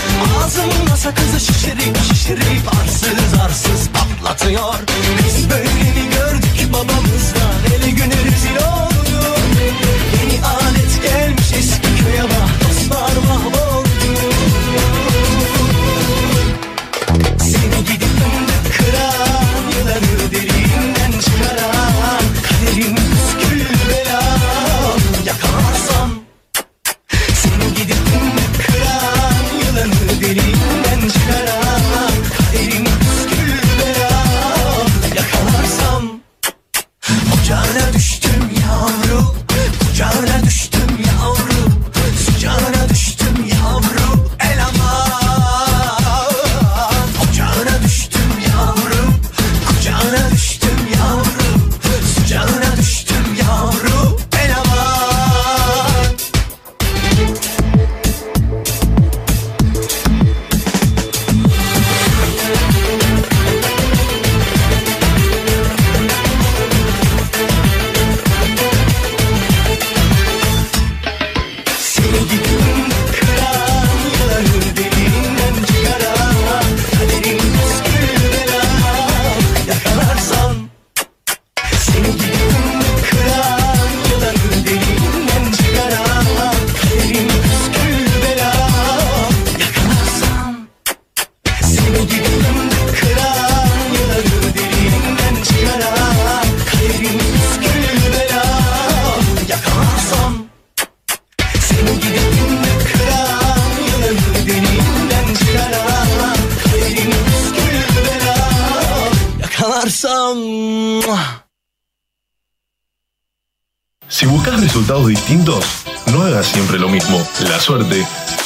Ağzımda 0.45 0.97
sakızı 0.97 1.41
şişirip 1.41 1.97
şişirip 2.09 2.75
arsız 2.81 3.41
arsız 3.45 3.89
patlatıyor. 3.89 4.75
Biz 5.27 5.51
böyle 5.51 5.65
mi 5.65 6.11
gördük 6.15 6.73
babamızdan 6.73 7.77
ele 7.77 7.91
güne 7.91 8.17
rezil 8.25 8.57
oldu 8.57 9.37
Yeni 10.23 10.47
alet 10.47 11.03
gelmiş 11.03 11.53
eski 11.59 12.05
köye 12.05 12.23
bak 12.23 12.69
dostlar 12.69 13.17
Seni 13.29 13.56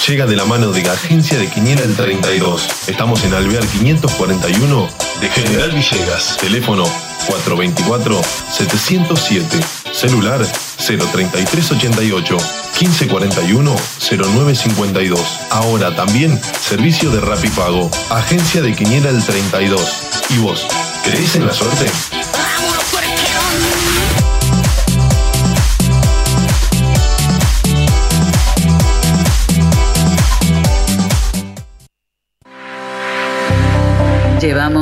llega 0.09 0.27
de 0.27 0.35
la 0.35 0.45
mano 0.45 0.73
de 0.73 0.83
Agencia 0.89 1.39
de 1.39 1.49
Quiniela 1.49 1.83
el 1.83 1.95
32. 1.95 2.89
Estamos 2.89 3.23
en 3.25 3.35
Alvear 3.35 3.65
541 3.65 4.89
de 5.21 5.29
General 5.29 5.71
Villegas. 5.71 6.37
Teléfono 6.39 6.83
424-707. 7.29 9.45
Celular 9.93 10.45
03388 10.79 12.37
1541 12.81 13.77
0952. 14.01 15.21
Ahora 15.51 15.95
también 15.95 16.41
servicio 16.61 17.11
de 17.11 17.21
Rapipago. 17.21 17.89
Agencia 18.11 18.63
de 18.63 18.75
Quiniela 18.75 19.11
el 19.11 19.25
32. 19.25 20.03
¿Y 20.31 20.39
vos? 20.39 20.67
¿Crees 21.05 21.37
en 21.37 21.47
la 21.47 21.53
suerte? 21.53 21.87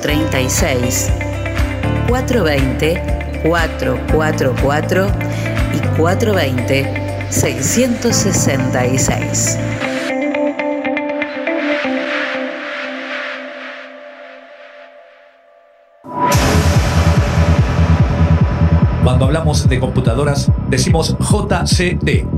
036 0.00 1.10
420 2.08 3.18
444 3.44 5.06
y 5.74 5.78
420 5.96 7.08
666. 7.30 9.58
Cuando 19.04 19.26
hablamos 19.26 19.68
de 19.68 19.78
computadoras, 19.78 20.50
decimos 20.68 21.16
JCT. 21.18 22.37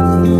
Yo 0.00 0.39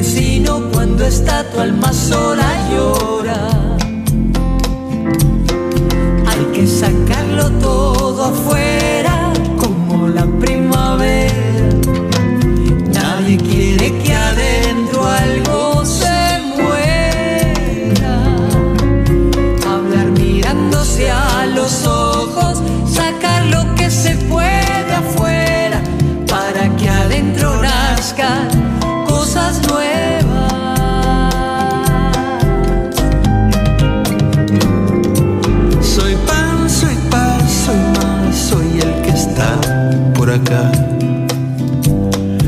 Porque 0.00 0.12
si 0.12 0.40
no, 0.40 0.62
cuando 0.72 1.04
está 1.04 1.44
tu 1.50 1.60
alma 1.60 1.92
sola 1.92 2.48
llora. 2.70 3.50
Hay 6.26 6.44
que 6.54 6.66
sacarlo 6.66 7.50
todo 7.60 8.24
afuera 8.24 8.79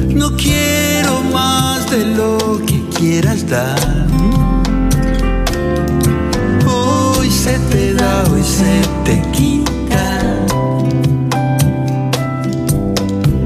No 0.08 0.36
quiero 0.36 1.22
más 1.32 1.88
de 1.88 2.04
lo 2.04 2.60
que 2.66 2.82
quieras 2.88 3.48
dar. 3.48 3.78
Hoy 6.66 7.30
se 7.30 7.60
te 7.70 7.94
da, 7.94 8.24
hoy 8.32 8.42
se 8.42 8.82
te 9.04 9.22
quita. 9.30 10.20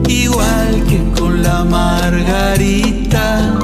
Igual 0.08 0.84
que 0.88 1.04
con 1.20 1.42
la 1.42 1.62
margarita. 1.62 3.58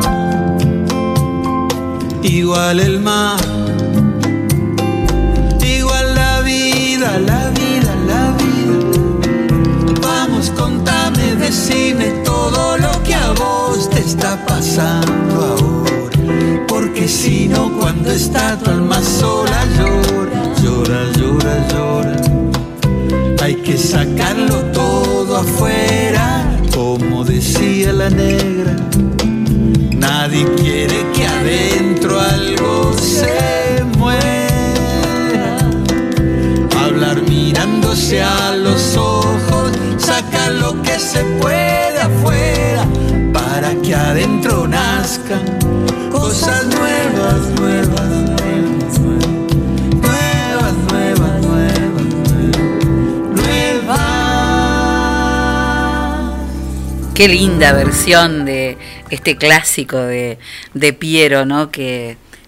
Igual 2.22 2.80
el 2.80 3.00
mar. 3.00 3.41
Porque 16.66 17.06
si 17.06 17.46
no, 17.46 17.78
cuando 17.78 18.10
está 18.10 18.58
tu 18.58 18.70
alma 18.70 19.02
sola, 19.02 19.66
llora, 19.76 20.42
llora, 20.62 21.12
llora, 21.18 21.68
llora. 21.68 22.16
Hay 23.42 23.56
que 23.56 23.76
sacarlo 23.76 24.62
todo 24.72 25.36
afuera, 25.36 26.58
como 26.74 27.22
decía 27.22 27.92
la 27.92 28.08
negra. 28.08 28.74
Nadie 29.90 30.46
quiere 30.54 31.06
que 31.12 31.26
adentro 31.26 32.18
algo 32.18 32.94
se 32.94 33.84
muera. 33.98 35.58
Hablar 36.82 37.20
mirándose 37.28 38.22
a 38.22 38.56
los 38.56 38.96
ojos, 38.96 39.70
sacar 39.98 40.52
lo 40.52 40.80
que 40.80 40.98
se 40.98 41.22
puede 41.42 41.91
que 44.42 44.48
adentro 44.48 44.66
nazcan 44.66 45.44
cosas 46.10 46.66
nuevas, 46.66 47.48
nuevas, 47.60 48.08
nuevas, 48.08 48.98
nuevas, 50.00 50.74
nuevas, 50.90 51.42
nuevas, 51.42 52.04
nuevas. 53.36 54.00
Qué 57.14 57.28
linda 57.28 57.72
versión 57.72 58.44
de 58.44 58.76
este 59.10 59.36
clásico 59.36 59.98
de, 59.98 60.38
Piero, 60.98 61.44
¿no? 61.44 61.70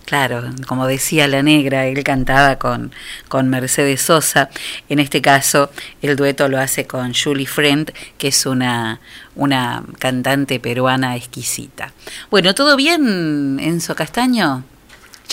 Claro, 0.04 0.42
como 0.66 0.86
decía 0.86 1.28
la 1.28 1.42
negra, 1.42 1.86
él 1.86 2.02
cantaba 2.04 2.56
con, 2.56 2.92
con 3.28 3.48
Mercedes 3.48 4.02
Sosa. 4.02 4.50
En 4.88 4.98
este 4.98 5.20
caso, 5.20 5.70
el 6.02 6.16
dueto 6.16 6.48
lo 6.48 6.58
hace 6.58 6.86
con 6.86 7.14
Julie 7.14 7.46
Friend, 7.46 7.92
que 8.18 8.28
es 8.28 8.46
una, 8.46 9.00
una 9.34 9.84
cantante 9.98 10.60
peruana 10.60 11.16
exquisita. 11.16 11.92
Bueno, 12.30 12.54
¿todo 12.54 12.76
bien, 12.76 13.58
Enzo 13.60 13.94
Castaño? 13.94 14.64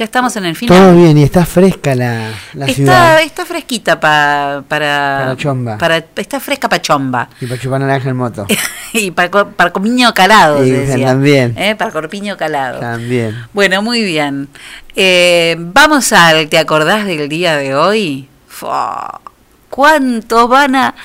Ya 0.02 0.06
estamos 0.06 0.36
en 0.36 0.46
el 0.46 0.56
final. 0.56 0.80
Todo 0.80 0.96
bien, 0.96 1.16
y 1.16 1.22
está 1.22 1.46
fresca 1.46 1.94
la, 1.94 2.32
la 2.56 2.66
está, 2.66 2.74
ciudad. 2.76 3.22
está 3.22 3.46
fresquita 3.46 4.00
pa- 4.00 4.64
para, 4.68 5.20
Para 5.20 5.38
chomba. 5.38 5.78
para- 5.78 5.98
está 6.16 6.40
fresca 6.40 6.68
para 6.68 6.82
chomba. 6.82 7.30
Y 7.40 7.46
para 7.46 7.62
chupar 7.62 7.82
naranja 7.82 8.10
en 8.10 8.18
moto. 8.18 8.48
y 8.94 9.12
para, 9.12 9.30
para 9.30 9.72
corpiño 9.72 10.12
calado, 10.16 10.66
Y 10.66 10.72
se 10.72 10.78
decía. 10.88 11.06
también. 11.06 11.54
¿Eh? 11.56 11.76
Para 11.76 11.92
corpiño 11.92 12.36
calado. 12.36 12.80
También. 12.80 13.46
Bueno, 13.54 13.84
muy 13.84 14.02
bien. 14.02 14.48
Eh, 14.96 15.56
vamos 15.60 16.12
al 16.14 16.50
¿Te 16.50 16.58
acordás 16.58 17.06
del 17.06 17.30
día 17.30 17.56
de 17.58 17.76
hoy? 17.76 18.28
Fua, 18.48 19.22
¿Cuántos 19.70 20.50
van 20.50 20.78
a... 20.78 20.96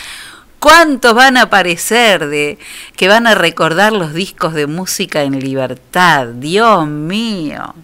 ¿Cuántos 0.59 1.13
van 1.13 1.37
a 1.37 1.43
aparecer 1.43 2.29
de 2.29 2.59
que 2.97 3.09
van 3.09 3.27
a 3.27 3.35
recordar 3.35 3.93
los 3.93 4.15
discos 4.15 4.55
de 4.55 4.67
música 4.67 5.21
en 5.23 5.39
libertad? 5.39 6.29
Dios 6.29 6.87
mío. 6.89 7.75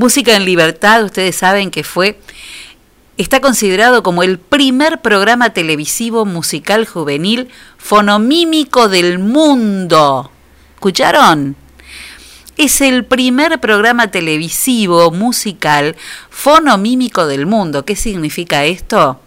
Música 0.00 0.34
en 0.34 0.46
Libertad, 0.46 1.04
ustedes 1.04 1.36
saben 1.36 1.70
que 1.70 1.84
fue, 1.84 2.18
está 3.18 3.42
considerado 3.42 4.02
como 4.02 4.22
el 4.22 4.38
primer 4.38 5.02
programa 5.02 5.50
televisivo 5.50 6.24
musical 6.24 6.86
juvenil 6.86 7.50
fonomímico 7.76 8.88
del 8.88 9.18
mundo. 9.18 10.30
¿Escucharon? 10.76 11.54
Es 12.56 12.80
el 12.80 13.04
primer 13.04 13.60
programa 13.60 14.10
televisivo 14.10 15.10
musical 15.10 15.96
fonomímico 16.30 17.26
del 17.26 17.44
mundo. 17.44 17.84
¿Qué 17.84 17.94
significa 17.94 18.64
esto? 18.64 19.20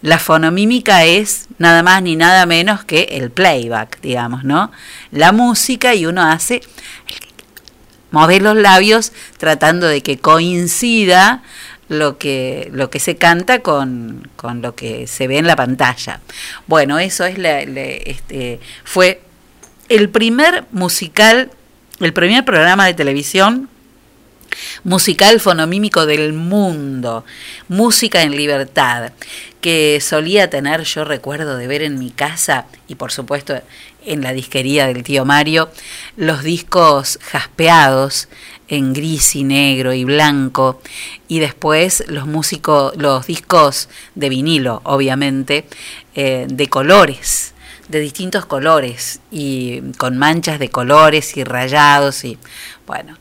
La 0.00 0.18
fonomímica 0.18 1.04
es 1.04 1.48
nada 1.58 1.82
más 1.82 2.02
ni 2.02 2.16
nada 2.16 2.46
menos 2.46 2.82
que 2.82 3.02
el 3.10 3.30
playback, 3.30 4.00
digamos, 4.00 4.42
¿no? 4.42 4.72
La 5.10 5.32
música 5.32 5.94
y 5.94 6.06
uno 6.06 6.22
hace 6.22 6.62
mover 8.12 8.42
los 8.42 8.56
labios 8.56 9.12
tratando 9.38 9.88
de 9.88 10.02
que 10.02 10.18
coincida 10.18 11.42
lo 11.88 12.16
que, 12.16 12.70
lo 12.72 12.88
que 12.88 13.00
se 13.00 13.16
canta 13.16 13.58
con, 13.58 14.28
con 14.36 14.62
lo 14.62 14.74
que 14.74 15.06
se 15.06 15.26
ve 15.26 15.38
en 15.38 15.46
la 15.46 15.56
pantalla. 15.56 16.20
Bueno, 16.66 16.98
eso 16.98 17.24
es 17.24 17.38
la, 17.38 17.60
este, 17.60 18.60
fue 18.84 19.22
el 19.88 20.08
primer 20.08 20.64
musical, 20.72 21.50
el 22.00 22.12
primer 22.12 22.44
programa 22.44 22.86
de 22.86 22.94
televisión 22.94 23.68
musical 24.84 25.40
fonomímico 25.40 26.06
del 26.06 26.32
mundo, 26.32 27.24
música 27.68 28.22
en 28.22 28.36
libertad, 28.36 29.12
que 29.60 30.00
solía 30.00 30.50
tener, 30.50 30.82
yo 30.82 31.04
recuerdo 31.04 31.56
de 31.56 31.66
ver 31.66 31.82
en 31.82 31.98
mi 31.98 32.10
casa 32.10 32.66
y 32.88 32.96
por 32.96 33.12
supuesto 33.12 33.60
en 34.04 34.22
la 34.22 34.32
disquería 34.32 34.86
del 34.86 35.04
tío 35.04 35.24
Mario, 35.24 35.70
los 36.16 36.42
discos 36.42 37.18
jaspeados 37.22 38.28
en 38.68 38.92
gris 38.92 39.36
y 39.36 39.44
negro 39.44 39.92
y 39.92 40.04
blanco 40.04 40.80
y 41.28 41.38
después 41.38 42.04
los 42.08 42.26
músicos, 42.26 42.96
los 42.96 43.26
discos 43.26 43.88
de 44.14 44.28
vinilo, 44.28 44.80
obviamente, 44.84 45.66
eh, 46.14 46.46
de 46.48 46.68
colores 46.68 47.52
de 47.88 48.00
distintos 48.00 48.46
colores 48.46 49.20
y 49.30 49.80
con 49.98 50.16
manchas 50.16 50.58
de 50.58 50.70
colores 50.70 51.36
y 51.36 51.44
rayados 51.44 52.24
y 52.24 52.38
bueno, 52.86 53.16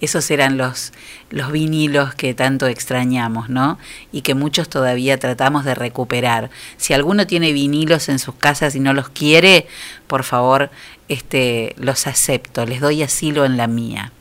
esos 0.00 0.30
eran 0.30 0.58
los, 0.58 0.92
los 1.30 1.50
vinilos 1.52 2.14
que 2.14 2.34
tanto 2.34 2.66
extrañamos, 2.66 3.48
¿no? 3.48 3.78
Y 4.12 4.20
que 4.20 4.34
muchos 4.34 4.68
todavía 4.68 5.18
tratamos 5.18 5.64
de 5.64 5.74
recuperar. 5.74 6.50
Si 6.76 6.92
alguno 6.92 7.26
tiene 7.26 7.52
vinilos 7.52 8.08
en 8.10 8.18
sus 8.18 8.34
casas 8.34 8.74
y 8.74 8.80
no 8.80 8.92
los 8.92 9.08
quiere, 9.08 9.66
por 10.06 10.22
favor, 10.22 10.70
este, 11.08 11.74
los 11.78 12.06
acepto, 12.06 12.66
les 12.66 12.80
doy 12.80 13.02
asilo 13.02 13.46
en 13.46 13.56
la 13.56 13.68
mía. 13.68 14.12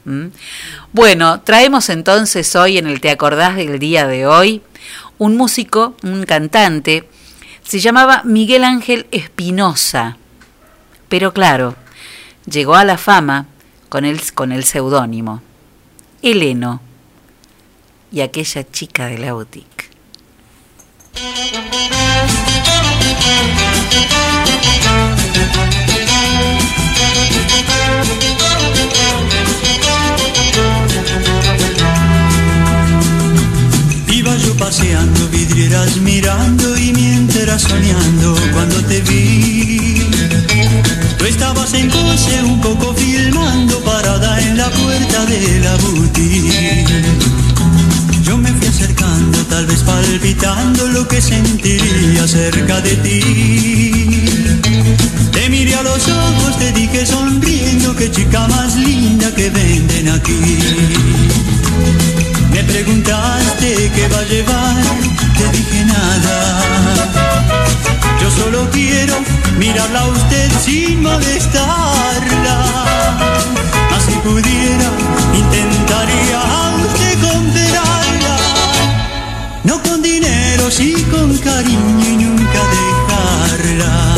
Bueno, 0.93 1.41
traemos 1.41 1.89
entonces 1.89 2.55
hoy 2.55 2.77
en 2.77 2.87
el 2.87 3.01
Te 3.01 3.09
acordás 3.09 3.55
del 3.55 3.79
día 3.79 4.07
de 4.07 4.27
hoy 4.27 4.61
un 5.17 5.35
músico, 5.35 5.95
un 6.03 6.23
cantante, 6.23 7.07
se 7.63 7.79
llamaba 7.79 8.21
Miguel 8.23 8.63
Ángel 8.63 9.07
Espinosa, 9.11 10.17
pero 11.09 11.33
claro, 11.33 11.75
llegó 12.45 12.75
a 12.75 12.83
la 12.83 12.97
fama 12.97 13.47
con 13.89 14.05
el, 14.05 14.21
con 14.33 14.51
el 14.51 14.63
seudónimo 14.63 15.41
Heleno 16.25 16.81
y 18.11 18.21
aquella 18.21 18.63
chica 18.71 19.05
de 19.05 19.19
la 19.19 19.33
boutique. 19.33 19.91
Iba 34.09 34.35
yo 34.37 34.57
paseando, 34.57 35.29
vidrieras 35.29 35.97
mirando 35.97 36.75
y 36.75 36.91
mientras 36.91 37.61
soñando 37.61 38.35
cuando 38.51 38.83
te 38.85 38.99
vi. 39.01 40.01
Tú 41.19 41.25
estabas 41.25 41.71
en 41.75 41.87
coche 41.89 42.41
un 42.43 42.59
poco 42.61 42.95
filmando 42.95 43.79
parada 43.81 44.41
en 44.41 44.57
la 44.57 44.69
de 45.25 45.59
la 45.59 45.75
boutique. 45.77 46.95
Yo 48.23 48.37
me 48.37 48.51
fui 48.53 48.67
acercando, 48.67 49.39
tal 49.45 49.65
vez 49.65 49.81
palpitando 49.81 50.87
lo 50.89 51.07
que 51.07 51.19
sentiría 51.21 52.27
cerca 52.27 52.81
de 52.81 52.95
ti. 52.97 53.21
Te 55.31 55.49
miré 55.49 55.73
a 55.75 55.83
los 55.83 56.05
ojos, 56.07 56.59
te 56.59 56.71
dije 56.73 57.05
sonriendo, 57.05 57.95
qué 57.95 58.11
chica 58.11 58.47
más 58.47 58.75
linda 58.75 59.33
que 59.33 59.49
venden 59.49 60.09
aquí. 60.09 60.59
Me 62.51 62.63
preguntaste 62.63 63.91
qué 63.95 64.07
va 64.07 64.19
a 64.19 64.25
llevar, 64.25 64.83
te 65.37 65.49
dije 65.57 65.85
nada. 65.85 66.61
Yo 68.21 68.29
solo 68.31 68.69
quiero 68.71 69.15
mirarla 69.57 70.01
a 70.01 70.07
usted 70.07 70.51
sin 70.63 71.01
molestarla. 71.01 73.34
Pudiera, 74.25 74.89
intentaría 75.35 76.39
a 76.41 76.75
usted 76.83 77.13
comprarla. 77.21 78.37
No 79.63 79.79
con 79.83 80.01
dinero, 80.01 80.71
sí 80.71 81.05
con 81.11 81.37
cariño 81.37 82.09
y 82.09 82.15
nunca 82.23 82.61
dejarla. 82.73 84.15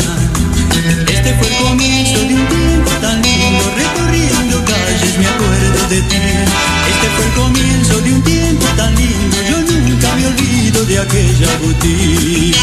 Este 1.06 1.34
fue 1.34 1.48
el 1.48 1.56
comienzo 1.62 2.20
de 2.20 2.34
un 2.36 2.46
tiempo 2.48 2.90
tan 3.02 3.20
lindo, 3.20 3.64
recorriendo 3.76 4.64
calles 4.64 5.18
me 5.18 5.26
acuerdo 5.26 5.88
de 5.90 6.00
ti. 6.00 6.16
Este 6.16 7.08
fue 7.14 7.24
el 7.26 7.32
comienzo 7.32 8.00
de 8.00 8.12
un 8.14 8.22
tiempo 8.22 8.66
tan 8.78 8.94
lindo, 8.94 9.36
yo 9.50 9.60
nunca 9.60 10.14
me 10.14 10.26
olvido 10.26 10.86
de 10.86 10.98
aquella 11.00 11.48
boutique. 11.60 12.56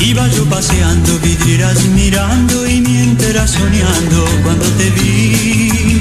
Iba 0.00 0.28
yo 0.28 0.44
paseando, 0.46 1.18
vidrieras 1.18 1.84
mirando 1.86 2.66
y 2.66 2.80
mientras 2.80 3.50
soñando 3.50 4.24
cuando 4.44 4.66
te 4.78 4.90
vi. 4.90 6.00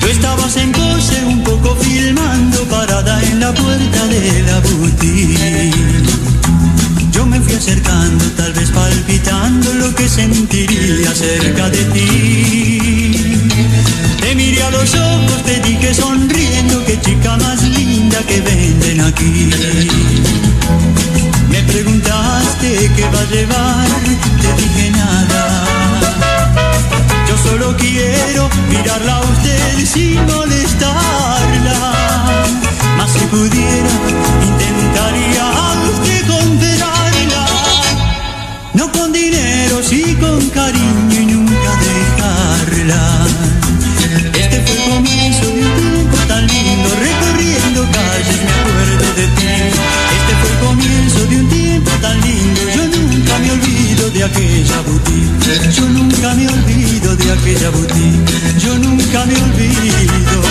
Tú 0.00 0.06
estabas 0.06 0.56
en 0.56 0.72
coche 0.72 1.24
un 1.26 1.42
poco 1.44 1.76
filmando 1.76 2.64
parada 2.64 3.22
en 3.22 3.40
la 3.40 3.52
puerta 3.52 4.06
de 4.06 4.42
la 4.42 4.60
boutique. 4.60 5.72
Yo 7.12 7.26
me 7.26 7.40
fui 7.40 7.54
acercando, 7.54 8.24
tal 8.36 8.52
vez 8.54 8.70
palpitando 8.70 9.74
lo 9.74 9.94
que 9.94 10.08
sentiría 10.08 11.14
cerca 11.14 11.68
de 11.70 11.84
ti. 11.94 13.15
A 14.66 14.70
los 14.70 14.94
ojos, 14.94 15.42
te 15.44 15.60
dije 15.60 15.94
sonriendo, 15.94 16.84
qué 16.86 17.00
chica 17.00 17.36
más 17.36 17.62
linda 17.62 18.18
que 18.26 18.40
venden 18.40 19.00
aquí. 19.00 19.48
Me 21.48 21.62
preguntaste 21.62 22.90
qué 22.96 23.04
va 23.14 23.20
a 23.20 23.24
llevar, 23.26 23.86
te 24.42 24.62
dije 24.62 24.90
nada. 24.90 25.64
Yo 27.28 27.38
solo 27.38 27.76
quiero 27.76 28.48
mirarla 28.68 29.18
a 29.18 29.20
usted 29.20 29.86
sin 29.86 30.26
molestarla. 30.26 31.78
Mas 32.98 33.10
si 33.12 33.24
pudiera, 33.26 33.92
intentaría 34.50 35.44
a 35.48 35.74
usted 35.92 36.26
comprarla. 36.26 37.46
No 38.74 38.90
con 38.90 39.12
dinero, 39.12 39.80
sí 39.80 40.16
con 40.18 40.40
cariño 40.50 41.20
y 41.20 41.26
nunca 41.26 41.70
dejarla. 41.86 43.55
Comienzo 44.86 45.46
de 45.46 45.62
un 45.66 45.74
tiempo 45.80 46.16
tan 46.28 46.46
lindo, 46.46 46.88
recorriendo 47.00 47.82
calles 47.90 48.40
me 48.46 48.52
acuerdo 48.58 49.06
de 49.16 49.26
ti. 49.36 49.46
Este 50.16 50.32
fue 50.40 50.50
el 50.50 50.58
comienzo 50.66 51.26
de 51.26 51.36
un 51.40 51.48
tiempo 51.48 51.90
tan 52.00 52.20
lindo, 52.20 52.60
yo 52.74 52.86
nunca 52.86 53.38
me 53.40 53.50
olvido 53.50 54.10
de 54.10 54.24
aquella 54.24 54.80
boutique. 54.82 55.70
Yo 55.76 55.88
nunca 55.88 56.34
me 56.34 56.48
olvido 56.48 57.16
de 57.16 57.32
aquella 57.32 57.70
boutique. 57.70 58.58
Yo 58.58 58.78
nunca 58.78 59.26
me 59.26 59.34
olvido 59.34 60.42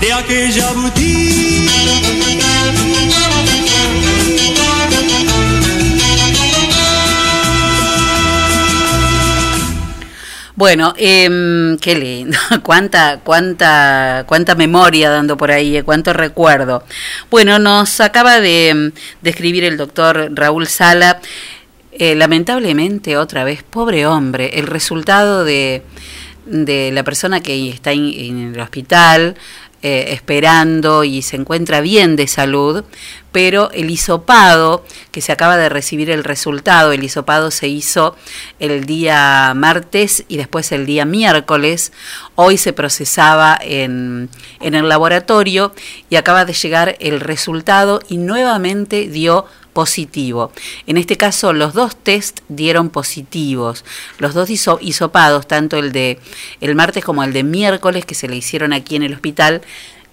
de 0.00 0.12
aquella 0.12 0.72
Bueno, 10.58 10.92
em, 10.96 11.78
qué 11.78 11.94
lindo, 11.94 12.36
cuánta, 12.64 13.20
cuánta, 13.22 14.24
cuánta 14.26 14.56
memoria 14.56 15.08
dando 15.08 15.36
por 15.36 15.52
ahí, 15.52 15.76
eh, 15.76 15.84
cuánto 15.84 16.12
recuerdo. 16.12 16.82
Bueno, 17.30 17.60
nos 17.60 18.00
acaba 18.00 18.40
de, 18.40 18.92
de 19.22 19.30
escribir 19.30 19.62
el 19.62 19.76
doctor 19.76 20.30
Raúl 20.32 20.66
Sala, 20.66 21.20
eh, 21.92 22.16
lamentablemente 22.16 23.16
otra 23.16 23.44
vez, 23.44 23.62
pobre 23.62 24.04
hombre, 24.06 24.58
el 24.58 24.66
resultado 24.66 25.44
de, 25.44 25.84
de 26.44 26.90
la 26.90 27.04
persona 27.04 27.38
que 27.40 27.70
está 27.70 27.92
en 27.92 28.52
el 28.52 28.58
hospital, 28.58 29.36
eh, 29.80 30.06
esperando 30.08 31.04
y 31.04 31.22
se 31.22 31.36
encuentra 31.36 31.80
bien 31.80 32.16
de 32.16 32.26
salud, 32.26 32.84
pero 33.30 33.70
el 33.70 33.90
hisopado, 33.90 34.84
que 35.12 35.20
se 35.20 35.30
acaba 35.30 35.56
de 35.56 35.68
recibir 35.68 36.10
el 36.10 36.24
resultado, 36.24 36.90
el 36.90 37.04
hisopado 37.04 37.52
se 37.52 37.68
hizo 37.68 38.16
el 38.58 38.86
día 38.86 39.52
martes 39.54 40.24
y 40.26 40.36
después 40.36 40.72
el 40.72 40.84
día 40.84 41.04
miércoles, 41.04 41.92
hoy 42.34 42.56
se 42.56 42.72
procesaba 42.72 43.56
en, 43.60 44.28
en 44.58 44.74
el 44.74 44.88
laboratorio 44.88 45.72
y 46.10 46.16
acaba 46.16 46.44
de 46.44 46.54
llegar 46.54 46.96
el 46.98 47.20
resultado 47.20 48.00
y 48.08 48.16
nuevamente 48.16 49.08
dio 49.08 49.46
positivo. 49.82 50.50
En 50.88 50.96
este 50.96 51.16
caso, 51.16 51.52
los 51.52 51.72
dos 51.72 51.94
test 51.94 52.40
dieron 52.48 52.90
positivos. 52.90 53.84
Los 54.18 54.34
dos 54.34 54.50
hiso- 54.50 54.80
hisopados, 54.80 55.46
tanto 55.46 55.76
el 55.76 55.92
de 55.92 56.18
el 56.60 56.74
martes 56.74 57.04
como 57.04 57.22
el 57.22 57.32
de 57.32 57.44
miércoles, 57.44 58.04
que 58.04 58.16
se 58.16 58.26
le 58.26 58.34
hicieron 58.34 58.72
aquí 58.72 58.96
en 58.96 59.04
el 59.04 59.14
hospital, 59.14 59.62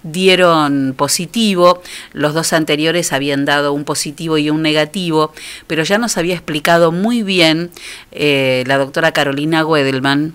dieron 0.04 0.94
positivo, 0.96 1.82
los 2.12 2.32
dos 2.32 2.52
anteriores 2.52 3.12
habían 3.12 3.44
dado 3.44 3.72
un 3.72 3.82
positivo 3.82 4.38
y 4.38 4.50
un 4.50 4.62
negativo, 4.62 5.32
pero 5.66 5.82
ya 5.82 5.98
nos 5.98 6.16
había 6.16 6.34
explicado 6.34 6.92
muy 6.92 7.24
bien 7.24 7.72
eh, 8.12 8.62
la 8.68 8.78
doctora 8.78 9.10
Carolina 9.10 9.66
Wedelman, 9.66 10.34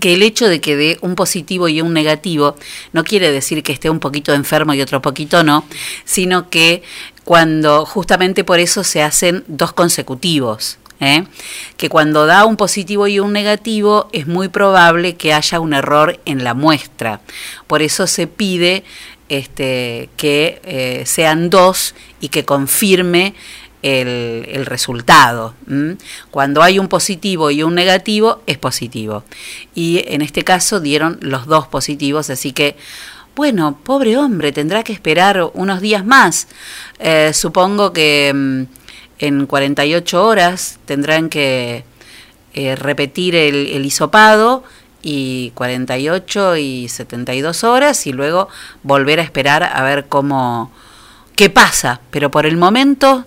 que 0.00 0.14
el 0.14 0.22
hecho 0.22 0.48
de 0.48 0.60
que 0.60 0.76
dé 0.76 0.98
un 1.00 1.14
positivo 1.14 1.68
y 1.68 1.80
un 1.80 1.92
negativo 1.92 2.56
no 2.92 3.04
quiere 3.04 3.30
decir 3.32 3.62
que 3.62 3.72
esté 3.72 3.88
un 3.90 4.00
poquito 4.00 4.34
enfermo 4.34 4.74
y 4.74 4.82
otro 4.82 5.00
poquito 5.00 5.42
no, 5.42 5.64
sino 6.04 6.50
que 6.50 6.82
cuando 7.24 7.86
justamente 7.86 8.44
por 8.44 8.60
eso 8.60 8.84
se 8.84 9.02
hacen 9.02 9.44
dos 9.48 9.72
consecutivos. 9.72 10.78
¿eh? 11.00 11.24
que 11.76 11.88
cuando 11.88 12.26
da 12.26 12.44
un 12.44 12.56
positivo 12.56 13.06
y 13.06 13.20
un 13.20 13.32
negativo 13.32 14.08
es 14.12 14.26
muy 14.26 14.48
probable 14.48 15.14
que 15.14 15.32
haya 15.32 15.60
un 15.60 15.72
error 15.72 16.18
en 16.24 16.42
la 16.42 16.54
muestra. 16.54 17.20
Por 17.66 17.82
eso 17.82 18.06
se 18.06 18.26
pide 18.26 18.84
este, 19.28 20.08
que 20.16 20.60
eh, 20.64 21.02
sean 21.06 21.50
dos 21.50 21.94
y 22.20 22.28
que 22.28 22.44
confirme 22.44 23.34
el, 23.82 24.66
resultado. 24.66 25.54
Cuando 26.30 26.62
hay 26.62 26.78
un 26.78 26.88
positivo 26.88 27.50
y 27.50 27.62
un 27.62 27.74
negativo, 27.74 28.42
es 28.46 28.58
positivo. 28.58 29.24
Y 29.74 30.04
en 30.06 30.22
este 30.22 30.44
caso 30.44 30.80
dieron 30.80 31.18
los 31.20 31.46
dos 31.46 31.66
positivos, 31.68 32.30
así 32.30 32.52
que, 32.52 32.76
bueno, 33.36 33.78
pobre 33.82 34.16
hombre, 34.16 34.52
tendrá 34.52 34.82
que 34.82 34.92
esperar 34.92 35.50
unos 35.54 35.80
días 35.80 36.04
más. 36.04 36.48
Eh, 36.98 37.32
supongo 37.32 37.92
que 37.92 38.32
mm, 38.34 38.62
en 39.20 39.46
48 39.46 40.26
horas 40.26 40.78
tendrán 40.84 41.28
que 41.28 41.84
eh, 42.54 42.76
repetir 42.76 43.36
el, 43.36 43.68
el 43.68 43.86
hisopado 43.86 44.64
y 45.02 45.52
48 45.54 46.56
y 46.56 46.88
72 46.88 47.62
horas 47.62 48.06
y 48.08 48.12
luego 48.12 48.48
volver 48.82 49.20
a 49.20 49.22
esperar 49.22 49.62
a 49.62 49.82
ver 49.84 50.06
cómo 50.08 50.72
qué 51.36 51.50
pasa, 51.50 52.00
pero 52.10 52.32
por 52.32 52.46
el 52.46 52.56
momento 52.56 53.24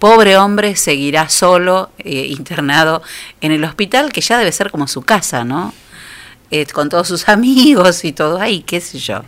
pobre 0.00 0.36
hombre 0.36 0.74
seguirá 0.74 1.28
solo 1.28 1.90
eh, 1.98 2.26
internado 2.26 3.02
en 3.40 3.52
el 3.52 3.62
hospital 3.62 4.12
que 4.12 4.20
ya 4.20 4.38
debe 4.38 4.50
ser 4.50 4.72
como 4.72 4.88
su 4.88 5.02
casa, 5.02 5.44
¿no? 5.44 5.72
Eh, 6.50 6.66
con 6.66 6.88
todos 6.88 7.06
sus 7.06 7.28
amigos 7.28 8.04
y 8.04 8.12
todo 8.12 8.40
ahí, 8.40 8.62
qué 8.62 8.80
sé 8.80 8.98
yo. 8.98 9.22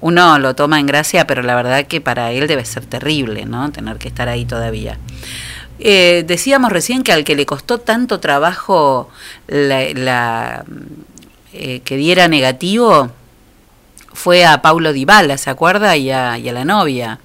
Uno 0.00 0.38
lo 0.38 0.54
toma 0.54 0.80
en 0.80 0.86
gracia, 0.86 1.26
pero 1.26 1.42
la 1.42 1.54
verdad 1.54 1.86
que 1.86 2.00
para 2.00 2.32
él 2.32 2.48
debe 2.48 2.64
ser 2.64 2.84
terrible, 2.84 3.46
¿no? 3.46 3.70
Tener 3.70 3.96
que 3.98 4.08
estar 4.08 4.28
ahí 4.28 4.44
todavía. 4.44 4.98
Eh, 5.78 6.24
decíamos 6.26 6.72
recién 6.72 7.02
que 7.02 7.12
al 7.12 7.24
que 7.24 7.36
le 7.36 7.46
costó 7.46 7.78
tanto 7.78 8.18
trabajo 8.18 9.10
la, 9.46 10.64
eh, 11.52 11.80
que 11.84 11.96
diera 11.96 12.28
negativo 12.28 13.10
fue 14.12 14.46
a 14.46 14.62
Paulo 14.62 14.92
Dybala, 14.92 15.36
¿se 15.36 15.50
acuerda? 15.50 15.96
Y 15.96 16.10
a, 16.10 16.38
y 16.38 16.48
a 16.48 16.52
la 16.52 16.64
novia. 16.64 17.20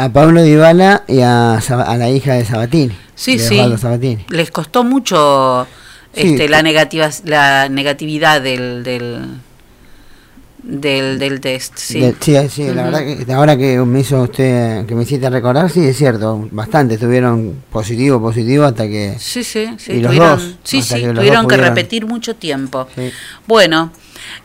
A 0.00 0.08
Pablo 0.12 0.42
Dybala 0.44 1.02
y 1.08 1.22
a, 1.22 1.54
a 1.58 1.96
la 1.96 2.08
hija 2.08 2.34
de 2.34 2.44
Sabatini. 2.44 2.96
Sí, 3.16 3.36
de 3.36 3.48
sí. 3.48 3.60
Sabatini. 3.78 4.24
Les 4.28 4.48
costó 4.52 4.84
mucho 4.84 5.66
Sí, 6.14 6.34
este, 6.34 6.48
la, 6.48 6.62
negativa, 6.62 7.10
la 7.24 7.68
negatividad 7.68 8.40
del, 8.40 8.84
del, 8.84 9.40
del, 10.62 11.18
del 11.18 11.40
test. 11.40 11.76
Sí, 11.76 11.98
De- 12.00 12.14
sí, 12.20 12.36
sí, 12.48 12.72
la 12.72 12.84
verdad 12.84 13.00
que 13.26 13.32
ahora 13.32 13.56
que 13.56 13.76
me 13.80 14.00
hizo 14.00 14.22
usted, 14.22 14.86
que 14.86 14.94
me 14.94 15.02
hiciste 15.02 15.28
recordar, 15.30 15.68
sí, 15.68 15.84
es 15.84 15.96
cierto, 15.96 16.48
bastante, 16.52 16.94
estuvieron 16.94 17.62
positivo, 17.68 18.20
positivo 18.20 18.64
hasta 18.66 18.86
que... 18.86 19.16
Sí, 19.18 19.42
sí, 19.42 19.68
sí. 19.78 19.94
Y 19.94 20.00
los 20.00 20.12
tuvieron, 20.12 20.38
dos, 20.38 20.54
sí, 20.62 20.80
sí, 20.80 20.94
que 20.94 21.12
tuvieron 21.12 21.48
que 21.48 21.56
repetir 21.56 22.06
mucho 22.06 22.36
tiempo. 22.36 22.86
Bueno, 23.48 23.90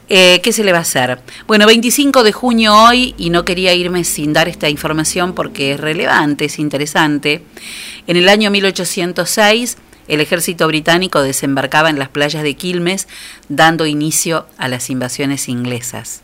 eh, 0.09 0.41
¿qué 0.43 0.53
se 0.53 0.63
le 0.63 0.71
va 0.71 0.79
a 0.79 0.81
hacer? 0.81 1.19
Bueno, 1.47 1.65
25 1.65 2.23
de 2.23 2.31
junio 2.31 2.75
hoy, 2.75 3.15
y 3.17 3.29
no 3.29 3.45
quería 3.45 3.73
irme 3.73 4.03
sin 4.03 4.33
dar 4.33 4.47
esta 4.47 4.69
información 4.69 5.33
porque 5.33 5.73
es 5.73 5.79
relevante, 5.79 6.45
es 6.45 6.59
interesante. 6.59 7.43
En 8.07 8.17
el 8.17 8.29
año 8.29 8.51
1806, 8.51 9.77
el 10.07 10.19
ejército 10.19 10.67
británico 10.67 11.21
desembarcaba 11.21 11.89
en 11.89 11.99
las 11.99 12.09
playas 12.09 12.43
de 12.43 12.55
Quilmes, 12.55 13.07
dando 13.49 13.85
inicio 13.85 14.47
a 14.57 14.67
las 14.67 14.89
invasiones 14.89 15.47
inglesas. 15.47 16.23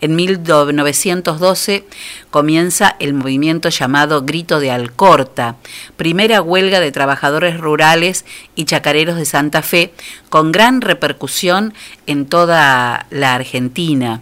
En 0.00 0.16
1912 0.16 1.84
comienza 2.30 2.96
el 2.98 3.14
movimiento 3.14 3.68
llamado 3.68 4.22
Grito 4.22 4.60
de 4.60 4.70
Alcorta, 4.70 5.56
primera 5.96 6.42
huelga 6.42 6.80
de 6.80 6.92
trabajadores 6.92 7.58
rurales 7.58 8.24
y 8.54 8.64
chacareros 8.64 9.16
de 9.16 9.24
Santa 9.24 9.62
Fe, 9.62 9.92
con 10.28 10.52
gran 10.52 10.80
repercusión 10.80 11.74
en 12.06 12.26
toda 12.26 13.06
la 13.10 13.34
Argentina. 13.34 14.20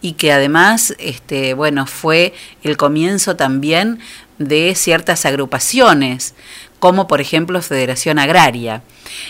Y 0.00 0.12
que 0.12 0.32
además 0.32 0.94
este, 0.98 1.54
bueno, 1.54 1.86
fue 1.86 2.32
el 2.62 2.76
comienzo 2.76 3.34
también 3.34 3.98
de 4.38 4.74
ciertas 4.76 5.26
agrupaciones, 5.26 6.34
como 6.78 7.08
por 7.08 7.20
ejemplo 7.20 7.60
Federación 7.62 8.18
Agraria. 8.18 8.82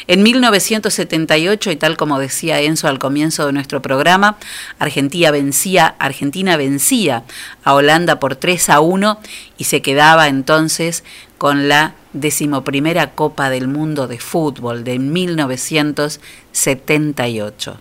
En 0.06 0.22
1978, 0.22 1.70
y 1.70 1.76
tal 1.76 1.96
como 1.96 2.18
decía 2.18 2.60
Enzo 2.60 2.88
al 2.88 2.98
comienzo 2.98 3.46
de 3.46 3.52
nuestro 3.52 3.80
programa, 3.82 4.38
Argentina 4.78 5.30
vencía, 5.30 5.94
Argentina 5.98 6.56
vencía 6.56 7.24
a 7.64 7.74
Holanda 7.74 8.20
por 8.20 8.36
3 8.36 8.70
a 8.70 8.80
1 8.80 9.20
y 9.56 9.64
se 9.64 9.82
quedaba 9.82 10.28
entonces 10.28 11.04
con 11.38 11.68
la 11.68 11.94
decimoprimera 12.12 13.12
Copa 13.12 13.50
del 13.50 13.68
Mundo 13.68 14.06
de 14.06 14.18
Fútbol 14.18 14.84
de 14.84 14.98
1978. 14.98 17.80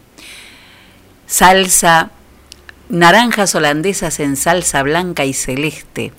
Salsa 1.26 2.12
Naranjas 2.90 3.54
holandesas 3.54 4.22
en 4.22 4.38
salsa 4.38 4.82
blanca 4.82 5.26
y 5.26 5.34
celeste, 5.34 6.14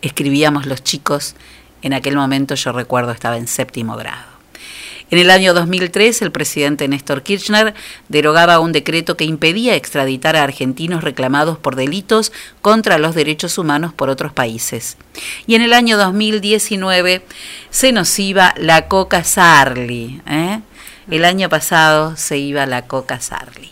escribíamos 0.00 0.64
los 0.64 0.82
chicos, 0.82 1.34
en 1.84 1.92
aquel 1.92 2.16
momento 2.16 2.54
yo 2.56 2.72
recuerdo 2.72 3.12
estaba 3.12 3.36
en 3.36 3.46
séptimo 3.46 3.94
grado. 3.96 4.34
En 5.10 5.18
el 5.18 5.30
año 5.30 5.52
2003, 5.52 6.22
el 6.22 6.32
presidente 6.32 6.88
Néstor 6.88 7.22
Kirchner 7.22 7.74
derogaba 8.08 8.58
un 8.58 8.72
decreto 8.72 9.18
que 9.18 9.24
impedía 9.24 9.76
extraditar 9.76 10.34
a 10.34 10.42
argentinos 10.42 11.04
reclamados 11.04 11.58
por 11.58 11.76
delitos 11.76 12.32
contra 12.62 12.96
los 12.98 13.14
derechos 13.14 13.58
humanos 13.58 13.92
por 13.92 14.08
otros 14.08 14.32
países. 14.32 14.96
Y 15.46 15.56
en 15.56 15.62
el 15.62 15.74
año 15.74 15.98
2019 15.98 17.22
se 17.68 17.92
nos 17.92 18.18
iba 18.18 18.54
la 18.56 18.88
Coca 18.88 19.22
Sarli. 19.22 20.22
¿eh? 20.26 20.60
El 21.10 21.26
año 21.26 21.50
pasado 21.50 22.16
se 22.16 22.38
iba 22.38 22.64
la 22.64 22.86
Coca 22.86 23.20
Sarli. 23.20 23.70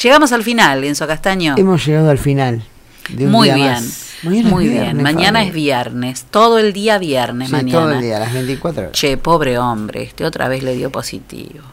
Llegamos 0.00 0.32
al 0.32 0.44
final, 0.44 0.84
Enzo 0.84 1.06
Castaño. 1.06 1.54
Hemos 1.56 1.84
llegado 1.84 2.10
al 2.10 2.18
final. 2.18 2.62
De 3.08 3.24
un 3.24 3.32
Muy 3.32 3.48
día 3.48 3.54
bien, 3.54 3.72
más. 3.72 4.07
Mañana 4.22 4.48
muy 4.50 4.68
bien. 4.68 5.02
mañana 5.02 5.42
es 5.44 5.52
viernes, 5.52 6.24
todo 6.30 6.58
el 6.58 6.72
día 6.72 6.98
viernes 6.98 7.48
Sí, 7.48 7.54
mañana. 7.54 7.78
todo 7.78 7.90
el 7.92 8.00
día, 8.00 8.18
las 8.18 8.32
24 8.32 8.82
horas. 8.82 8.92
Che, 8.92 9.16
pobre 9.16 9.58
hombre, 9.58 10.02
este 10.02 10.24
otra 10.24 10.48
vez 10.48 10.62
le 10.62 10.74
dio 10.74 10.90
positivo. 10.90 11.64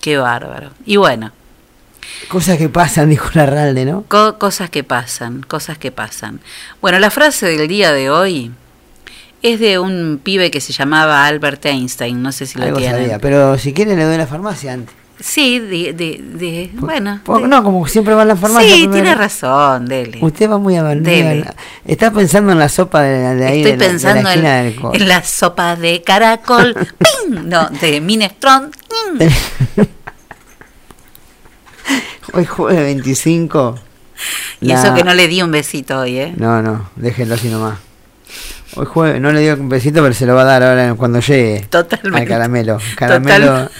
Qué 0.00 0.16
bárbaro. 0.18 0.70
Y 0.86 0.96
bueno, 0.96 1.32
Cosas 2.28 2.58
que 2.58 2.68
pasan, 2.68 3.08
dijo 3.10 3.28
Larralde, 3.32 3.84
¿no? 3.86 4.04
co- 4.08 4.38
cosas 4.38 4.68
que 4.70 4.84
pasan, 4.84 5.40
cosas 5.42 5.78
que 5.78 5.90
pasan. 5.90 6.40
Bueno, 6.82 6.98
la 6.98 7.10
frase 7.10 7.46
del 7.46 7.66
día 7.66 7.92
de 7.92 8.10
hoy 8.10 8.50
es 9.42 9.58
de 9.58 9.78
un 9.78 10.20
pibe 10.22 10.50
que 10.50 10.60
se 10.60 10.72
llamaba 10.74 11.26
Albert 11.26 11.64
Einstein, 11.66 12.22
no 12.22 12.30
sé 12.32 12.44
si 12.46 12.58
lo 12.58 12.72
tienen. 12.76 13.00
sabía, 13.00 13.18
pero 13.18 13.56
si 13.58 13.72
quiere 13.72 13.96
le 13.96 14.04
doy 14.04 14.16
la 14.18 14.26
farmacia 14.26 14.72
antes. 14.74 14.94
Sí, 15.20 15.58
de, 15.60 15.92
de, 15.92 16.20
de- 16.22 16.70
bueno. 16.74 17.20
No, 17.26 17.62
como 17.62 17.86
siempre 17.86 18.14
va 18.14 18.22
a 18.22 18.24
la 18.24 18.34
farmacia. 18.36 18.68
sí, 18.68 18.82
primero. 18.82 19.02
tiene 19.04 19.14
razón, 19.14 19.86
dele. 19.86 20.18
Usted 20.20 20.50
va 20.50 20.58
muy 20.58 20.76
a 20.76 20.82
muy 20.82 20.96
Dele. 20.96 21.42
a- 21.48 21.54
Está 21.84 22.10
pensando 22.10 22.52
en 22.52 22.58
la 22.58 22.68
sopa 22.68 23.02
de, 23.02 23.34
de 23.36 23.46
ahí. 23.46 23.62
Estoy 23.62 23.72
la- 23.72 23.76
de 23.78 23.84
la 23.84 23.90
pensando 23.92 24.30
en, 24.30 24.42
del 24.42 24.76
en 25.02 25.08
la 25.08 25.22
sopa 25.22 25.76
de 25.76 26.02
caracol, 26.02 26.74
¡ping! 26.98 27.48
no, 27.48 27.68
de 27.70 28.00
minestrón. 28.00 28.70
Hoy 32.32 32.44
jueves 32.46 32.80
25. 32.82 33.78
Y 34.60 34.66
la- 34.66 34.74
eso 34.82 34.94
que 34.94 35.04
no 35.04 35.14
le 35.14 35.28
di 35.28 35.42
un 35.42 35.50
besito 35.52 36.00
hoy, 36.00 36.18
¿eh? 36.18 36.34
No, 36.36 36.60
no, 36.62 36.90
déjenlo 36.96 37.34
así 37.34 37.48
nomás. 37.48 37.78
Hoy 38.76 38.86
jueves, 38.86 39.20
no 39.20 39.30
le 39.32 39.40
dio 39.40 39.54
un 39.54 39.68
besito, 39.68 40.02
pero 40.02 40.12
se 40.14 40.26
lo 40.26 40.34
va 40.34 40.42
a 40.42 40.44
dar 40.44 40.62
ahora 40.62 40.94
cuando 40.94 41.20
llegue. 41.20 41.66
Totalmente. 41.70 42.20
Al 42.22 42.26
caramelo. 42.28 42.78
Caramelo. 42.96 43.46
Total- 43.46 43.70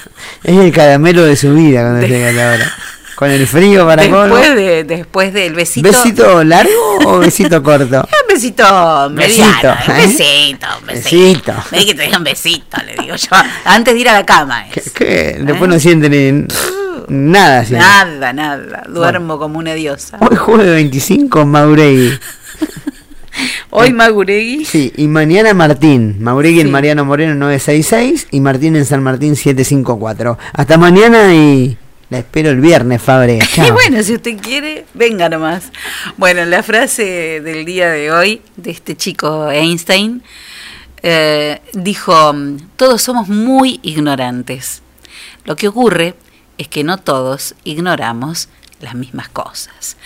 Es 0.44 0.56
el 0.56 0.72
caramelo 0.72 1.24
de 1.24 1.34
su 1.36 1.52
vida 1.54 1.80
cuando 1.82 2.00
De- 2.00 2.08
llegue 2.08 2.32
la 2.32 2.52
hora. 2.52 2.72
Con 3.16 3.30
el 3.30 3.46
frío 3.46 3.86
para. 3.86 4.02
Después, 4.02 4.56
de, 4.56 4.84
después 4.84 5.32
del 5.32 5.54
besito. 5.54 5.88
¿Besito 5.88 6.42
largo 6.42 6.98
o 7.06 7.18
besito 7.18 7.62
corto? 7.62 7.84
Un 8.22 8.28
besito 8.28 9.10
mediano. 9.10 9.52
Besito, 9.52 9.68
Un 9.68 9.94
¿eh? 9.94 10.06
besito, 10.06 10.66
besito. 10.84 10.86
Besito. 10.86 11.52
Vení 11.70 11.86
que 11.86 11.94
te 11.94 12.16
un 12.16 12.24
besito, 12.24 12.76
le 12.84 12.96
digo 13.02 13.14
yo. 13.14 13.28
Antes 13.66 13.94
de 13.94 14.00
ir 14.00 14.08
a 14.08 14.14
la 14.14 14.26
cama. 14.26 14.66
es. 14.74 14.90
¿Qué? 14.90 15.38
Después 15.40 15.70
no 15.70 15.78
siente 15.78 16.08
ni 16.10 16.44
nada. 17.08 17.64
Nada, 17.70 18.32
nada. 18.32 18.82
Duermo 18.88 19.38
como 19.38 19.60
una 19.60 19.74
diosa. 19.74 20.16
Hoy 20.20 20.34
jueves 20.36 20.66
25, 20.66 21.46
Mauregui. 21.46 22.18
Hoy 23.70 23.92
Maguregui. 23.92 24.64
Sí, 24.64 24.92
y 24.96 25.08
mañana 25.08 25.54
Martín. 25.54 26.16
Mauregui 26.20 26.60
en 26.60 26.70
Mariano 26.70 27.04
Moreno 27.04 27.34
966 27.34 28.28
y 28.30 28.40
Martín 28.40 28.76
en 28.76 28.84
San 28.84 29.02
Martín 29.02 29.36
754. 29.36 30.38
Hasta 30.52 30.78
mañana 30.78 31.34
y 31.34 31.76
la 32.10 32.18
espero 32.18 32.50
el 32.50 32.60
viernes, 32.60 33.02
Fabre. 33.02 33.38
Y 33.56 33.70
bueno, 33.70 34.02
si 34.02 34.14
usted 34.14 34.36
quiere, 34.40 34.86
venga 34.94 35.28
nomás. 35.28 35.72
Bueno, 36.16 36.44
la 36.44 36.62
frase 36.62 37.40
del 37.40 37.64
día 37.64 37.90
de 37.90 38.12
hoy 38.12 38.42
de 38.56 38.70
este 38.70 38.96
chico 38.96 39.50
Einstein 39.50 40.22
eh, 41.02 41.60
dijo, 41.72 42.34
todos 42.76 43.02
somos 43.02 43.28
muy 43.28 43.80
ignorantes. 43.82 44.82
Lo 45.44 45.56
que 45.56 45.68
ocurre 45.68 46.14
es 46.56 46.68
que 46.68 46.84
no 46.84 46.98
todos 46.98 47.54
ignoramos 47.64 48.48
las 48.84 48.94
mismas 48.94 49.28
cosas. 49.28 49.96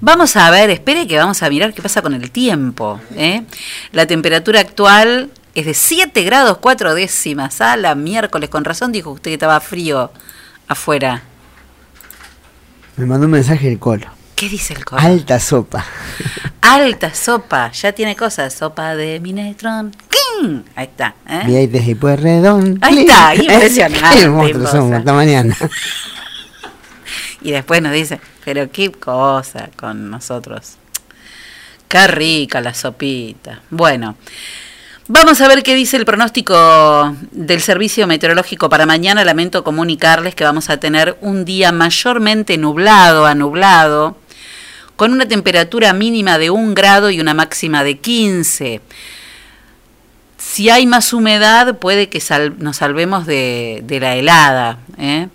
Vamos 0.00 0.36
a 0.36 0.50
ver, 0.50 0.70
espere 0.70 1.06
que 1.06 1.18
vamos 1.18 1.42
a 1.42 1.50
mirar 1.50 1.74
qué 1.74 1.82
pasa 1.82 2.00
con 2.00 2.14
el 2.14 2.30
tiempo. 2.30 3.00
¿eh? 3.14 3.42
La 3.92 4.06
temperatura 4.06 4.60
actual 4.60 5.30
es 5.54 5.66
de 5.66 5.74
7 5.74 6.22
grados 6.22 6.58
4 6.58 6.94
décimas 6.94 7.60
a 7.60 7.76
la 7.76 7.94
miércoles. 7.94 8.48
Con 8.48 8.64
razón 8.64 8.92
dijo 8.92 9.10
usted 9.10 9.30
que 9.30 9.34
estaba 9.34 9.60
frío 9.60 10.10
afuera. 10.68 11.22
Me 12.96 13.06
mandó 13.06 13.26
un 13.26 13.32
mensaje 13.32 13.68
el 13.68 13.78
colo. 13.78 14.06
¿Qué 14.36 14.48
dice 14.48 14.74
el 14.74 14.84
colo? 14.84 15.02
Alta 15.02 15.38
sopa. 15.38 15.84
Alta 16.62 17.12
sopa, 17.12 17.72
ya 17.72 17.92
tiene 17.92 18.16
cosas. 18.16 18.54
Sopa 18.54 18.94
de 18.94 19.20
minestrón. 19.20 19.94
¡King! 20.08 20.62
Ahí 20.76 20.86
está. 20.86 21.14
¿eh? 21.28 21.68
Y 21.72 21.94
Pueyrredón. 21.94 22.78
Ahí 22.80 23.00
está, 23.00 23.34
impresionante, 23.34 24.20
Qué 24.20 24.28
monstruos 24.28 24.70
somos, 24.70 24.92
hasta 24.92 25.12
mañana. 25.12 25.56
Y 27.42 27.52
después 27.52 27.80
nos 27.82 27.92
dice, 27.92 28.20
pero 28.44 28.70
qué 28.70 28.90
cosa 28.92 29.70
con 29.76 30.10
nosotros. 30.10 30.76
Qué 31.88 32.06
rica 32.06 32.60
la 32.60 32.72
sopita. 32.74 33.62
Bueno, 33.70 34.16
vamos 35.08 35.40
a 35.40 35.48
ver 35.48 35.62
qué 35.62 35.74
dice 35.74 35.96
el 35.96 36.04
pronóstico 36.04 37.16
del 37.32 37.60
Servicio 37.60 38.06
Meteorológico 38.06 38.68
para 38.68 38.86
mañana. 38.86 39.24
Lamento 39.24 39.64
comunicarles 39.64 40.34
que 40.34 40.44
vamos 40.44 40.70
a 40.70 40.76
tener 40.78 41.16
un 41.20 41.44
día 41.44 41.72
mayormente 41.72 42.56
nublado 42.58 43.26
a 43.26 43.34
nublado, 43.34 44.16
con 44.96 45.12
una 45.12 45.26
temperatura 45.26 45.92
mínima 45.94 46.36
de 46.38 46.50
1 46.50 46.74
grado 46.74 47.10
y 47.10 47.20
una 47.20 47.34
máxima 47.34 47.82
de 47.82 47.98
15. 47.98 48.80
Si 50.36 50.70
hay 50.70 50.86
más 50.86 51.12
humedad, 51.12 51.78
puede 51.78 52.08
que 52.08 52.20
sal- 52.20 52.54
nos 52.58 52.76
salvemos 52.76 53.26
de, 53.26 53.80
de 53.84 54.00
la 54.00 54.14
helada. 54.16 54.78
¿eh? 54.98 55.28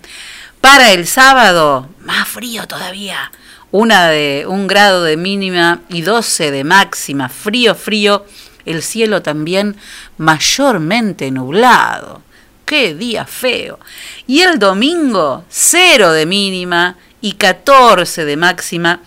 Para 0.60 0.92
el 0.92 1.06
sábado, 1.06 1.88
más 2.04 2.28
frío 2.28 2.66
todavía. 2.66 3.30
Una 3.70 4.08
de 4.08 4.44
un 4.48 4.66
grado 4.66 5.04
de 5.04 5.16
mínima 5.16 5.80
y 5.88 6.02
12 6.02 6.50
de 6.50 6.64
máxima. 6.64 7.28
Frío, 7.28 7.74
frío. 7.74 8.24
El 8.64 8.82
cielo 8.82 9.22
también 9.22 9.76
mayormente 10.18 11.30
nublado. 11.30 12.22
Qué 12.64 12.94
día 12.94 13.24
feo. 13.26 13.78
Y 14.26 14.40
el 14.40 14.58
domingo, 14.58 15.44
0 15.48 16.12
de 16.12 16.26
mínima 16.26 16.96
y 17.20 17.32
14 17.32 18.24
de 18.24 18.36
máxima. 18.36 19.00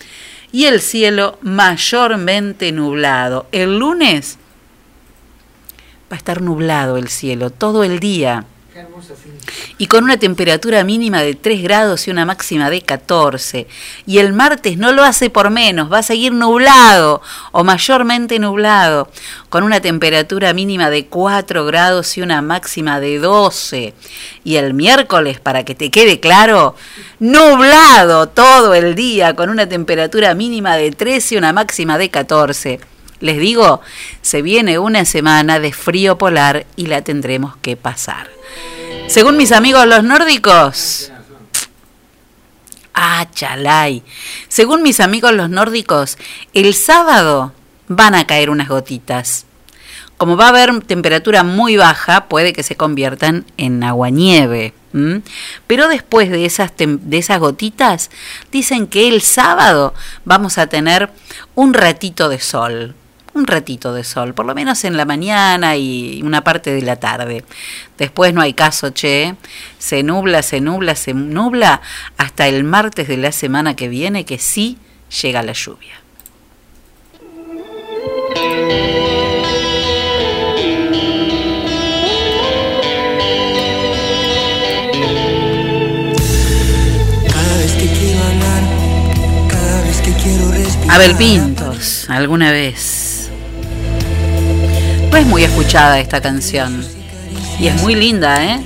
Y 0.51 0.65
el 0.65 0.81
cielo 0.81 1.37
mayormente 1.41 2.71
nublado. 2.71 3.47
El 3.51 3.79
lunes 3.79 4.37
va 6.11 6.15
a 6.15 6.17
estar 6.17 6.41
nublado 6.41 6.97
el 6.97 7.07
cielo 7.07 7.49
todo 7.49 7.83
el 7.83 7.99
día 7.99 8.45
y 9.77 9.87
con 9.87 10.03
una 10.03 10.17
temperatura 10.17 10.83
mínima 10.83 11.21
de 11.21 11.35
3 11.35 11.63
grados 11.63 12.07
y 12.07 12.11
una 12.11 12.25
máxima 12.25 12.69
de 12.69 12.81
14. 12.81 13.67
Y 14.05 14.17
el 14.19 14.33
martes 14.33 14.77
no 14.77 14.91
lo 14.91 15.03
hace 15.03 15.29
por 15.29 15.49
menos, 15.49 15.91
va 15.91 15.99
a 15.99 16.03
seguir 16.03 16.33
nublado 16.33 17.21
o 17.51 17.63
mayormente 17.63 18.39
nublado, 18.39 19.09
con 19.49 19.63
una 19.63 19.79
temperatura 19.79 20.53
mínima 20.53 20.89
de 20.89 21.05
4 21.07 21.65
grados 21.65 22.17
y 22.17 22.21
una 22.21 22.41
máxima 22.41 22.99
de 22.99 23.19
12. 23.19 23.93
Y 24.43 24.55
el 24.57 24.73
miércoles, 24.73 25.39
para 25.39 25.63
que 25.63 25.75
te 25.75 25.89
quede 25.89 26.19
claro, 26.19 26.75
nublado 27.19 28.27
todo 28.27 28.73
el 28.73 28.95
día, 28.95 29.35
con 29.35 29.49
una 29.49 29.67
temperatura 29.67 30.33
mínima 30.33 30.75
de 30.75 30.91
13 30.91 31.35
y 31.35 31.37
una 31.37 31.53
máxima 31.53 31.97
de 31.97 32.09
14. 32.09 32.79
Les 33.19 33.37
digo, 33.37 33.81
se 34.21 34.41
viene 34.41 34.79
una 34.79 35.05
semana 35.05 35.59
de 35.59 35.73
frío 35.73 36.17
polar 36.17 36.65
y 36.75 36.85
la 36.85 37.01
tendremos 37.01 37.57
que 37.57 37.75
pasar. 37.75 38.29
Según 39.07 39.37
mis 39.37 39.51
amigos 39.51 39.85
los 39.87 40.03
nórdicos. 40.03 41.11
Ah, 42.93 43.27
chalay. 43.33 44.03
Según 44.47 44.83
mis 44.83 44.99
amigos 44.99 45.33
los 45.33 45.49
nórdicos, 45.49 46.17
el 46.53 46.73
sábado 46.73 47.53
van 47.87 48.15
a 48.15 48.27
caer 48.27 48.49
unas 48.49 48.67
gotitas. 48.67 49.45
Como 50.17 50.35
va 50.35 50.47
a 50.47 50.49
haber 50.49 50.81
temperatura 50.81 51.43
muy 51.43 51.77
baja, 51.77 52.27
puede 52.27 52.51
que 52.51 52.61
se 52.61 52.75
conviertan 52.75 53.45
en 53.57 53.83
aguanieve. 53.83 54.73
¿m? 54.93 55.21
Pero 55.65 55.87
después 55.87 56.29
de 56.29 56.45
esas, 56.45 56.73
de 56.77 57.17
esas 57.17 57.39
gotitas, 57.39 58.11
dicen 58.51 58.87
que 58.87 59.07
el 59.07 59.21
sábado 59.21 59.93
vamos 60.25 60.57
a 60.57 60.67
tener 60.67 61.09
un 61.55 61.73
ratito 61.73 62.27
de 62.27 62.39
sol. 62.39 62.95
Un 63.33 63.45
ratito 63.45 63.93
de 63.93 64.03
sol, 64.03 64.33
por 64.33 64.45
lo 64.45 64.55
menos 64.55 64.83
en 64.83 64.97
la 64.97 65.05
mañana 65.05 65.75
y 65.77 66.21
una 66.23 66.43
parte 66.43 66.73
de 66.73 66.81
la 66.81 66.95
tarde. 66.97 67.43
Después 67.97 68.33
no 68.33 68.41
hay 68.41 68.53
caso, 68.53 68.89
che. 68.89 69.35
Se 69.77 70.03
nubla, 70.03 70.41
se 70.41 70.61
nubla, 70.61 70.95
se 70.95 71.13
nubla 71.13 71.81
hasta 72.17 72.47
el 72.47 72.63
martes 72.63 73.07
de 73.07 73.17
la 73.17 73.31
semana 73.31 73.75
que 73.75 73.87
viene 73.87 74.25
que 74.25 74.39
sí 74.39 74.77
llega 75.21 75.43
la 75.43 75.53
lluvia. 75.53 75.99
Abel 90.89 91.15
Pintos, 91.15 92.09
alguna 92.09 92.51
vez. 92.51 92.98
No 95.11 95.17
es 95.17 95.25
muy 95.25 95.43
escuchada 95.43 95.99
esta 95.99 96.21
canción. 96.21 96.85
Y 97.59 97.67
es 97.67 97.81
muy 97.81 97.95
linda, 97.95 98.43
¿eh? 98.45 98.65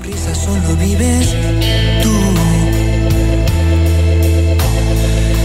Prisa 0.00 0.34
solo 0.34 0.76
vives 0.76 1.34
tú. 2.02 2.12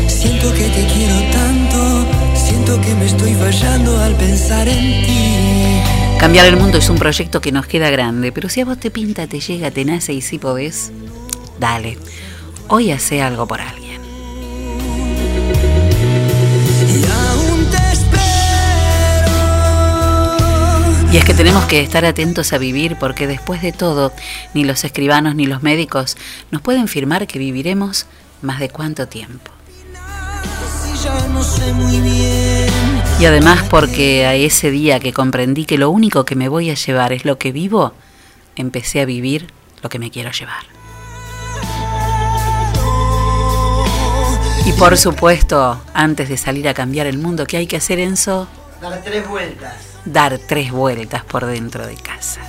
Siento 0.07 0.51
que 0.53 0.63
te 0.69 0.87
quiero 0.87 1.31
tanto, 1.31 2.05
siento 2.35 2.81
que 2.81 2.95
me 2.95 3.05
estoy 3.05 3.33
fallando 3.35 3.97
al 4.01 4.15
pensar 4.15 4.67
en 4.67 5.05
ti. 5.05 5.81
Cambiar 6.19 6.47
el 6.47 6.57
mundo 6.57 6.79
es 6.79 6.89
un 6.89 6.97
proyecto 6.97 7.39
que 7.39 7.51
nos 7.51 7.67
queda 7.67 7.91
grande, 7.91 8.31
pero 8.31 8.49
si 8.49 8.61
a 8.61 8.65
vos 8.65 8.79
te 8.79 8.89
pinta, 8.89 9.27
te 9.27 9.39
llega, 9.39 9.69
te 9.69 9.85
nace 9.85 10.13
y 10.13 10.21
si 10.21 10.39
podés, 10.39 10.91
dale. 11.59 11.99
Hoy 12.69 12.91
hace 12.91 13.21
algo 13.21 13.47
por 13.47 13.61
alguien. 13.61 13.86
Es 21.17 21.25
que 21.25 21.33
tenemos 21.33 21.65
que 21.65 21.81
estar 21.81 22.05
atentos 22.05 22.53
a 22.53 22.59
vivir 22.59 22.95
porque 22.99 23.25
después 23.25 23.63
de 23.63 23.71
todo, 23.71 24.13
ni 24.53 24.63
los 24.63 24.83
escribanos 24.83 25.33
ni 25.33 25.47
los 25.47 25.63
médicos 25.63 26.15
nos 26.51 26.61
pueden 26.61 26.87
firmar 26.87 27.25
que 27.25 27.39
viviremos 27.39 28.05
más 28.43 28.59
de 28.59 28.69
cuánto 28.69 29.07
tiempo. 29.07 29.49
Y 33.19 33.25
además 33.25 33.63
porque 33.67 34.27
a 34.27 34.35
ese 34.35 34.69
día 34.69 34.99
que 34.99 35.11
comprendí 35.11 35.65
que 35.65 35.79
lo 35.79 35.89
único 35.89 36.23
que 36.23 36.35
me 36.35 36.49
voy 36.49 36.69
a 36.69 36.75
llevar 36.75 37.11
es 37.11 37.25
lo 37.25 37.39
que 37.39 37.51
vivo, 37.51 37.93
empecé 38.55 39.01
a 39.01 39.05
vivir 39.05 39.47
lo 39.81 39.89
que 39.89 39.97
me 39.97 40.11
quiero 40.11 40.29
llevar. 40.31 40.65
Y 44.67 44.71
por 44.73 44.95
supuesto, 44.99 45.81
antes 45.95 46.29
de 46.29 46.37
salir 46.37 46.69
a 46.69 46.75
cambiar 46.75 47.07
el 47.07 47.17
mundo, 47.17 47.47
¿qué 47.47 47.57
hay 47.57 47.65
que 47.65 47.77
hacer, 47.77 47.97
Enzo? 47.97 48.47
Dar 48.79 49.01
tres 49.01 49.27
vueltas. 49.27 49.96
Dar 50.07 50.37
tres 50.39 50.71
vueltas 50.71 51.23
por 51.25 51.45
dentro 51.45 51.85
de 51.85 51.95
casa. 51.95 52.39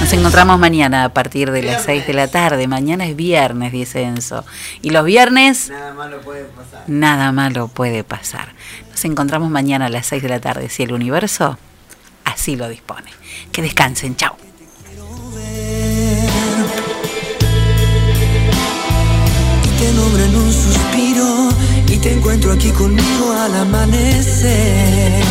Nos 0.00 0.12
encontramos 0.12 0.58
mañana 0.60 1.04
a 1.04 1.08
partir 1.08 1.50
de 1.50 1.62
las 1.62 1.82
6 1.84 2.06
de 2.06 2.12
la 2.12 2.28
tarde. 2.28 2.68
Mañana 2.68 3.06
es 3.06 3.16
viernes, 3.16 3.72
dice 3.72 4.02
Enzo. 4.02 4.44
Y 4.80 4.90
los 4.90 5.04
viernes 5.04 5.70
Nada 5.70 5.94
malo 5.94 6.20
puede 6.20 6.44
pasar. 6.44 6.84
nada 6.86 7.32
malo 7.32 7.68
puede 7.68 8.04
pasar. 8.04 8.52
Nos 8.90 9.04
encontramos 9.04 9.50
mañana 9.50 9.86
a 9.86 9.88
las 9.88 10.06
6 10.06 10.22
de 10.22 10.28
la 10.28 10.40
tarde, 10.40 10.68
si 10.68 10.84
el 10.84 10.92
universo 10.92 11.58
así 12.24 12.54
lo 12.54 12.68
dispone. 12.68 13.10
Que 13.50 13.62
descansen, 13.62 14.14
chao. 14.14 14.36
Te 22.06 22.12
encuentro 22.12 22.52
aquí 22.52 22.70
conmigo 22.70 23.32
al 23.32 23.52
amanecer. 23.56 25.24